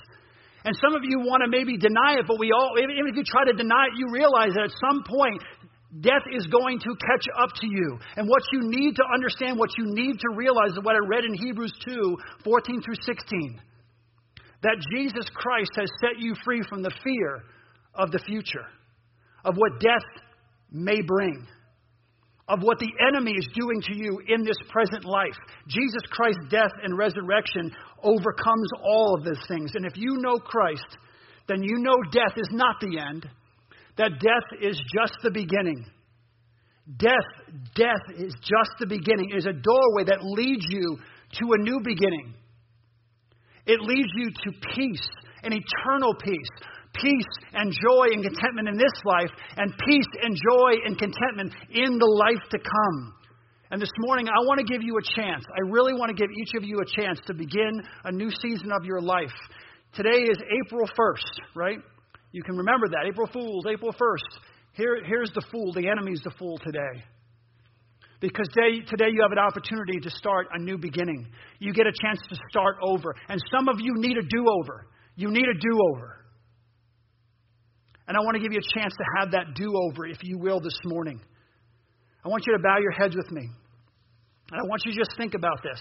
And 0.65 0.75
some 0.81 0.95
of 0.95 1.05
you 1.05 1.21
want 1.21 1.45
to 1.45 1.49
maybe 1.49 1.77
deny 1.77 2.17
it, 2.17 2.25
but 2.27 2.39
we 2.39 2.51
all, 2.51 2.73
even 2.81 3.05
if 3.05 3.15
you 3.15 3.23
try 3.23 3.45
to 3.45 3.53
deny 3.53 3.85
it, 3.93 4.01
you 4.01 4.09
realize 4.09 4.57
that 4.57 4.65
at 4.65 4.75
some 4.81 5.05
point, 5.05 5.37
death 6.01 6.25
is 6.33 6.47
going 6.47 6.79
to 6.79 6.91
catch 6.97 7.29
up 7.37 7.53
to 7.61 7.67
you. 7.67 7.99
And 8.17 8.27
what 8.27 8.41
you 8.51 8.65
need 8.65 8.95
to 8.95 9.03
understand, 9.13 9.59
what 9.59 9.69
you 9.77 9.85
need 9.85 10.19
to 10.19 10.29
realize 10.35 10.71
is 10.71 10.79
what 10.81 10.95
I 10.95 11.05
read 11.05 11.23
in 11.23 11.35
Hebrews 11.35 11.71
2 11.85 12.17
14 12.43 12.81
through 12.81 12.97
16. 12.99 13.61
That 14.63 14.77
Jesus 14.91 15.29
Christ 15.35 15.71
has 15.77 15.89
set 16.01 16.19
you 16.19 16.33
free 16.43 16.63
from 16.67 16.81
the 16.81 16.91
fear 17.03 17.43
of 17.93 18.11
the 18.11 18.19
future, 18.25 18.65
of 19.45 19.55
what 19.55 19.79
death 19.79 20.25
may 20.71 21.01
bring, 21.05 21.45
of 22.47 22.59
what 22.61 22.77
the 22.77 22.91
enemy 23.07 23.31
is 23.31 23.47
doing 23.55 23.81
to 23.81 23.95
you 23.95 24.21
in 24.27 24.43
this 24.43 24.57
present 24.69 25.03
life. 25.03 25.35
Jesus 25.67 26.01
Christ's 26.11 26.47
death 26.49 26.71
and 26.83 26.97
resurrection 26.97 27.71
overcomes 28.03 28.69
all 28.83 29.15
of 29.17 29.25
those 29.25 29.43
things. 29.47 29.71
And 29.73 29.85
if 29.85 29.97
you 29.97 30.17
know 30.19 30.37
Christ, 30.37 30.85
then 31.47 31.63
you 31.63 31.77
know 31.79 31.95
death 32.11 32.37
is 32.37 32.49
not 32.51 32.79
the 32.81 32.99
end, 32.99 33.27
that 33.97 34.19
death 34.19 34.61
is 34.61 34.79
just 34.93 35.13
the 35.23 35.31
beginning. 35.31 35.85
Death, 36.97 37.55
death 37.73 38.15
is 38.17 38.33
just 38.41 38.71
the 38.79 38.85
beginning. 38.85 39.31
It 39.31 39.37
is 39.37 39.47
a 39.47 39.53
doorway 39.53 40.03
that 40.05 40.19
leads 40.21 40.65
you 40.69 40.97
to 41.39 41.45
a 41.53 41.63
new 41.63 41.79
beginning. 41.83 42.35
It 43.65 43.81
leads 43.81 44.09
you 44.15 44.29
to 44.29 44.51
peace, 44.75 45.07
an 45.41 45.53
eternal 45.53 46.13
peace, 46.13 46.67
peace 47.01 47.33
and 47.53 47.71
joy 47.71 48.13
and 48.13 48.23
contentment 48.23 48.67
in 48.67 48.77
this 48.77 48.93
life, 49.05 49.31
and 49.57 49.73
peace 49.87 50.11
and 50.21 50.35
joy 50.35 50.71
and 50.85 50.97
contentment 50.97 51.53
in 51.71 51.97
the 51.97 52.05
life 52.05 52.43
to 52.51 52.57
come. 52.59 53.13
And 53.71 53.81
this 53.81 53.91
morning, 53.99 54.27
I 54.29 54.39
want 54.45 54.59
to 54.59 54.65
give 54.65 54.83
you 54.83 54.97
a 54.97 55.01
chance. 55.01 55.43
I 55.49 55.69
really 55.69 55.93
want 55.93 56.09
to 56.09 56.15
give 56.15 56.29
each 56.31 56.53
of 56.55 56.63
you 56.63 56.79
a 56.79 57.01
chance 57.01 57.19
to 57.27 57.33
begin 57.33 57.81
a 58.03 58.11
new 58.11 58.29
season 58.29 58.71
of 58.71 58.85
your 58.85 59.01
life. 59.01 59.33
Today 59.93 60.21
is 60.21 60.37
April 60.65 60.87
1st, 60.87 61.55
right? 61.55 61.79
You 62.31 62.43
can 62.43 62.57
remember 62.57 62.89
that. 62.89 63.05
April 63.07 63.27
Fools, 63.31 63.65
April 63.67 63.91
1st. 63.93 64.39
Here, 64.73 64.99
here's 65.05 65.31
the 65.33 65.43
fool. 65.51 65.73
The 65.73 65.87
enemy's 65.87 66.21
the 66.21 66.31
fool 66.37 66.57
today. 66.59 67.03
Because 68.19 68.47
today, 68.53 68.81
today 68.87 69.09
you 69.11 69.21
have 69.21 69.31
an 69.31 69.39
opportunity 69.39 69.99
to 69.99 70.09
start 70.09 70.47
a 70.53 70.59
new 70.59 70.77
beginning. 70.77 71.27
You 71.59 71.73
get 71.73 71.87
a 71.87 71.93
chance 72.01 72.19
to 72.29 72.35
start 72.49 72.77
over. 72.81 73.15
And 73.29 73.41
some 73.55 73.69
of 73.69 73.79
you 73.79 73.93
need 73.95 74.17
a 74.17 74.21
do 74.21 74.45
over. 74.61 74.87
You 75.15 75.31
need 75.31 75.45
a 75.45 75.53
do 75.53 75.79
over. 75.93 76.24
And 78.07 78.15
I 78.15 78.19
want 78.19 78.35
to 78.35 78.41
give 78.41 78.53
you 78.53 78.59
a 78.59 78.79
chance 78.79 78.93
to 78.93 79.05
have 79.17 79.31
that 79.31 79.55
do 79.55 79.73
over, 79.75 80.05
if 80.05 80.23
you 80.23 80.37
will, 80.37 80.59
this 80.59 80.77
morning. 80.85 81.19
I 82.23 82.29
want 82.29 82.45
you 82.45 82.53
to 82.53 82.61
bow 82.61 82.77
your 82.79 82.91
heads 82.91 83.15
with 83.15 83.31
me. 83.31 83.49
And 84.51 84.61
I 84.61 84.63
want 84.67 84.83
you 84.85 84.93
to 84.93 84.97
just 84.97 85.17
think 85.17 85.33
about 85.33 85.63
this. 85.63 85.79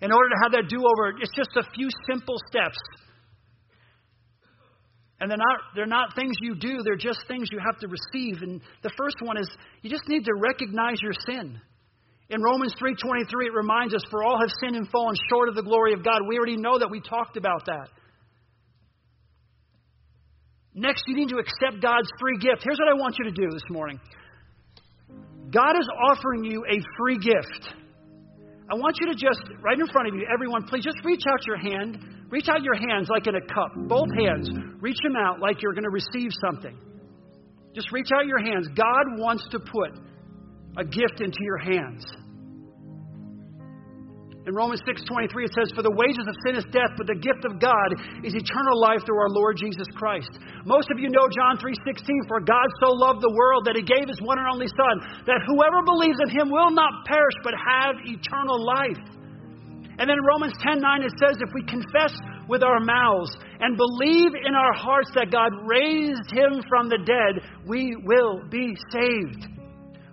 In 0.00 0.12
order 0.12 0.28
to 0.28 0.36
have 0.42 0.52
that 0.52 0.68
do 0.68 0.78
over, 0.78 1.16
it's 1.20 1.34
just 1.34 1.50
a 1.56 1.62
few 1.74 1.88
simple 2.10 2.36
steps. 2.50 2.78
And 5.20 5.30
they're 5.30 5.38
not, 5.38 5.58
they're 5.74 5.86
not 5.86 6.14
things 6.14 6.36
you 6.42 6.56
do, 6.56 6.82
they're 6.84 6.96
just 6.96 7.20
things 7.26 7.48
you 7.50 7.58
have 7.64 7.78
to 7.78 7.88
receive. 7.88 8.42
And 8.42 8.60
the 8.82 8.90
first 8.98 9.16
one 9.22 9.38
is 9.38 9.48
you 9.82 9.88
just 9.88 10.06
need 10.08 10.24
to 10.24 10.34
recognize 10.34 11.00
your 11.00 11.14
sin. 11.26 11.58
In 12.28 12.42
Romans 12.42 12.74
3:23 12.74 13.46
it 13.46 13.54
reminds 13.54 13.94
us 13.94 14.02
for 14.10 14.24
all 14.24 14.38
have 14.40 14.50
sinned 14.60 14.76
and 14.76 14.88
fallen 14.90 15.14
short 15.30 15.48
of 15.48 15.54
the 15.54 15.62
glory 15.62 15.92
of 15.92 16.04
God. 16.04 16.22
We 16.28 16.36
already 16.36 16.56
know 16.56 16.78
that 16.78 16.90
we 16.90 17.00
talked 17.00 17.36
about 17.36 17.64
that. 17.66 17.88
Next, 20.76 21.04
you 21.08 21.16
need 21.16 21.30
to 21.30 21.38
accept 21.38 21.80
God's 21.80 22.08
free 22.20 22.36
gift. 22.36 22.60
Here's 22.62 22.78
what 22.78 22.92
I 22.92 23.00
want 23.00 23.16
you 23.18 23.24
to 23.24 23.32
do 23.32 23.48
this 23.50 23.64
morning 23.70 23.98
God 25.50 25.72
is 25.80 25.88
offering 26.10 26.44
you 26.44 26.64
a 26.68 26.78
free 26.98 27.16
gift. 27.16 27.72
I 28.70 28.74
want 28.74 28.96
you 29.00 29.06
to 29.06 29.14
just, 29.14 29.40
right 29.62 29.78
in 29.78 29.86
front 29.86 30.08
of 30.08 30.14
you, 30.14 30.26
everyone, 30.32 30.64
please 30.64 30.84
just 30.84 30.98
reach 31.02 31.22
out 31.26 31.46
your 31.46 31.56
hand. 31.56 32.28
Reach 32.28 32.48
out 32.48 32.62
your 32.62 32.74
hands 32.74 33.08
like 33.08 33.26
in 33.26 33.36
a 33.36 33.40
cup. 33.40 33.72
Both 33.88 34.08
hands. 34.18 34.50
Reach 34.80 34.98
them 35.02 35.14
out 35.16 35.40
like 35.40 35.62
you're 35.62 35.72
going 35.72 35.84
to 35.84 35.90
receive 35.90 36.30
something. 36.44 36.76
Just 37.74 37.92
reach 37.92 38.08
out 38.14 38.26
your 38.26 38.44
hands. 38.44 38.68
God 38.68 39.18
wants 39.18 39.46
to 39.52 39.60
put 39.60 39.92
a 40.76 40.84
gift 40.84 41.20
into 41.20 41.38
your 41.40 41.58
hands. 41.58 42.04
In 44.46 44.54
Romans 44.54 44.78
6:23 44.86 45.42
it 45.42 45.50
says 45.58 45.74
for 45.74 45.82
the 45.82 45.90
wages 45.90 46.22
of 46.22 46.34
sin 46.46 46.54
is 46.54 46.62
death 46.70 46.94
but 46.94 47.10
the 47.10 47.18
gift 47.18 47.42
of 47.42 47.58
God 47.58 47.98
is 48.22 48.30
eternal 48.30 48.78
life 48.78 49.02
through 49.02 49.18
our 49.18 49.34
Lord 49.34 49.58
Jesus 49.58 49.90
Christ. 49.98 50.30
Most 50.62 50.86
of 50.94 51.02
you 51.02 51.10
know 51.10 51.26
John 51.26 51.58
3:16 51.58 51.74
for 52.30 52.38
God 52.38 52.70
so 52.78 52.94
loved 52.94 53.26
the 53.26 53.34
world 53.34 53.66
that 53.66 53.74
he 53.74 53.82
gave 53.82 54.06
his 54.06 54.22
one 54.22 54.38
and 54.38 54.46
only 54.46 54.70
son 54.70 55.02
that 55.26 55.42
whoever 55.50 55.82
believes 55.82 56.22
in 56.22 56.30
him 56.30 56.46
will 56.46 56.70
not 56.70 57.02
perish 57.10 57.34
but 57.42 57.58
have 57.58 57.98
eternal 58.06 58.62
life. 58.62 59.02
And 59.98 60.06
then 60.06 60.22
Romans 60.22 60.54
10:9 60.62 61.02
it 61.02 61.10
says 61.18 61.42
if 61.42 61.50
we 61.50 61.66
confess 61.66 62.14
with 62.46 62.62
our 62.62 62.78
mouths 62.78 63.34
and 63.58 63.74
believe 63.74 64.30
in 64.46 64.54
our 64.54 64.74
hearts 64.78 65.10
that 65.18 65.34
God 65.34 65.50
raised 65.66 66.30
him 66.30 66.62
from 66.70 66.86
the 66.86 67.02
dead, 67.02 67.42
we 67.66 67.98
will 67.98 68.46
be 68.46 68.78
saved. 68.94 69.50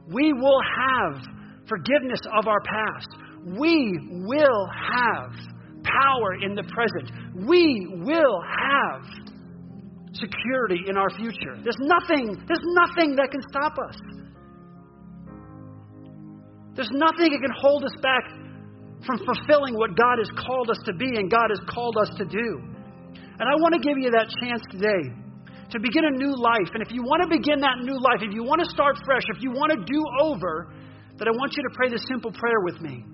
We 0.10 0.34
will 0.34 0.62
have 0.66 1.22
forgiveness 1.70 2.22
of 2.34 2.48
our 2.48 2.62
past 2.66 3.23
we 3.46 4.00
will 4.26 4.68
have 4.68 5.32
power 5.84 6.36
in 6.42 6.56
the 6.56 6.64
present. 6.64 7.12
We 7.48 7.88
will 8.04 8.42
have 8.42 9.04
security 10.14 10.80
in 10.88 10.98
our 10.98 11.10
future. 11.10 11.60
There's 11.64 11.82
nothing, 11.82 12.38
there's 12.48 12.64
nothing 12.64 13.16
that 13.18 13.30
can 13.32 13.42
stop 13.50 13.74
us. 13.78 13.98
There's 16.76 16.92
nothing 16.94 17.30
that 17.30 17.42
can 17.42 17.54
hold 17.54 17.84
us 17.84 17.94
back 18.02 18.24
from 19.06 19.20
fulfilling 19.26 19.76
what 19.76 19.96
God 19.98 20.18
has 20.18 20.32
called 20.40 20.70
us 20.70 20.80
to 20.86 20.94
be 20.94 21.18
and 21.18 21.30
God 21.30 21.50
has 21.50 21.60
called 21.70 21.98
us 22.02 22.10
to 22.18 22.26
do. 22.26 22.62
And 23.14 23.46
I 23.50 23.56
want 23.60 23.74
to 23.76 23.82
give 23.82 23.98
you 23.98 24.10
that 24.12 24.32
chance 24.42 24.62
today 24.72 25.12
to 25.70 25.80
begin 25.80 26.06
a 26.06 26.16
new 26.18 26.34
life. 26.38 26.70
And 26.74 26.82
if 26.82 26.94
you 26.94 27.04
want 27.04 27.22
to 27.26 27.30
begin 27.30 27.60
that 27.60 27.82
new 27.82 28.00
life, 28.00 28.22
if 28.22 28.34
you 28.34 28.44
want 28.44 28.62
to 28.64 28.70
start 28.70 28.98
fresh, 29.06 29.24
if 29.36 29.42
you 29.42 29.52
want 29.52 29.74
to 29.74 29.80
do 29.84 30.02
over, 30.22 30.72
then 31.18 31.28
I 31.28 31.32
want 31.32 31.58
you 31.58 31.64
to 31.64 31.70
pray 31.74 31.90
this 31.90 32.02
simple 32.08 32.32
prayer 32.32 32.62
with 32.64 32.80
me. 32.82 33.06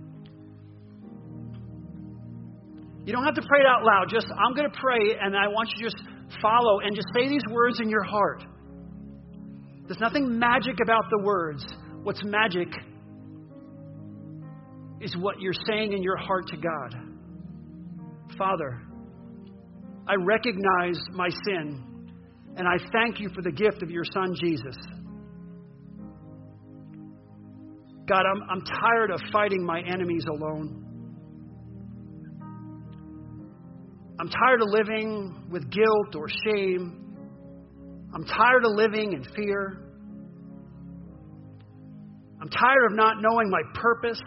You 3.06 3.14
don't 3.14 3.24
have 3.24 3.36
to 3.36 3.42
pray 3.48 3.62
it 3.62 3.66
out 3.66 3.84
loud. 3.84 4.08
Just, 4.10 4.28
I'm 4.28 4.54
going 4.54 4.70
to 4.70 4.78
pray, 4.78 5.16
and 5.20 5.36
I 5.36 5.48
want 5.48 5.70
you 5.76 5.84
to 5.84 5.92
just 5.92 6.04
follow 6.42 6.80
and 6.82 6.96
just 6.96 7.08
say 7.16 7.28
these 7.28 7.44
words 7.50 7.80
in 7.80 7.90
your 7.90 8.04
heart. 8.04 8.44
There's 9.88 10.00
nothing 10.00 10.38
magic 10.38 10.76
about 10.84 11.06
the 11.10 11.24
words. 11.24 11.66
What's 12.04 12.24
magic 12.24 12.68
is 15.02 15.16
what 15.18 15.42
you're 15.42 15.54
saying 15.68 15.94
in 15.94 16.04
your 16.04 16.18
heart 16.18 16.48
to 16.50 16.58
God. 16.58 16.96
Father, 18.38 18.82
I 20.08 20.14
recognize 20.24 21.00
my 21.14 21.30
sin, 21.46 21.84
and 22.58 22.68
I 22.68 22.78
thank 22.92 23.20
you 23.20 23.30
for 23.34 23.42
the 23.42 23.52
gift 23.52 23.82
of 23.82 23.90
your 23.90 24.04
Son, 24.14 24.36
Jesus. 24.44 24.76
God, 28.08 28.24
I'm, 28.26 28.42
I'm 28.50 28.62
tired 28.62 29.12
of 29.12 29.22
fighting 29.32 29.64
my 29.64 29.82
enemies 29.82 30.26
alone. 30.30 30.79
I'm 34.20 34.28
tired 34.28 34.62
of 34.62 34.68
living 34.70 35.48
with 35.50 35.72
guilt 35.72 36.16
or 36.16 36.28
shame. 36.46 37.06
I'm 38.14 38.26
tired 38.26 38.66
of 38.66 38.72
living 38.76 39.14
in 39.14 39.24
fear. 39.34 39.78
I'm 42.42 42.50
tired 42.50 42.92
of 42.92 42.98
not 42.98 43.16
knowing 43.22 43.50
my 43.50 43.62
purpose. 43.76 44.22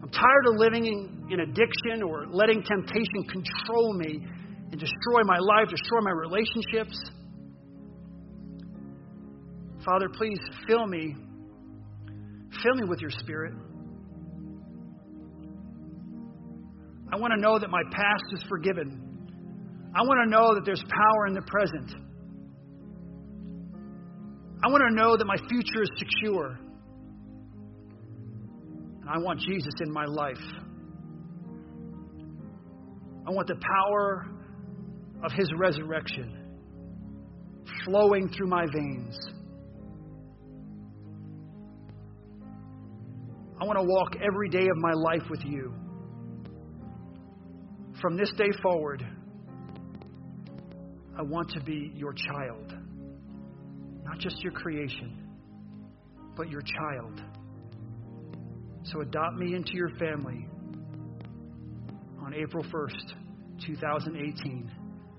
I'm 0.00 0.10
tired 0.10 0.46
of 0.46 0.54
living 0.58 0.86
in, 0.86 1.40
addiction 1.40 2.02
or 2.02 2.26
letting 2.30 2.62
temptation 2.62 3.24
control 3.30 3.92
me 3.94 4.24
and 4.70 4.80
destroy 4.80 5.22
my 5.24 5.38
life, 5.38 5.68
destroy 5.68 6.00
my 6.00 6.10
relationships. 6.10 6.98
Father, 9.84 10.08
please 10.08 10.38
fill 10.66 10.86
me. 10.86 11.16
Fill 12.62 12.74
me 12.76 12.88
with 12.88 13.00
your 13.00 13.10
spirit. 13.10 13.54
Want 17.18 17.32
to 17.34 17.40
know 17.40 17.58
that 17.58 17.70
my 17.70 17.82
past 17.90 18.24
is 18.32 18.42
forgiven. 18.48 19.08
I 19.94 20.02
want 20.02 20.20
to 20.24 20.30
know 20.30 20.54
that 20.54 20.64
there's 20.64 20.82
power 20.82 21.26
in 21.26 21.34
the 21.34 21.42
present. 21.42 21.90
I 24.64 24.68
want 24.68 24.82
to 24.88 24.94
know 24.94 25.16
that 25.16 25.24
my 25.24 25.36
future 25.48 25.82
is 25.82 25.90
secure. 25.98 26.58
And 29.00 29.08
I 29.08 29.18
want 29.18 29.40
Jesus 29.40 29.72
in 29.80 29.92
my 29.92 30.04
life. 30.04 30.36
I 33.26 33.30
want 33.30 33.46
the 33.46 33.56
power 33.56 34.26
of 35.22 35.32
his 35.32 35.50
resurrection 35.56 36.34
flowing 37.84 38.28
through 38.30 38.48
my 38.48 38.64
veins. 38.72 39.18
I 43.60 43.64
want 43.64 43.78
to 43.78 43.84
walk 43.84 44.16
every 44.16 44.48
day 44.48 44.68
of 44.68 44.76
my 44.76 44.92
life 44.92 45.28
with 45.28 45.44
you. 45.44 45.74
From 48.00 48.16
this 48.16 48.30
day 48.36 48.50
forward, 48.62 49.04
I 51.18 51.22
want 51.22 51.50
to 51.50 51.60
be 51.60 51.92
your 51.96 52.12
child. 52.12 52.72
Not 54.04 54.18
just 54.20 54.40
your 54.40 54.52
creation, 54.52 55.26
but 56.36 56.48
your 56.48 56.60
child. 56.60 57.20
So 58.84 59.00
adopt 59.00 59.34
me 59.34 59.56
into 59.56 59.72
your 59.74 59.90
family 59.98 60.46
on 62.24 62.34
April 62.34 62.62
1st, 62.62 63.66
2018. 63.66 64.70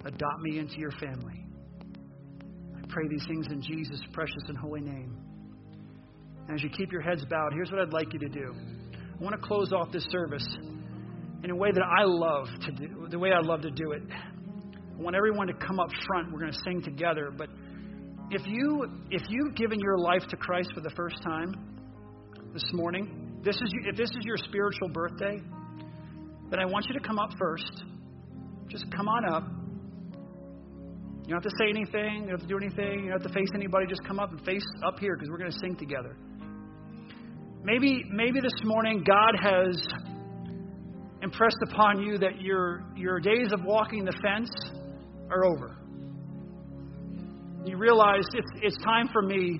Adopt 0.06 0.42
me 0.42 0.60
into 0.60 0.78
your 0.78 0.92
family. 0.92 1.46
I 2.78 2.82
pray 2.88 3.10
these 3.10 3.26
things 3.28 3.48
in 3.52 3.62
Jesus' 3.62 4.02
precious 4.14 4.44
and 4.48 4.58
holy 4.58 4.82
name. 4.82 5.18
And 6.48 6.56
as 6.56 6.64
you 6.64 6.70
keep 6.70 6.94
your 6.94 7.02
heads 7.02 7.26
bowed, 7.30 7.52
here's 7.54 7.70
what 7.72 7.82
I'd 7.82 7.92
like 7.92 8.14
you 8.14 8.20
to 8.20 8.30
do. 8.30 8.56
I 9.20 9.22
want 9.24 9.36
to 9.40 9.46
close 9.46 9.74
off 9.74 9.92
this 9.92 10.06
service 10.10 10.48
in 11.44 11.52
a 11.52 11.56
way 11.56 11.72
that 11.72 11.84
I 11.84 12.04
love 12.04 12.48
to 12.66 12.72
do, 12.72 13.08
the 13.10 13.20
way 13.20 13.32
I 13.32 13.40
love 13.40 13.62
to 13.62 13.72
do 13.72 13.92
it. 13.92 14.04
I 14.12 15.02
want 15.02 15.16
everyone 15.16 15.48
to 15.48 15.54
come 15.54 15.80
up 15.80 15.90
front. 16.08 16.32
We're 16.32 16.40
going 16.40 16.52
to 16.52 16.60
sing 16.66 16.82
together. 16.82 17.32
But 17.36 17.50
if 18.32 18.46
you 18.46 18.86
if 19.10 19.24
you've 19.30 19.56
given 19.56 19.80
your 19.80 19.98
life 19.98 20.24
to 20.30 20.38
Christ 20.38 20.72
for 20.74 20.82
the 20.82 20.92
first 20.96 21.22
time 21.24 21.54
this 22.54 22.66
morning, 22.74 23.40
this 23.44 23.56
is 23.56 23.74
if 23.86 23.96
this 23.96 24.10
is 24.10 24.26
your 24.26 24.38
spiritual 24.38 24.90
birthday, 24.90 25.42
then 26.50 26.60
I 26.60 26.66
want 26.66 26.86
you 26.88 27.00
to 27.00 27.06
come 27.08 27.18
up 27.20 27.30
first. 27.40 27.84
Just 28.68 28.86
come 28.96 29.08
on 29.08 29.34
up. 29.34 29.44
You 31.26 31.36
don't 31.36 31.44
have 31.44 31.52
to 31.52 31.58
say 31.60 31.70
anything. 31.70 32.24
You 32.24 32.30
don't 32.30 32.40
have 32.40 32.42
to 32.42 32.48
do 32.48 32.58
anything. 32.58 33.06
You 33.06 33.12
don't 33.12 33.22
have 33.22 33.32
to 33.32 33.34
face 33.34 33.50
anybody. 33.56 33.86
Just 33.88 34.04
come 34.04 34.20
up 34.20 34.32
and 34.32 34.44
face 34.46 34.66
up 34.86 35.00
here 35.00 35.16
because 35.16 35.30
we're 35.30 35.38
going 35.38 35.52
to 35.52 35.60
sing 35.60 35.76
together. 35.76 36.18
Maybe 37.64 38.04
maybe 38.12 38.42
this 38.42 38.60
morning 38.64 39.04
God 39.06 39.36
has 39.42 39.78
impressed 41.22 41.58
upon 41.72 42.02
you 42.02 42.18
that 42.18 42.42
your 42.42 42.84
your 42.96 43.20
days 43.20 43.52
of 43.52 43.64
walking 43.64 44.06
the 44.06 44.14
fence 44.24 44.50
are 45.30 45.46
over. 45.46 45.76
You 47.66 47.78
realize 47.78 48.24
it's, 48.34 48.52
it's 48.62 48.78
time 48.84 49.10
for 49.12 49.22
me 49.22 49.60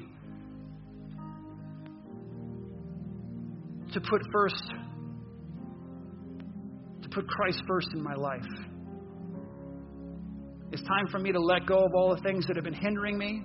to 3.94 4.00
put 4.00 4.22
first, 4.32 4.64
to 7.02 7.10
put 7.10 7.28
Christ 7.28 7.62
first 7.68 7.90
in 7.94 8.02
my 8.02 8.16
life. 8.16 8.46
It's 10.72 10.84
time 10.84 11.08
for 11.12 11.20
me 11.20 11.32
to 11.32 11.40
let 11.40 11.66
go 11.66 11.84
of 11.84 11.94
all 11.94 12.16
the 12.16 12.22
things 12.22 12.46
that 12.48 12.56
have 12.56 12.64
been 12.64 12.74
hindering 12.74 13.18
me. 13.18 13.44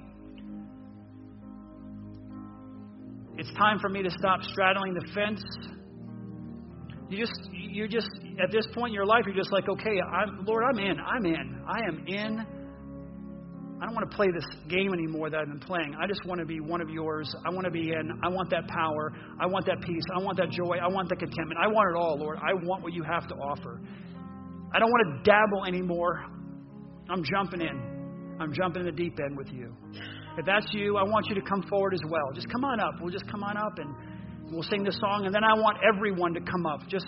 It's 3.36 3.52
time 3.54 3.78
for 3.80 3.88
me 3.88 4.02
to 4.02 4.10
stop 4.10 4.42
straddling 4.42 4.94
the 4.94 5.06
fence. 5.14 5.42
You 7.08 7.18
just, 7.18 7.40
you're 7.74 7.88
just 7.88 8.08
at 8.42 8.50
this 8.50 8.66
point 8.74 8.90
in 8.90 8.94
your 8.94 9.06
life, 9.06 9.22
you're 9.26 9.34
just 9.34 9.52
like, 9.52 9.68
okay, 9.68 9.98
I'm, 10.00 10.44
Lord, 10.46 10.64
I'm 10.70 10.78
in. 10.78 10.96
I'm 11.00 11.26
in. 11.26 11.64
I 11.66 11.78
am 11.88 12.04
in. 12.06 12.46
I 13.82 13.86
don't 13.86 13.94
want 13.94 14.08
to 14.08 14.16
play 14.16 14.28
this 14.32 14.46
game 14.68 14.94
anymore 14.94 15.28
that 15.30 15.40
I've 15.40 15.48
been 15.48 15.58
playing. 15.58 15.94
I 16.00 16.06
just 16.06 16.24
want 16.24 16.38
to 16.38 16.46
be 16.46 16.60
one 16.60 16.80
of 16.80 16.88
yours. 16.88 17.28
I 17.44 17.52
want 17.52 17.64
to 17.64 17.70
be 17.70 17.90
in. 17.90 18.10
I 18.22 18.28
want 18.28 18.48
that 18.50 18.68
power. 18.68 19.12
I 19.40 19.46
want 19.46 19.66
that 19.66 19.82
peace. 19.82 20.04
I 20.14 20.22
want 20.22 20.38
that 20.38 20.50
joy. 20.50 20.78
I 20.80 20.86
want 20.88 21.08
that 21.10 21.18
contentment. 21.18 21.58
I 21.60 21.66
want 21.66 21.90
it 21.90 21.98
all, 21.98 22.16
Lord. 22.16 22.38
I 22.38 22.54
want 22.54 22.82
what 22.82 22.92
you 22.92 23.02
have 23.02 23.26
to 23.28 23.34
offer. 23.34 23.80
I 24.72 24.78
don't 24.78 24.90
want 24.90 25.18
to 25.18 25.30
dabble 25.30 25.66
anymore. 25.66 26.24
I'm 27.10 27.22
jumping 27.24 27.60
in. 27.60 28.36
I'm 28.40 28.52
jumping 28.54 28.80
in 28.80 28.86
the 28.86 28.96
deep 28.96 29.18
end 29.20 29.36
with 29.36 29.48
you. 29.52 29.74
If 30.38 30.46
that's 30.46 30.66
you, 30.72 30.96
I 30.96 31.02
want 31.02 31.26
you 31.28 31.34
to 31.34 31.42
come 31.42 31.62
forward 31.68 31.94
as 31.94 32.02
well. 32.08 32.32
Just 32.34 32.48
come 32.50 32.64
on 32.64 32.80
up. 32.80 32.94
We'll 33.00 33.12
just 33.12 33.28
come 33.30 33.42
on 33.42 33.56
up 33.56 33.78
and 33.78 34.52
we'll 34.52 34.62
sing 34.62 34.82
this 34.82 34.96
song. 34.98 35.26
And 35.26 35.34
then 35.34 35.44
I 35.44 35.54
want 35.54 35.78
everyone 35.82 36.34
to 36.34 36.40
come 36.40 36.66
up. 36.66 36.88
Just 36.88 37.06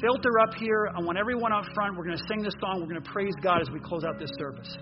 filter 0.00 0.38
up 0.40 0.54
here. 0.54 0.90
I 0.94 1.00
want 1.00 1.18
everyone 1.18 1.52
up 1.52 1.64
front. 1.74 1.96
We're 1.96 2.04
going 2.04 2.18
to 2.18 2.24
sing 2.28 2.42
this 2.42 2.54
song. 2.60 2.80
We're 2.80 2.88
going 2.88 3.02
to 3.02 3.10
praise 3.10 3.34
God 3.42 3.60
as 3.60 3.68
we 3.72 3.80
close 3.80 4.04
out 4.04 4.18
this 4.18 4.30
service. 4.38 4.76